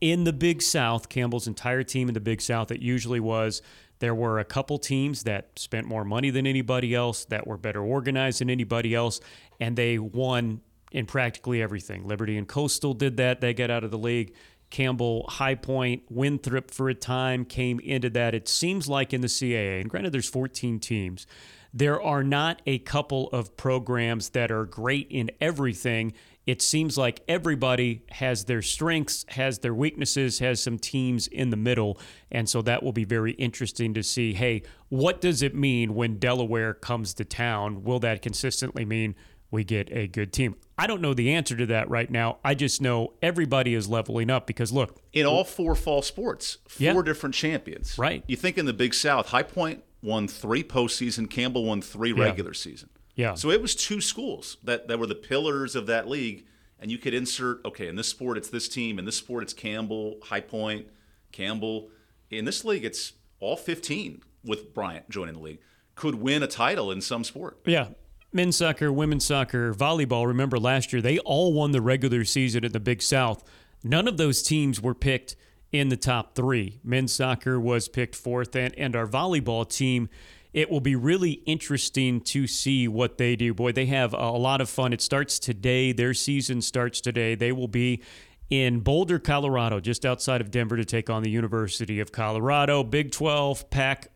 In 0.00 0.24
the 0.24 0.32
Big 0.32 0.60
South, 0.60 1.08
Campbell's 1.08 1.46
entire 1.46 1.84
team 1.84 2.08
in 2.08 2.14
the 2.14 2.20
Big 2.20 2.40
South, 2.40 2.72
it 2.72 2.82
usually 2.82 3.20
was. 3.20 3.62
There 4.00 4.14
were 4.14 4.40
a 4.40 4.44
couple 4.44 4.78
teams 4.78 5.22
that 5.22 5.50
spent 5.56 5.86
more 5.86 6.04
money 6.04 6.30
than 6.30 6.46
anybody 6.48 6.94
else, 6.96 7.26
that 7.26 7.46
were 7.46 7.58
better 7.58 7.82
organized 7.84 8.40
than 8.40 8.50
anybody 8.50 8.92
else, 8.92 9.20
and 9.60 9.76
they 9.76 9.98
won 10.00 10.62
in 10.90 11.06
practically 11.06 11.62
everything. 11.62 12.06
Liberty 12.06 12.36
and 12.36 12.48
Coastal 12.48 12.94
did 12.94 13.16
that; 13.18 13.40
they 13.40 13.54
got 13.54 13.70
out 13.70 13.84
of 13.84 13.90
the 13.90 13.98
league. 13.98 14.34
Campbell, 14.70 15.26
High 15.28 15.56
Point, 15.56 16.04
Winthrop 16.08 16.70
for 16.70 16.88
a 16.88 16.94
time 16.94 17.44
came 17.44 17.80
into 17.80 18.08
that. 18.10 18.36
It 18.36 18.48
seems 18.48 18.88
like 18.88 19.12
in 19.12 19.20
the 19.20 19.26
CAA, 19.26 19.80
and 19.80 19.90
granted, 19.90 20.12
there's 20.12 20.28
14 20.28 20.78
teams, 20.78 21.26
there 21.72 22.00
are 22.00 22.24
not 22.24 22.62
a 22.66 22.78
couple 22.78 23.28
of 23.28 23.56
programs 23.56 24.30
that 24.30 24.50
are 24.50 24.64
great 24.64 25.06
in 25.10 25.30
everything. 25.40 26.12
It 26.46 26.62
seems 26.62 26.98
like 26.98 27.20
everybody 27.28 28.02
has 28.10 28.44
their 28.44 28.62
strengths, 28.62 29.24
has 29.28 29.60
their 29.60 29.74
weaknesses, 29.74 30.40
has 30.40 30.60
some 30.60 30.78
teams 30.78 31.28
in 31.28 31.50
the 31.50 31.56
middle. 31.56 31.98
And 32.32 32.48
so 32.48 32.60
that 32.62 32.82
will 32.82 32.92
be 32.92 33.04
very 33.04 33.32
interesting 33.32 33.94
to 33.94 34.02
see 34.02 34.34
hey, 34.34 34.62
what 34.88 35.20
does 35.20 35.42
it 35.42 35.54
mean 35.54 35.94
when 35.94 36.18
Delaware 36.18 36.74
comes 36.74 37.14
to 37.14 37.24
town? 37.24 37.84
Will 37.84 38.00
that 38.00 38.22
consistently 38.22 38.84
mean 38.84 39.14
we 39.50 39.64
get 39.64 39.90
a 39.92 40.06
good 40.06 40.32
team? 40.32 40.56
I 40.78 40.86
don't 40.86 41.00
know 41.02 41.12
the 41.14 41.32
answer 41.32 41.56
to 41.56 41.66
that 41.66 41.90
right 41.90 42.10
now. 42.10 42.38
I 42.44 42.54
just 42.54 42.80
know 42.80 43.12
everybody 43.20 43.74
is 43.74 43.88
leveling 43.88 44.30
up 44.30 44.46
because 44.46 44.72
look, 44.72 44.96
In 45.12 45.26
all 45.26 45.44
four 45.44 45.74
fall 45.74 46.02
sports, 46.02 46.58
four 46.68 46.84
Yeah. 46.86 47.02
different 47.02 47.34
champions. 47.34 47.98
Right. 47.98 48.24
You 48.26 48.36
think 48.36 48.56
in 48.58 48.66
the 48.66 48.72
Big 48.72 48.94
South, 48.94 49.28
High 49.28 49.42
Point 49.42 49.82
won 50.02 50.26
three 50.28 50.62
postseason, 50.64 51.28
Campbell 51.28 51.64
won 51.64 51.82
three 51.82 52.12
Yeah. 52.14 52.24
regular 52.24 52.54
season. 52.54 52.88
Yeah. 53.14 53.34
So 53.34 53.50
it 53.50 53.60
was 53.60 53.74
two 53.74 54.00
schools 54.00 54.56
that, 54.64 54.88
that 54.88 54.98
were 54.98 55.06
the 55.06 55.14
pillars 55.14 55.76
of 55.76 55.86
that 55.86 56.08
league. 56.08 56.46
And 56.78 56.90
you 56.90 56.96
could 56.96 57.12
insert, 57.12 57.62
okay, 57.66 57.88
in 57.88 57.96
this 57.96 58.08
sport, 58.08 58.38
it's 58.38 58.48
this 58.48 58.66
team. 58.66 58.98
In 58.98 59.04
this 59.04 59.16
sport, 59.16 59.42
it's 59.42 59.52
Campbell, 59.52 60.18
High 60.22 60.40
Point, 60.40 60.86
Campbell. 61.32 61.90
In 62.30 62.46
this 62.46 62.64
league, 62.64 62.84
it's 62.84 63.12
all 63.38 63.56
15 63.56 64.22
with 64.44 64.72
Bryant 64.72 65.10
joining 65.10 65.34
the 65.34 65.40
league. 65.40 65.58
Could 65.94 66.14
win 66.14 66.42
a 66.42 66.46
title 66.46 66.90
in 66.90 67.02
some 67.02 67.24
sport. 67.24 67.58
Yeah. 67.66 67.88
Men's 68.32 68.56
soccer, 68.56 68.92
women's 68.92 69.24
soccer, 69.24 69.74
volleyball. 69.74 70.24
Remember 70.24 70.56
last 70.56 70.92
year, 70.92 71.02
they 71.02 71.18
all 71.18 71.52
won 71.52 71.72
the 71.72 71.80
regular 71.80 72.24
season 72.24 72.64
in 72.64 72.70
the 72.70 72.78
Big 72.78 73.02
South. 73.02 73.42
None 73.82 74.06
of 74.06 74.18
those 74.18 74.40
teams 74.40 74.80
were 74.80 74.94
picked 74.94 75.34
in 75.72 75.88
the 75.88 75.96
top 75.96 76.36
three. 76.36 76.78
Men's 76.84 77.12
soccer 77.12 77.58
was 77.58 77.88
picked 77.88 78.14
fourth, 78.14 78.54
and, 78.54 78.72
and 78.78 78.94
our 78.94 79.06
volleyball 79.06 79.68
team, 79.68 80.08
it 80.52 80.70
will 80.70 80.80
be 80.80 80.94
really 80.94 81.42
interesting 81.44 82.20
to 82.20 82.46
see 82.46 82.86
what 82.86 83.18
they 83.18 83.34
do. 83.34 83.52
Boy, 83.52 83.72
they 83.72 83.86
have 83.86 84.12
a 84.12 84.30
lot 84.30 84.60
of 84.60 84.70
fun. 84.70 84.92
It 84.92 85.00
starts 85.00 85.40
today. 85.40 85.90
Their 85.90 86.14
season 86.14 86.62
starts 86.62 87.00
today. 87.00 87.34
They 87.34 87.50
will 87.50 87.68
be 87.68 88.00
in 88.48 88.78
Boulder, 88.78 89.18
Colorado, 89.18 89.80
just 89.80 90.06
outside 90.06 90.40
of 90.40 90.52
Denver, 90.52 90.76
to 90.76 90.84
take 90.84 91.10
on 91.10 91.24
the 91.24 91.30
University 91.30 91.98
of 91.98 92.12
Colorado. 92.12 92.84
Big 92.84 93.10
12, 93.10 93.70
Pac 93.70 94.08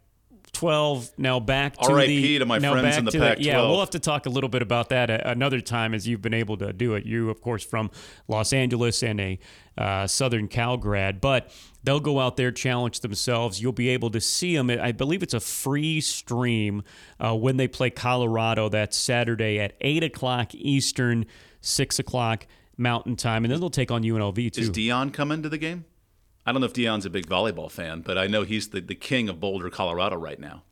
12, 0.54 1.12
now 1.18 1.40
back 1.40 1.76
to 1.76 1.94
RIP 1.94 2.06
the 2.06 2.38
to 2.38 2.46
my 2.46 2.58
now 2.58 2.72
friends 2.72 2.86
back 2.86 2.98
in 2.98 3.04
the 3.04 3.10
to 3.10 3.18
Yeah, 3.18 3.28
Pac-12. 3.34 3.68
we'll 3.68 3.80
have 3.80 3.90
to 3.90 3.98
talk 3.98 4.26
a 4.26 4.30
little 4.30 4.48
bit 4.48 4.62
about 4.62 4.88
that 4.88 5.10
another 5.10 5.60
time 5.60 5.94
as 5.94 6.08
you've 6.08 6.22
been 6.22 6.34
able 6.34 6.56
to 6.58 6.72
do 6.72 6.94
it. 6.94 7.04
You, 7.04 7.30
of 7.30 7.40
course, 7.40 7.64
from 7.64 7.90
Los 8.28 8.52
Angeles 8.52 9.02
and 9.02 9.20
a 9.20 9.38
uh, 9.76 10.06
Southern 10.06 10.48
Cal 10.48 10.76
grad, 10.76 11.20
but 11.20 11.50
they'll 11.82 12.00
go 12.00 12.20
out 12.20 12.36
there, 12.36 12.50
challenge 12.50 13.00
themselves. 13.00 13.60
You'll 13.60 13.72
be 13.72 13.88
able 13.90 14.10
to 14.10 14.20
see 14.20 14.56
them. 14.56 14.70
I 14.70 14.92
believe 14.92 15.22
it's 15.22 15.34
a 15.34 15.40
free 15.40 16.00
stream 16.00 16.82
uh, 17.18 17.34
when 17.36 17.56
they 17.56 17.68
play 17.68 17.90
Colorado. 17.90 18.68
that 18.68 18.94
Saturday 18.94 19.58
at 19.60 19.74
8 19.80 20.04
o'clock 20.04 20.54
Eastern, 20.54 21.26
6 21.60 21.98
o'clock 21.98 22.46
Mountain 22.76 23.16
Time. 23.16 23.44
And 23.44 23.52
then 23.52 23.60
they'll 23.60 23.70
take 23.70 23.90
on 23.90 24.02
UNLV, 24.02 24.52
too. 24.52 24.60
Is 24.60 24.70
Deion 24.70 25.12
coming 25.12 25.42
to 25.42 25.48
the 25.48 25.58
game? 25.58 25.84
I 26.46 26.52
don't 26.52 26.60
know 26.60 26.66
if 26.66 26.74
Deion's 26.74 27.06
a 27.06 27.10
big 27.10 27.26
volleyball 27.26 27.70
fan, 27.70 28.02
but 28.02 28.18
I 28.18 28.26
know 28.26 28.42
he's 28.42 28.68
the, 28.68 28.80
the 28.80 28.94
king 28.94 29.28
of 29.28 29.40
Boulder, 29.40 29.70
Colorado 29.70 30.16
right 30.16 30.38
now. 30.38 30.62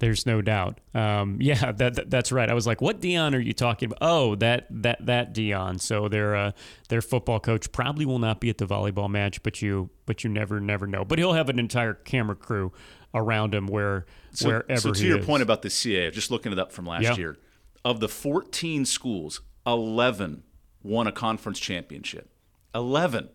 There's 0.00 0.24
no 0.26 0.40
doubt. 0.42 0.80
Um, 0.94 1.36
yeah, 1.40 1.72
that, 1.72 1.94
that, 1.94 2.10
that's 2.10 2.32
right. 2.32 2.50
I 2.50 2.54
was 2.54 2.66
like, 2.66 2.80
"What 2.80 3.00
Deion 3.00 3.34
are 3.34 3.40
you 3.40 3.52
talking 3.52 3.86
about?" 3.86 3.98
Oh, 4.00 4.34
that 4.36 4.66
that 4.70 5.06
that 5.06 5.34
Deion. 5.34 5.80
So 5.80 6.08
their 6.08 6.34
uh, 6.34 6.52
their 6.88 7.02
football 7.02 7.38
coach 7.38 7.70
probably 7.70 8.06
will 8.06 8.18
not 8.18 8.40
be 8.40 8.48
at 8.48 8.58
the 8.58 8.66
volleyball 8.66 9.10
match, 9.10 9.42
but 9.42 9.60
you 9.62 9.90
but 10.06 10.24
you 10.24 10.30
never 10.30 10.58
never 10.58 10.86
know. 10.86 11.04
But 11.04 11.18
he'll 11.18 11.34
have 11.34 11.48
an 11.48 11.58
entire 11.58 11.94
camera 11.94 12.34
crew 12.34 12.72
around 13.14 13.54
him 13.54 13.66
where 13.66 14.06
so, 14.32 14.48
wherever. 14.48 14.80
So 14.80 14.92
to 14.92 15.06
your 15.06 15.18
is. 15.18 15.26
point 15.26 15.42
about 15.42 15.62
the 15.62 15.68
CAA, 15.68 16.12
just 16.12 16.30
looking 16.30 16.52
it 16.52 16.58
up 16.58 16.72
from 16.72 16.86
last 16.86 17.02
Yeah. 17.02 17.16
year, 17.16 17.36
of 17.84 18.00
the 18.00 18.08
14 18.08 18.84
schools, 18.86 19.42
11 19.66 20.44
won 20.82 21.06
a 21.06 21.12
conference 21.12 21.58
championship. 21.58 22.30
11. 22.74 23.28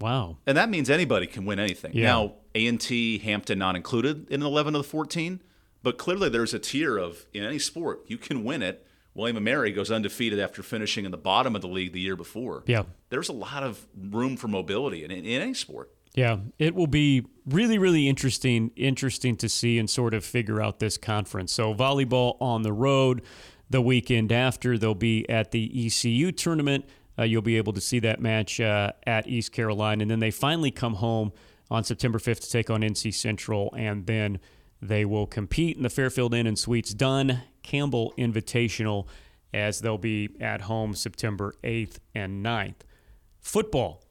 Wow, 0.00 0.38
And 0.46 0.56
that 0.56 0.68
means 0.68 0.90
anybody 0.90 1.26
can 1.26 1.44
win 1.44 1.58
anything. 1.58 1.92
Yeah. 1.94 2.06
Now, 2.06 2.34
A&T, 2.54 3.18
Hampton 3.18 3.58
not 3.58 3.76
included 3.76 4.28
in 4.30 4.42
11 4.42 4.74
of 4.74 4.82
the 4.82 4.88
14, 4.88 5.42
but 5.82 5.98
clearly 5.98 6.28
there's 6.28 6.54
a 6.54 6.58
tier 6.58 6.96
of 6.96 7.26
in 7.32 7.44
any 7.44 7.58
sport, 7.58 8.04
you 8.06 8.18
can 8.18 8.44
win 8.44 8.62
it. 8.62 8.86
William 9.14 9.36
and 9.36 9.44
Mary 9.44 9.70
goes 9.70 9.92
undefeated 9.92 10.40
after 10.40 10.62
finishing 10.62 11.04
in 11.04 11.12
the 11.12 11.16
bottom 11.16 11.54
of 11.54 11.62
the 11.62 11.68
league 11.68 11.92
the 11.92 12.00
year 12.00 12.16
before. 12.16 12.64
Yeah. 12.66 12.82
There's 13.10 13.28
a 13.28 13.32
lot 13.32 13.62
of 13.62 13.86
room 13.96 14.36
for 14.36 14.48
mobility 14.48 15.04
in, 15.04 15.12
in 15.12 15.24
any 15.24 15.54
sport. 15.54 15.92
Yeah, 16.14 16.38
it 16.58 16.74
will 16.74 16.86
be 16.86 17.26
really, 17.44 17.76
really 17.76 18.08
interesting, 18.08 18.70
interesting 18.76 19.36
to 19.36 19.48
see 19.48 19.78
and 19.78 19.90
sort 19.90 20.14
of 20.14 20.24
figure 20.24 20.62
out 20.62 20.78
this 20.78 20.96
conference. 20.96 21.52
So 21.52 21.74
volleyball 21.74 22.36
on 22.40 22.62
the 22.62 22.72
road 22.72 23.22
the 23.68 23.80
weekend 23.80 24.30
after. 24.30 24.78
They'll 24.78 24.94
be 24.94 25.28
at 25.28 25.50
the 25.50 25.86
ECU 25.86 26.30
tournament. 26.30 26.84
Uh, 27.18 27.22
you'll 27.22 27.42
be 27.42 27.56
able 27.56 27.72
to 27.72 27.80
see 27.80 27.98
that 28.00 28.20
match 28.20 28.60
uh, 28.60 28.92
at 29.06 29.28
East 29.28 29.52
Carolina, 29.52 30.02
and 30.02 30.10
then 30.10 30.20
they 30.20 30.30
finally 30.30 30.70
come 30.70 30.94
home 30.94 31.32
on 31.70 31.84
September 31.84 32.18
5th 32.18 32.40
to 32.40 32.50
take 32.50 32.70
on 32.70 32.82
NC 32.82 33.14
Central, 33.14 33.72
and 33.76 34.06
then 34.06 34.38
they 34.82 35.04
will 35.04 35.26
compete 35.26 35.76
in 35.76 35.82
the 35.82 35.90
Fairfield 35.90 36.34
Inn 36.34 36.46
and 36.46 36.58
Suites 36.58 36.92
Dunn 36.92 37.42
Campbell 37.62 38.12
Invitational 38.18 39.06
as 39.52 39.80
they'll 39.80 39.98
be 39.98 40.30
at 40.40 40.62
home 40.62 40.94
September 40.94 41.54
8th 41.62 41.98
and 42.14 42.44
9th. 42.44 42.80
Football 43.40 44.04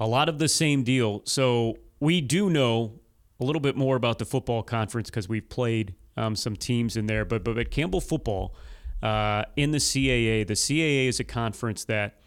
a 0.00 0.06
lot 0.06 0.28
of 0.28 0.38
the 0.38 0.48
same 0.48 0.82
deal. 0.82 1.20
So 1.26 1.76
we 2.00 2.22
do 2.22 2.48
know 2.48 2.98
a 3.38 3.44
little 3.44 3.60
bit 3.60 3.76
more 3.76 3.96
about 3.96 4.18
the 4.18 4.24
football 4.24 4.62
conference 4.62 5.10
because 5.10 5.28
we've 5.28 5.48
played 5.48 5.94
um, 6.16 6.34
some 6.34 6.56
teams 6.56 6.96
in 6.96 7.06
there. 7.06 7.24
But 7.24 7.44
but, 7.44 7.54
but 7.54 7.70
Campbell 7.70 8.00
football 8.00 8.56
uh, 9.02 9.44
in 9.56 9.70
the 9.70 9.78
CAA, 9.78 10.46
the 10.46 10.54
CAA 10.54 11.06
is 11.06 11.20
a 11.20 11.24
conference 11.24 11.84
that 11.84 12.18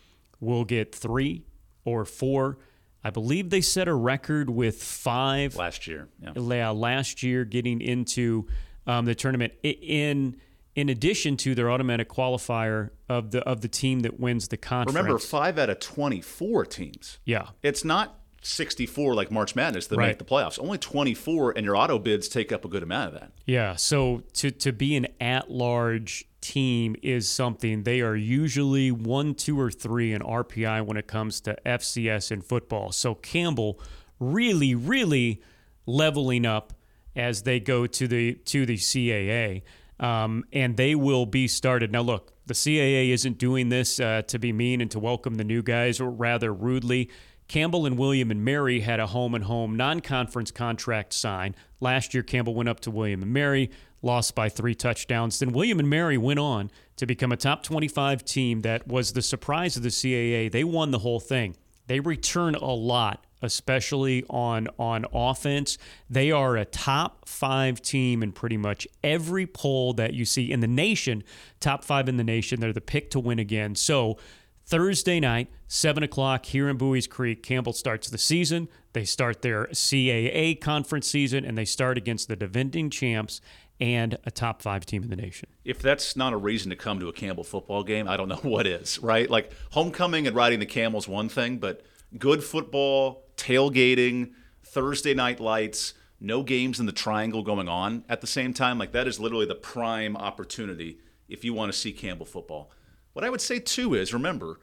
will 0.43 0.65
get 0.65 0.93
three 0.93 1.45
or 1.85 2.05
four. 2.05 2.57
I 3.03 3.09
believe 3.09 3.49
they 3.49 3.61
set 3.61 3.87
a 3.87 3.93
record 3.93 4.49
with 4.49 4.81
five 4.81 5.55
Last 5.55 5.87
year, 5.87 6.07
yeah. 6.21 6.69
last 6.69 7.21
year 7.23 7.43
getting 7.43 7.81
into 7.81 8.47
um, 8.87 9.05
the 9.05 9.15
tournament 9.15 9.53
in 9.63 10.37
in 10.75 10.89
addition 10.89 11.37
to 11.37 11.53
their 11.53 11.69
automatic 11.69 12.09
qualifier 12.09 12.89
of 13.09 13.31
the 13.31 13.41
of 13.43 13.61
the 13.61 13.67
team 13.67 13.99
that 14.01 14.19
wins 14.19 14.47
the 14.47 14.57
conference. 14.57 14.95
Remember, 14.95 15.19
five 15.19 15.59
out 15.59 15.69
of 15.69 15.79
24 15.79 16.65
teams. 16.65 17.19
yeah, 17.25 17.49
It's 17.61 17.83
not 17.85 18.19
64 18.41 19.13
like 19.15 19.31
March 19.31 19.55
Madness 19.55 19.87
that 19.87 19.97
Right. 19.97 20.07
make 20.07 20.17
the 20.17 20.25
playoffs. 20.25 20.59
Only 20.59 20.77
24, 20.77 21.51
and 21.55 21.63
your 21.65 21.77
auto 21.77 21.99
bids 21.99 22.27
take 22.27 22.51
up 22.51 22.65
a 22.65 22.67
good 22.67 22.83
amount 22.83 23.13
of 23.13 23.19
that. 23.19 23.31
Yeah, 23.45 23.75
so 23.75 24.23
to 24.33 24.49
to 24.51 24.71
be 24.73 24.95
an 24.95 25.07
at-large 25.21 26.25
team 26.43 26.95
is 27.01 27.29
something 27.29 27.83
they 27.83 28.01
are 28.01 28.15
usually 28.15 28.91
one, 28.91 29.33
two, 29.33 29.59
or 29.59 29.71
three 29.71 30.11
in 30.13 30.21
RPI 30.21 30.85
when 30.85 30.97
it 30.97 31.07
comes 31.07 31.39
to 31.41 31.57
FCS 31.65 32.31
in 32.31 32.41
football. 32.41 32.91
So 32.91 33.15
Campbell 33.15 33.79
really, 34.19 34.75
really 34.75 35.41
leveling 35.85 36.45
up 36.45 36.73
as 37.15 37.43
they 37.43 37.59
go 37.59 37.87
to 37.87 38.07
the 38.07 38.33
to 38.33 38.65
the 38.65 38.75
CAA, 38.75 39.63
um, 39.99 40.43
and 40.51 40.75
they 40.75 40.95
will 40.95 41.25
be 41.25 41.47
started. 41.47 41.91
Now, 41.91 42.01
look, 42.01 42.33
the 42.45 42.53
CAA 42.53 43.11
isn't 43.11 43.37
doing 43.37 43.69
this 43.69 43.99
uh, 43.99 44.23
to 44.27 44.37
be 44.37 44.51
mean 44.51 44.81
and 44.81 44.91
to 44.91 44.99
welcome 44.99 45.35
the 45.35 45.43
new 45.43 45.63
guys, 45.63 46.01
or 46.01 46.09
rather 46.09 46.53
rudely. 46.53 47.09
Campbell 47.47 47.85
and 47.85 47.97
William 47.97 48.31
and 48.31 48.43
Mary 48.43 48.79
had 48.79 48.99
a 48.99 49.07
home 49.07 49.35
and 49.35 49.43
home 49.45 49.75
non 49.75 50.01
conference 50.01 50.51
contract 50.51 51.13
signed. 51.13 51.55
Last 51.79 52.13
year, 52.13 52.23
Campbell 52.23 52.53
went 52.53 52.69
up 52.69 52.81
to 52.81 52.91
William 52.91 53.21
and 53.21 53.31
Mary, 53.31 53.69
lost 54.03 54.35
by 54.35 54.49
three 54.49 54.75
touchdowns. 54.75 55.39
Then 55.39 55.53
William 55.53 55.79
and 55.79 55.89
Mary 55.89 56.17
went 56.17 56.39
on 56.39 56.69
to 56.97 57.05
become 57.05 57.31
a 57.31 57.37
top 57.37 57.63
25 57.63 58.23
team 58.23 58.61
that 58.61 58.87
was 58.87 59.13
the 59.13 59.21
surprise 59.21 59.75
of 59.75 59.83
the 59.83 59.89
CAA. 59.89 60.51
They 60.51 60.63
won 60.63 60.91
the 60.91 60.99
whole 60.99 61.19
thing. 61.19 61.55
They 61.87 61.99
return 61.99 62.55
a 62.55 62.71
lot, 62.71 63.25
especially 63.41 64.23
on 64.29 64.67
on 64.77 65.05
offense. 65.13 65.77
They 66.09 66.31
are 66.31 66.55
a 66.55 66.65
top 66.65 67.27
five 67.27 67.81
team 67.81 68.23
in 68.23 68.31
pretty 68.31 68.57
much 68.57 68.87
every 69.03 69.47
poll 69.47 69.93
that 69.93 70.13
you 70.13 70.25
see 70.25 70.51
in 70.51 70.59
the 70.59 70.67
nation. 70.67 71.23
Top 71.59 71.83
five 71.83 72.07
in 72.07 72.17
the 72.17 72.23
nation. 72.23 72.59
They're 72.59 72.73
the 72.73 72.81
pick 72.81 73.09
to 73.11 73.19
win 73.19 73.39
again. 73.39 73.75
So 73.75 74.17
Thursday 74.65 75.19
night, 75.19 75.49
7 75.67 76.03
o'clock 76.03 76.45
here 76.45 76.69
in 76.69 76.77
Buies 76.77 77.09
Creek, 77.09 77.43
Campbell 77.43 77.73
starts 77.73 78.09
the 78.09 78.17
season. 78.17 78.69
They 78.93 79.03
start 79.03 79.41
their 79.41 79.65
CAA 79.67 80.59
conference 80.61 81.07
season, 81.07 81.43
and 81.43 81.57
they 81.57 81.65
start 81.65 81.97
against 81.97 82.27
the 82.27 82.35
defending 82.35 82.89
champs 82.89 83.41
and 83.79 84.17
a 84.25 84.31
top 84.31 84.61
five 84.61 84.85
team 84.85 85.03
in 85.03 85.09
the 85.09 85.15
nation. 85.15 85.49
If 85.65 85.81
that's 85.81 86.15
not 86.15 86.33
a 86.33 86.37
reason 86.37 86.69
to 86.69 86.75
come 86.75 86.99
to 86.99 87.07
a 87.07 87.13
Campbell 87.13 87.43
football 87.43 87.83
game, 87.83 88.07
I 88.07 88.17
don't 88.17 88.29
know 88.29 88.35
what 88.43 88.67
is, 88.67 88.99
right? 88.99 89.29
Like 89.29 89.51
homecoming 89.71 90.27
and 90.27 90.35
riding 90.35 90.59
the 90.59 90.65
camels 90.65 91.07
one 91.07 91.29
thing, 91.29 91.57
but 91.57 91.85
good 92.17 92.43
football, 92.43 93.25
tailgating, 93.35 94.31
Thursday 94.63 95.13
night 95.13 95.39
lights, 95.39 95.93
no 96.19 96.41
games 96.41 96.79
in 96.79 96.85
the 96.85 96.91
triangle 96.91 97.43
going 97.43 97.67
on 97.67 98.05
at 98.07 98.21
the 98.21 98.27
same 98.27 98.53
time, 98.53 98.77
like 98.77 98.91
that 98.93 99.07
is 99.07 99.19
literally 99.19 99.45
the 99.45 99.55
prime 99.55 100.15
opportunity 100.15 100.99
if 101.27 101.43
you 101.43 101.53
want 101.53 101.71
to 101.71 101.77
see 101.77 101.91
Campbell 101.91 102.25
football. 102.25 102.71
What 103.13 103.25
I 103.25 103.29
would 103.29 103.41
say 103.41 103.59
too 103.59 103.93
is 103.93 104.13
remember, 104.13 104.59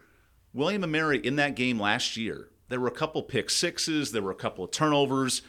William 0.52 0.82
and 0.82 0.92
Mary 0.92 1.18
in 1.18 1.36
that 1.36 1.54
game 1.54 1.78
last 1.78 2.16
year, 2.16 2.48
there 2.68 2.80
were 2.80 2.88
a 2.88 2.92
couple 2.92 3.22
pick 3.22 3.50
sixes, 3.50 4.12
there 4.12 4.22
were 4.22 4.30
a 4.30 4.36
couple 4.36 4.64
of 4.64 4.70
turnovers. 4.70 5.42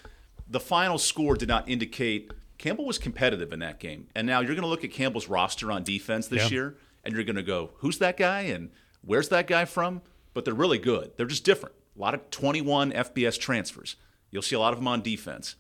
The 0.48 0.60
final 0.60 0.98
score 0.98 1.36
did 1.36 1.48
not 1.48 1.70
indicate 1.70 2.32
Campbell 2.62 2.86
was 2.86 3.00
competitive 3.00 3.52
in 3.52 3.60
that 3.60 3.80
game. 3.80 4.08
And 4.16 4.28
now 4.28 4.40
you're 4.42 4.54
going 4.54 4.62
to 4.62 4.68
look 4.68 4.84
at 4.84 4.92
Campbell's 4.92 5.28
roster 5.28 5.72
on 5.72 5.84
defense 5.84 6.28
this 6.28 6.44
Yeah. 6.44 6.56
year, 6.56 6.78
and 7.04 7.14
you're 7.16 7.24
going 7.24 7.36
to 7.36 7.42
go, 7.44 7.72
who's 7.78 7.98
that 7.98 8.18
guy 8.18 8.42
and 8.42 8.70
where's 9.02 9.30
that 9.30 9.48
guy 9.48 9.66
from? 9.66 10.02
But 10.36 10.46
they're 10.46 10.54
really 10.54 10.78
good. 10.78 11.12
They're 11.18 11.26
just 11.26 11.44
different. 11.44 11.74
A 11.98 12.00
lot 12.00 12.14
of 12.14 12.30
21 12.30 12.92
FBS 12.92 13.40
transfers. 13.40 13.96
You'll 14.30 14.44
see 14.44 14.56
a 14.56 14.60
lot 14.60 14.74
of 14.74 14.80
them 14.80 14.88
on 14.88 15.02
defense. 15.02 15.56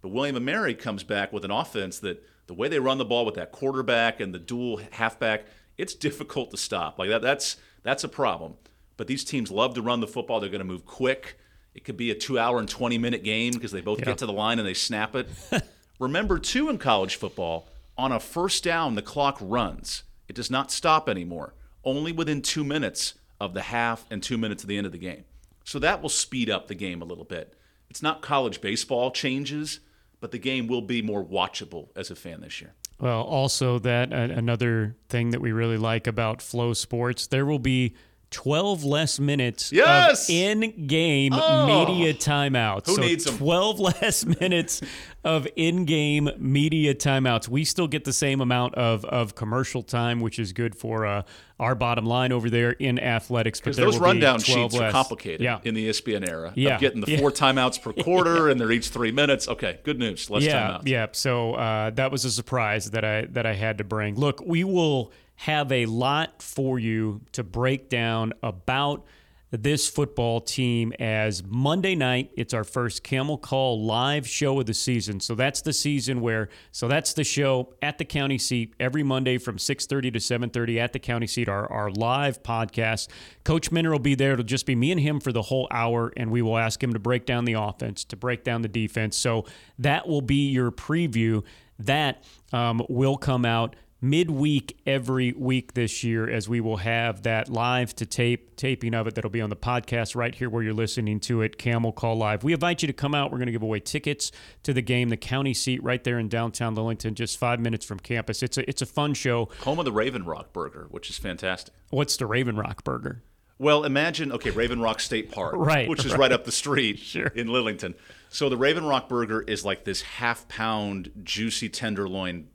But 0.00 0.08
William 0.08 0.34
and 0.36 0.46
Mary 0.46 0.74
comes 0.74 1.04
back 1.04 1.30
with 1.32 1.44
an 1.44 1.50
offense 1.50 1.98
that 2.00 2.24
the 2.46 2.54
way 2.54 2.68
they 2.68 2.78
run 2.78 2.96
the 2.98 3.04
ball 3.04 3.26
with 3.26 3.34
that 3.34 3.52
quarterback 3.52 4.18
and 4.18 4.34
the 4.34 4.38
dual 4.38 4.80
halfback, 4.92 5.44
it's 5.76 5.94
difficult 5.94 6.50
to 6.52 6.56
stop. 6.56 6.98
Like 6.98 7.10
that, 7.10 7.20
that's 7.22 7.56
that's 7.82 8.02
a 8.02 8.08
problem. 8.08 8.54
But 8.96 9.06
these 9.08 9.24
teams 9.24 9.50
love 9.50 9.74
to 9.74 9.82
run 9.82 10.00
the 10.00 10.06
football. 10.06 10.40
They're 10.40 10.48
going 10.48 10.60
to 10.60 10.64
move 10.64 10.86
quick. 10.86 11.38
It 11.74 11.84
could 11.84 11.98
be 11.98 12.10
a 12.10 12.14
two-hour 12.14 12.58
and 12.58 12.66
20-minute 12.68 13.22
game 13.22 13.52
because 13.52 13.70
they 13.72 13.82
both 13.82 13.98
Yeah. 13.98 14.06
get 14.06 14.18
to 14.18 14.26
the 14.26 14.32
line 14.32 14.58
and 14.58 14.66
they 14.66 14.72
snap 14.74 15.14
it. 15.14 15.28
Remember, 15.98 16.38
too, 16.38 16.68
in 16.68 16.78
college 16.78 17.16
football, 17.16 17.68
on 17.96 18.12
a 18.12 18.20
first 18.20 18.62
down, 18.62 18.94
the 18.94 19.02
clock 19.02 19.38
runs. 19.40 20.02
It 20.28 20.36
does 20.36 20.50
not 20.50 20.70
stop 20.70 21.08
anymore. 21.08 21.54
Only 21.84 22.12
within 22.12 22.42
two 22.42 22.64
minutes 22.64 23.14
of 23.40 23.54
the 23.54 23.62
half 23.62 24.04
and 24.10 24.22
two 24.22 24.36
minutes 24.36 24.62
of 24.62 24.68
the 24.68 24.76
end 24.76 24.86
of 24.86 24.92
the 24.92 24.98
game. 24.98 25.24
So 25.64 25.78
that 25.78 26.02
will 26.02 26.08
speed 26.08 26.50
up 26.50 26.68
the 26.68 26.74
game 26.74 27.02
a 27.02 27.04
little 27.04 27.24
bit. 27.24 27.54
It's 27.90 28.02
not 28.02 28.22
college 28.22 28.60
baseball 28.60 29.10
changes, 29.10 29.80
but 30.20 30.30
the 30.30 30.38
game 30.38 30.66
will 30.66 30.82
be 30.82 31.02
more 31.02 31.24
watchable 31.24 31.88
as 31.96 32.10
a 32.10 32.16
fan 32.16 32.40
this 32.40 32.60
year. 32.60 32.74
Well, 32.98 33.22
also 33.22 33.78
that 33.80 34.12
uh, 34.12 34.16
another 34.16 34.96
thing 35.08 35.30
that 35.30 35.40
we 35.40 35.52
really 35.52 35.76
like 35.76 36.06
about 36.06 36.40
Flow 36.40 36.72
Sports, 36.72 37.26
there 37.26 37.44
will 37.44 37.58
be 37.58 37.94
12 38.30 38.84
less 38.84 39.20
minutes 39.20 39.72
Yes! 39.72 40.28
of 40.28 40.34
in-game 40.34 41.32
Oh! 41.34 41.66
media 41.86 42.12
timeouts. 42.12 42.86
Who 42.86 42.96
so 42.96 43.00
needs 43.00 43.26
'em? 43.26 43.38
12 43.38 43.80
less 44.02 44.26
minutes 44.26 44.82
of 45.24 45.46
in-game 45.56 46.30
media 46.38 46.94
timeouts. 46.94 47.48
We 47.48 47.64
still 47.64 47.86
get 47.86 48.04
the 48.04 48.12
same 48.12 48.40
amount 48.40 48.74
of, 48.74 49.04
of 49.04 49.34
commercial 49.36 49.82
time, 49.82 50.20
which 50.20 50.38
is 50.38 50.52
good 50.52 50.74
for 50.74 51.06
uh, 51.06 51.22
our 51.60 51.74
bottom 51.74 52.04
line 52.04 52.32
over 52.32 52.50
there 52.50 52.72
in 52.72 52.98
athletics. 52.98 53.60
But 53.60 53.76
Because 53.76 53.76
those 53.76 53.94
be 53.96 54.00
rundown 54.04 54.40
12 54.40 54.72
sheets 54.72 54.80
are 54.82 54.90
complicated 54.90 55.40
Yeah. 55.40 55.60
in 55.64 55.74
the 55.74 55.88
ESPN 55.88 56.28
era 56.28 56.52
Yeah. 56.56 56.74
of 56.74 56.80
getting 56.80 57.00
the 57.02 57.12
Yeah. 57.12 57.18
four 57.18 57.30
timeouts 57.30 57.80
per 57.80 57.92
quarter 58.04 58.48
and 58.50 58.60
they're 58.60 58.72
each 58.72 58.88
three 58.88 59.12
minutes. 59.12 59.48
Okay, 59.48 59.78
good 59.84 59.98
news. 60.00 60.28
Less 60.30 60.42
yeah, 60.42 60.70
timeouts. 60.78 60.82
yeah. 60.88 61.06
So 61.12 61.54
uh, 61.54 61.90
that 61.90 62.10
was 62.10 62.24
a 62.24 62.30
surprise 62.30 62.90
that 62.90 63.04
I 63.04 63.22
that 63.26 63.46
I 63.46 63.54
had 63.54 63.78
to 63.78 63.84
bring. 63.84 64.16
Look, 64.16 64.42
we 64.44 64.64
will 64.64 65.12
have 65.36 65.70
a 65.70 65.86
lot 65.86 66.42
for 66.42 66.78
you 66.78 67.20
to 67.32 67.44
break 67.44 67.88
down 67.88 68.32
about 68.42 69.04
this 69.50 69.88
football 69.88 70.40
team 70.40 70.92
as 70.98 71.44
Monday 71.44 71.94
night. 71.94 72.30
It's 72.36 72.52
our 72.52 72.64
first 72.64 73.02
Camel 73.04 73.38
Call 73.38 73.84
live 73.84 74.26
show 74.26 74.58
of 74.58 74.66
the 74.66 74.74
season. 74.74 75.20
So 75.20 75.34
that's 75.34 75.60
the 75.60 75.72
season 75.72 76.20
where 76.20 76.48
so 76.72 76.88
that's 76.88 77.12
the 77.12 77.24
show 77.24 77.74
at 77.80 77.98
the 77.98 78.04
county 78.04 78.38
seat 78.38 78.74
every 78.80 79.02
Monday 79.02 79.38
from 79.38 79.58
6:30 79.58 80.12
to 80.12 80.20
7:30 80.20 80.80
at 80.80 80.92
the 80.92 80.98
county 80.98 81.26
seat 81.26 81.48
our 81.48 81.70
our 81.70 81.90
live 81.90 82.42
podcast. 82.42 83.08
Coach 83.44 83.70
Minter 83.70 83.92
will 83.92 83.98
be 83.98 84.14
there. 84.14 84.32
It'll 84.32 84.44
just 84.44 84.66
be 84.66 84.74
me 84.74 84.90
and 84.90 85.00
him 85.00 85.20
for 85.20 85.32
the 85.32 85.42
whole 85.42 85.68
hour 85.70 86.12
and 86.16 86.30
we 86.30 86.42
will 86.42 86.58
ask 86.58 86.82
him 86.82 86.92
to 86.92 86.98
break 86.98 87.24
down 87.24 87.44
the 87.44 87.54
offense, 87.54 88.04
to 88.04 88.16
break 88.16 88.42
down 88.42 88.62
the 88.62 88.68
defense. 88.68 89.16
So 89.16 89.46
that 89.78 90.08
will 90.08 90.22
be 90.22 90.50
your 90.50 90.72
preview. 90.72 91.44
That 91.78 92.24
um, 92.52 92.82
will 92.88 93.16
come 93.16 93.44
out 93.44 93.76
midweek 94.10 94.78
every 94.86 95.32
week 95.32 95.74
this 95.74 96.04
year 96.04 96.28
as 96.28 96.48
we 96.48 96.60
will 96.60 96.78
have 96.78 97.22
that 97.22 97.48
live 97.48 97.94
to 97.96 98.06
tape 98.06 98.56
taping 98.56 98.94
of 98.94 99.06
it 99.06 99.14
that'll 99.14 99.30
be 99.30 99.40
on 99.40 99.50
the 99.50 99.56
podcast 99.56 100.14
right 100.14 100.34
here 100.34 100.48
where 100.48 100.62
you're 100.62 100.72
listening 100.72 101.20
to 101.20 101.42
it. 101.42 101.58
Camel 101.58 101.92
call 101.92 102.16
live. 102.16 102.44
We 102.44 102.52
invite 102.52 102.82
you 102.82 102.86
to 102.86 102.92
come 102.92 103.14
out. 103.14 103.30
We're 103.30 103.38
going 103.38 103.46
to 103.46 103.52
give 103.52 103.62
away 103.62 103.80
tickets 103.80 104.32
to 104.62 104.72
the 104.72 104.82
game. 104.82 105.08
The 105.08 105.16
county 105.16 105.54
seat 105.54 105.82
right 105.82 106.02
there 106.02 106.18
in 106.18 106.28
downtown 106.28 106.76
lillington 106.76 107.14
just 107.14 107.38
five 107.38 107.60
minutes 107.60 107.84
from 107.84 107.98
campus. 107.98 108.42
It's 108.42 108.56
a 108.56 108.68
it's 108.68 108.82
a 108.82 108.86
fun 108.86 109.14
show. 109.14 109.48
Home 109.62 109.78
of 109.78 109.84
the 109.84 109.92
raven 109.92 110.24
rock 110.24 110.52
burger 110.52 110.86
which 110.90 111.10
is 111.10 111.18
fantastic. 111.18 111.74
What's 111.90 112.16
the 112.16 112.26
raven 112.26 112.56
rock 112.56 112.84
burger? 112.84 113.22
Well, 113.58 113.84
imagine 113.84 114.32
okay, 114.32 114.50
Raven 114.50 114.80
Rock 114.80 115.00
State 115.00 115.32
Park, 115.32 115.54
right, 115.56 115.88
which 115.88 116.04
is 116.04 116.12
right. 116.12 116.20
right 116.20 116.32
up 116.32 116.44
the 116.44 116.52
street 116.52 116.98
sure. 116.98 117.28
in 117.28 117.48
Lillington. 117.48 117.94
So 118.28 118.48
the 118.48 118.56
Raven 118.56 118.84
Rock 118.84 119.08
burger 119.08 119.40
is 119.40 119.64
like 119.64 119.84
this 119.84 120.02
half 120.02 120.46
pound 120.48 121.10
juicy 121.24 121.70
tenderloin 121.70 122.48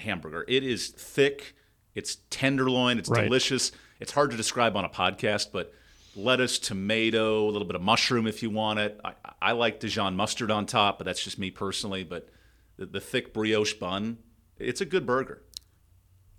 hamburger. 0.00 0.44
It 0.48 0.64
is 0.64 0.88
thick, 0.88 1.54
it's 1.94 2.18
tenderloin, 2.30 2.98
it's 2.98 3.08
right. 3.08 3.24
delicious. 3.24 3.72
It's 4.00 4.12
hard 4.12 4.30
to 4.30 4.36
describe 4.36 4.76
on 4.76 4.84
a 4.84 4.88
podcast, 4.88 5.48
but 5.52 5.72
lettuce, 6.14 6.58
tomato, 6.58 7.44
a 7.48 7.50
little 7.50 7.66
bit 7.66 7.74
of 7.74 7.82
mushroom 7.82 8.26
if 8.26 8.42
you 8.42 8.50
want 8.50 8.78
it. 8.78 9.00
I, 9.04 9.14
I 9.42 9.52
like 9.52 9.80
Dijon 9.80 10.14
mustard 10.16 10.50
on 10.50 10.66
top, 10.66 10.98
but 10.98 11.04
that's 11.04 11.22
just 11.22 11.38
me 11.38 11.50
personally. 11.50 12.04
But 12.04 12.28
the, 12.76 12.86
the 12.86 13.00
thick 13.00 13.34
brioche 13.34 13.74
bun, 13.74 14.18
it's 14.58 14.80
a 14.80 14.86
good 14.86 15.06
burger 15.06 15.42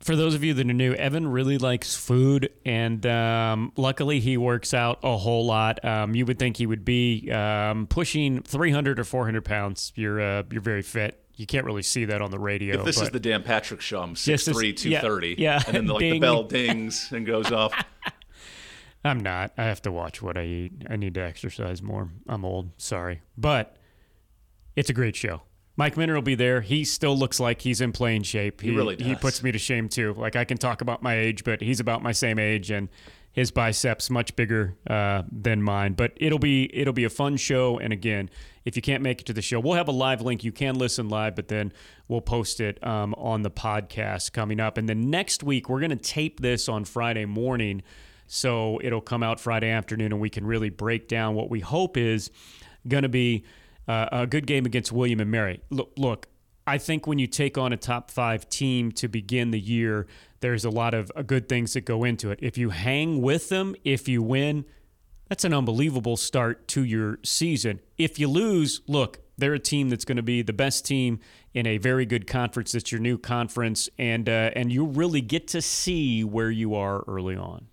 for 0.01 0.15
those 0.15 0.33
of 0.33 0.43
you 0.43 0.53
that 0.53 0.69
are 0.69 0.73
new, 0.73 0.93
Evan 0.93 1.27
really 1.27 1.57
likes 1.57 1.95
food, 1.95 2.49
and 2.65 3.05
um, 3.05 3.73
luckily 3.75 4.19
he 4.19 4.37
works 4.37 4.73
out 4.73 4.99
a 5.03 5.17
whole 5.17 5.45
lot. 5.45 5.83
Um, 5.83 6.15
you 6.15 6.25
would 6.25 6.39
think 6.39 6.57
he 6.57 6.65
would 6.65 6.85
be 6.85 7.29
um, 7.31 7.85
pushing 7.87 8.41
300 8.41 8.99
or 8.99 9.03
400 9.03 9.43
pounds. 9.43 9.91
You're 9.95 10.21
uh, 10.21 10.43
you're 10.51 10.61
very 10.61 10.81
fit. 10.81 11.23
You 11.39 11.45
can't 11.45 11.65
really 11.65 11.83
see 11.83 12.03
that 12.03 12.21
on 12.21 12.31
the 12.31 12.37
radio. 12.37 12.79
If 12.79 12.85
this 12.85 12.97
but 12.97 13.03
is 13.03 13.09
the 13.11 13.19
Dan 13.21 13.43
Patrick 13.43 13.79
show, 13.79 14.01
I'm 14.01 14.13
6'3", 14.13 14.25
This 14.25 14.45
230. 14.83 15.27
yeah, 15.29 15.35
yeah. 15.37 15.63
And 15.67 15.75
then 15.75 15.87
like 15.87 16.01
the 16.01 16.19
bell 16.19 16.43
dings 16.43 17.09
and 17.13 17.25
goes 17.25 17.49
off. 17.49 17.73
I'm 19.05 19.21
not. 19.21 19.53
I 19.57 19.63
have 19.63 19.81
to 19.83 19.91
watch 19.91 20.21
what 20.21 20.37
I 20.37 20.43
eat. 20.43 20.73
I 20.89 20.97
need 20.97 21.13
to 21.13 21.21
exercise 21.21 21.81
more. 21.81 22.09
I'm 22.27 22.43
old. 22.43 22.71
Sorry, 22.75 23.21
but 23.37 23.77
it's 24.75 24.89
a 24.89 24.93
great 24.93 25.15
show. 25.15 25.43
Mike 25.77 25.95
Minter 25.95 26.15
will 26.15 26.21
be 26.21 26.35
there. 26.35 26.59
He 26.59 26.83
still 26.83 27.17
looks 27.17 27.39
like 27.39 27.61
he's 27.61 27.79
in 27.79 27.93
playing 27.93 28.23
shape. 28.23 28.59
He 28.59 28.75
really 28.75 28.97
He 28.97 29.15
puts 29.15 29.41
me 29.41 29.53
to 29.53 29.57
shame 29.57 29.87
too. 29.87 30.13
Like 30.15 30.35
I 30.35 30.43
can 30.43 30.57
talk 30.57 30.81
about 30.81 31.01
my 31.01 31.17
age, 31.17 31.45
but 31.45 31.61
he's 31.61 31.79
about 31.79 32.03
my 32.03 32.11
same 32.11 32.37
age, 32.37 32.69
and 32.69 32.89
his 33.31 33.51
biceps 33.51 34.09
much 34.09 34.35
bigger 34.35 34.75
uh, 34.89 35.23
than 35.31 35.63
mine. 35.63 35.93
But 35.93 36.11
it'll 36.17 36.37
be 36.37 36.69
it'll 36.77 36.91
be 36.91 37.05
a 37.05 37.09
fun 37.09 37.37
show. 37.37 37.79
And 37.79 37.93
again, 37.93 38.29
if 38.69 38.75
you 38.75 38.83
can't 38.83 39.01
make 39.01 39.21
it 39.21 39.25
to 39.25 39.33
the 39.33 39.41
show, 39.41 39.59
we'll 39.59 39.73
have 39.73 39.87
a 39.87 39.91
live 39.91 40.21
link. 40.21 40.43
You 40.43 40.51
can 40.51 40.75
listen 40.75 41.09
live, 41.09 41.35
but 41.35 41.47
then 41.47 41.73
we'll 42.07 42.21
post 42.21 42.61
it 42.61 42.81
um, 42.85 43.15
on 43.15 43.41
the 43.41 43.49
podcast 43.49 44.31
coming 44.31 44.59
up. 44.59 44.77
And 44.77 44.87
then 44.87 45.09
next 45.09 45.41
week 45.41 45.67
we're 45.67 45.79
going 45.79 45.89
to 45.89 45.95
tape 45.95 46.39
this 46.39 46.69
on 46.69 46.85
Friday 46.85 47.25
morning. 47.25 47.81
So 48.27 48.79
it'll 48.83 49.01
come 49.01 49.23
out 49.23 49.39
Friday 49.39 49.71
afternoon, 49.71 50.11
and 50.11 50.21
we 50.21 50.29
can 50.29 50.45
really 50.45 50.69
break 50.69 51.07
down 51.07 51.33
what 51.33 51.49
we 51.49 51.61
hope 51.61 51.97
is 51.97 52.29
going 52.87 53.01
to 53.01 53.09
be 53.09 53.43
uh, 53.87 54.07
a 54.11 54.27
good 54.27 54.45
game 54.45 54.67
against 54.67 54.91
William 54.91 55.19
and 55.19 55.31
Mary. 55.31 55.61
Look, 55.71 55.91
look, 55.97 56.27
I 56.67 56.77
think 56.77 57.07
when 57.07 57.17
you 57.17 57.25
take 57.25 57.57
on 57.57 57.73
a 57.73 57.77
top 57.77 58.11
five 58.11 58.47
team 58.49 58.91
to 58.91 59.07
begin 59.07 59.49
the 59.49 59.59
year, 59.59 60.05
there's 60.41 60.63
a 60.63 60.69
lot 60.69 60.93
of 60.93 61.11
uh, 61.15 61.23
good 61.23 61.49
things 61.49 61.73
that 61.73 61.85
go 61.85 62.03
into 62.03 62.29
it. 62.29 62.37
If 62.39 62.55
you 62.55 62.69
hang 62.69 63.23
with 63.23 63.49
them, 63.49 63.75
if 63.83 64.07
you 64.07 64.21
win, 64.21 64.65
that's 65.29 65.45
an 65.45 65.53
unbelievable 65.53 66.17
start 66.17 66.67
to 66.69 66.83
your 66.83 67.19
season. 67.23 67.79
If 67.97 68.19
you 68.19 68.27
lose, 68.27 68.81
look, 68.87 69.19
they're 69.37 69.53
a 69.53 69.59
team 69.59 69.89
that's 69.89 70.03
going 70.03 70.17
to 70.17 70.23
be 70.23 70.41
the 70.41 70.53
best 70.53 70.85
team 70.85 71.19
in 71.53 71.65
a 71.65 71.77
very 71.77 72.05
good 72.05 72.27
conference. 72.27 72.73
That's 72.73 72.91
your 72.91 72.99
new 72.99 73.17
conference, 73.17 73.89
and 73.97 74.27
uh, 74.27 74.51
and 74.55 74.71
you 74.71 74.85
really 74.85 75.21
get 75.21 75.47
to 75.49 75.61
see 75.61 76.23
where 76.23 76.51
you 76.51 76.75
are 76.75 77.03
early 77.07 77.35
on. 77.35 77.67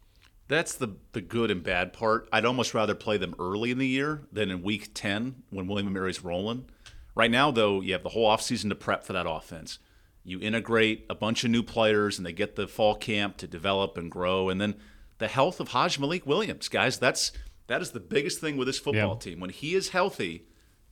That's 0.48 0.74
the 0.74 0.96
the 1.12 1.20
good 1.20 1.50
and 1.50 1.62
bad 1.62 1.92
part. 1.92 2.28
I'd 2.32 2.44
almost 2.44 2.74
rather 2.74 2.94
play 2.94 3.16
them 3.16 3.34
early 3.38 3.70
in 3.70 3.78
the 3.78 3.86
year 3.86 4.22
than 4.30 4.50
in 4.50 4.62
week 4.62 4.92
10 4.94 5.42
when 5.50 5.66
William 5.66 5.88
and 5.88 5.94
Mary's 5.94 6.22
rolling. 6.22 6.66
Right 7.14 7.30
now, 7.30 7.50
though, 7.50 7.80
you 7.80 7.94
have 7.94 8.02
the 8.02 8.11
whole 8.11 8.30
offseason 8.30 8.68
to 8.68 8.74
prep 8.74 9.02
for 9.02 9.14
that 9.14 9.26
offense. 9.28 9.78
You 10.22 10.38
integrate 10.40 11.07
a 11.09 11.14
bunch 11.14 11.44
of 11.44 11.50
new 11.50 11.62
players 11.62 12.18
and 12.18 12.26
they 12.26 12.32
get 12.32 12.57
the 12.57 12.68
fall 12.68 12.94
camp 12.94 13.38
to 13.38 13.46
develop 13.46 13.96
and 13.96 14.11
grow. 14.11 14.50
And 14.50 14.61
then 14.61 14.74
the 15.18 15.28
health 15.28 15.61
of 15.61 15.68
Hajj-Malik 15.68 16.26
Williams, 16.26 16.68
guys, 16.68 16.98
that's 16.98 17.32
that 17.68 17.82
is 17.82 17.90
the 17.90 18.00
biggest 18.00 18.40
thing 18.40 18.56
with 18.56 18.66
this 18.66 18.78
football 18.78 19.14
Yeah. 19.14 19.18
team. 19.30 19.40
When 19.40 19.50
he 19.50 19.74
is 19.74 19.90
healthy, 19.90 20.44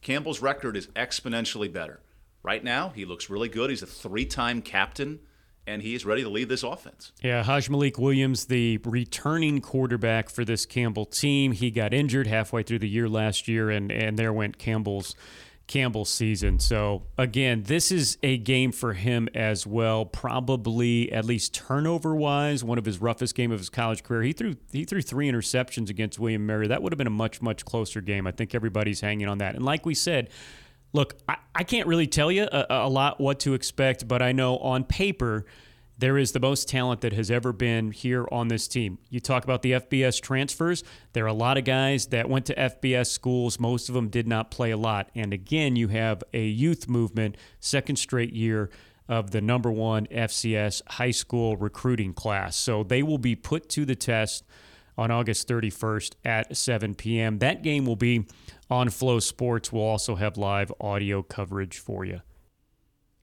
Campbell's 0.03 0.41
record 0.43 0.77
is 0.77 0.87
exponentially 0.89 1.72
better. 1.72 2.01
Right 2.43 2.62
now, 2.62 2.91
he 2.91 3.05
looks 3.05 3.31
really 3.31 3.49
good. 3.49 3.70
He's 3.70 3.83
a 3.83 3.87
three 3.87 4.27
time 4.27 4.61
captain 4.61 5.20
and 5.66 5.81
he 5.81 5.95
is 5.95 6.05
ready 6.05 6.22
to 6.22 6.29
lead 6.29 6.51
this 6.51 6.62
offense. 6.62 7.11
Yeah, 7.22 7.43
Hajj-Malik 7.43 7.99
Williams, 7.99 8.45
the 8.47 8.77
returning 8.85 9.62
quarterback 9.62 10.29
for 10.29 10.45
this 10.45 10.66
Campbell 10.66 11.07
team. 11.07 11.53
He 11.53 11.70
got 11.70 11.95
injured 11.95 12.27
halfway 12.27 12.62
through 12.62 12.81
the 12.81 12.89
year 12.89 13.09
last 13.09 13.49
year, 13.49 13.70
and 13.70 13.91
and 13.91 14.18
there 14.18 14.31
went 14.33 14.59
Campbell's 14.59 15.16
Campbell's 15.67 16.11
season. 16.11 16.59
So 16.59 17.05
again, 17.17 17.62
this 17.62 17.91
is 17.91 18.19
a 18.23 18.37
game 18.37 18.71
for 18.71 18.93
him 18.93 19.29
as 19.35 19.67
well. 19.67 20.05
Probably 20.05 21.11
at 21.11 21.25
least 21.25 21.55
turnover 21.55 22.15
wise, 22.15 22.62
one 22.62 22.77
of 22.77 22.85
his 22.85 23.01
roughest 23.01 23.35
game 23.35 23.51
of 23.51 23.59
his 23.59 23.71
college 23.71 24.03
career. 24.03 24.23
He 24.23 24.33
threw 24.33 24.57
he 24.73 24.85
threw 24.85 25.01
three 25.01 25.31
interceptions 25.31 25.89
against 25.89 26.19
William 26.19 26.45
Mary. 26.45 26.69
That 26.69 26.83
would 26.83 26.93
have 26.93 26.99
been 26.99 27.07
a 27.07 27.11
much 27.11 27.41
much 27.41 27.65
closer 27.65 28.01
game. 28.01 28.27
I 28.27 28.31
think 28.31 28.55
everybody's 28.55 29.01
hanging 29.01 29.29
on 29.29 29.39
that. 29.39 29.55
And 29.55 29.65
like 29.65 29.87
we 29.87 29.95
said. 29.95 30.31
Look, 30.93 31.17
I, 31.29 31.39
I 31.53 31.65
can't 31.65 31.89
really 31.89 32.07
tell 32.07 32.31
you 32.31 32.45
a, 32.45 32.67
a 32.71 32.89
lot 32.89 33.21
what 33.21 33.41
to 33.41 33.55
expect, 33.55 34.07
but 34.07 34.23
I 34.23 34.31
know 34.31 34.59
on 34.59 34.85
paper 34.85 35.45
there 35.97 36.19
is 36.19 36.33
the 36.33 36.41
most 36.41 36.69
talent 36.69 37.01
that 37.03 37.13
has 37.13 37.31
ever 37.31 37.53
been 37.53 37.93
here 37.93 38.27
on 38.33 38.49
this 38.49 38.67
team. 38.67 38.99
You 39.11 39.21
talk 39.21 39.45
about 39.45 39.63
the 39.63 39.73
FBS 39.73 40.21
transfers. 40.21 40.83
There 41.13 41.25
are 41.25 41.29
a 41.29 41.33
lot 41.33 41.57
of 41.57 41.65
guys 41.65 42.07
that 42.07 42.29
went 42.29 42.47
to 42.47 42.55
FBS 42.55 43.07
schools. 43.07 43.61
Most 43.61 43.89
of 43.89 43.95
them 43.95 44.09
did 44.09 44.27
not 44.27 44.51
play 44.51 44.71
a 44.71 44.77
lot. 44.77 45.11
And 45.15 45.33
again, 45.33 45.77
you 45.77 45.89
have 45.89 46.23
a 46.33 46.45
youth 46.45 46.89
movement, 46.89 47.37
second 47.61 47.97
straight 47.97 48.33
year 48.33 48.71
of 49.09 49.31
the 49.31 49.41
number 49.41 49.71
one 49.71 50.07
FCS 50.07 50.83
high 50.89 51.11
school 51.11 51.57
recruiting 51.57 52.13
class. 52.13 52.57
So 52.57 52.83
they 52.83 53.03
will 53.03 53.19
be 53.19 53.37
put 53.37 53.69
to 53.71 53.85
the 53.85 53.95
test 53.95 54.45
on 54.97 55.11
August 55.11 55.49
31st 55.49 56.15
at 56.25 56.57
7 56.57 56.95
p.m. 56.95 57.39
That 57.39 57.63
game 57.63 57.85
will 57.85 57.97
be 57.97 58.27
on 58.71 58.91
Flow 58.91 59.19
Sports. 59.21 59.73
We'll 59.73 59.83
also 59.83 60.17
have 60.17 60.37
live 60.37 60.73
audio 60.81 61.23
coverage 61.23 61.79
for 61.79 62.05
you. 62.05 62.21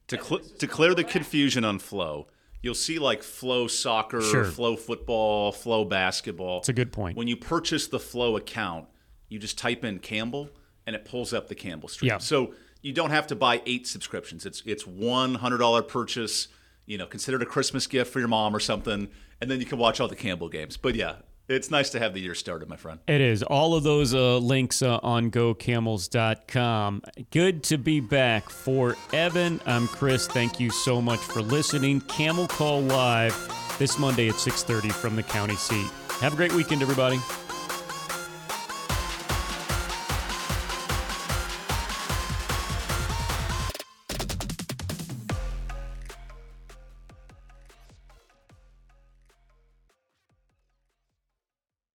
To, 0.08 0.22
cl- 0.22 0.40
to 0.58 0.66
clear 0.66 0.94
the 0.94 1.04
confusion 1.04 1.64
on 1.64 1.78
flow, 1.78 2.28
you'll 2.62 2.74
see 2.74 2.98
like 2.98 3.22
flow 3.22 3.66
soccer, 3.66 4.22
Sure. 4.22 4.44
flow 4.44 4.76
football, 4.76 5.52
flow 5.52 5.84
basketball. 5.84 6.58
It's 6.58 6.68
a 6.68 6.72
good 6.72 6.92
point. 6.92 7.16
When 7.16 7.28
you 7.28 7.36
purchase 7.36 7.86
the 7.88 7.98
flow 8.00 8.36
account, 8.36 8.86
you 9.28 9.38
just 9.38 9.58
type 9.58 9.84
in 9.84 9.98
Campbell 9.98 10.48
and 10.86 10.96
it 10.96 11.04
pulls 11.04 11.32
up 11.32 11.48
the 11.48 11.54
Campbell 11.54 11.88
stream. 11.88 12.08
Yeah. 12.10 12.18
So 12.18 12.54
you 12.80 12.92
don't 12.92 13.10
have 13.10 13.26
to 13.28 13.36
buy 13.36 13.62
eight 13.66 13.86
subscriptions. 13.86 14.46
It's 14.46 14.62
it's 14.66 14.86
one 14.86 15.34
hundred 15.36 15.58
dollar 15.58 15.82
purchase. 15.82 16.48
You 16.86 16.98
know, 16.98 17.06
consider 17.06 17.36
it 17.36 17.42
a 17.42 17.46
Christmas 17.46 17.86
gift 17.86 18.12
for 18.12 18.18
your 18.18 18.26
mom 18.28 18.54
or 18.56 18.60
something, 18.60 19.08
and 19.40 19.50
then 19.50 19.60
you 19.60 19.66
can 19.66 19.78
watch 19.78 20.00
all 20.00 20.08
the 20.08 20.16
Campbell 20.16 20.48
games. 20.48 20.76
But 20.76 20.94
yeah, 20.96 21.16
it's 21.52 21.70
nice 21.70 21.90
to 21.90 21.98
have 21.98 22.14
the 22.14 22.20
year 22.20 22.34
started, 22.34 22.68
my 22.68 22.76
friend. 22.76 23.00
It 23.06 23.20
is. 23.20 23.42
All 23.42 23.74
of 23.74 23.82
those 23.82 24.14
uh, 24.14 24.38
links 24.38 24.82
uh, 24.82 24.98
on 25.02 25.30
gocamels.com. 25.30 27.02
Good 27.30 27.62
to 27.64 27.78
be 27.78 28.00
back. 28.00 28.50
For 28.50 28.96
Evan, 29.12 29.60
I'm 29.66 29.88
Chris. 29.88 30.26
Thank 30.26 30.60
you 30.60 30.70
so 30.70 31.00
much 31.00 31.20
for 31.20 31.42
listening. 31.42 32.00
Camel 32.02 32.46
Call 32.48 32.80
Live 32.82 33.36
this 33.78 33.98
Monday 33.98 34.28
at 34.28 34.34
6.30 34.36 34.92
from 34.92 35.16
the 35.16 35.22
county 35.22 35.56
seat. 35.56 35.86
Have 36.20 36.34
a 36.34 36.36
great 36.36 36.52
weekend, 36.52 36.82
everybody. 36.82 37.18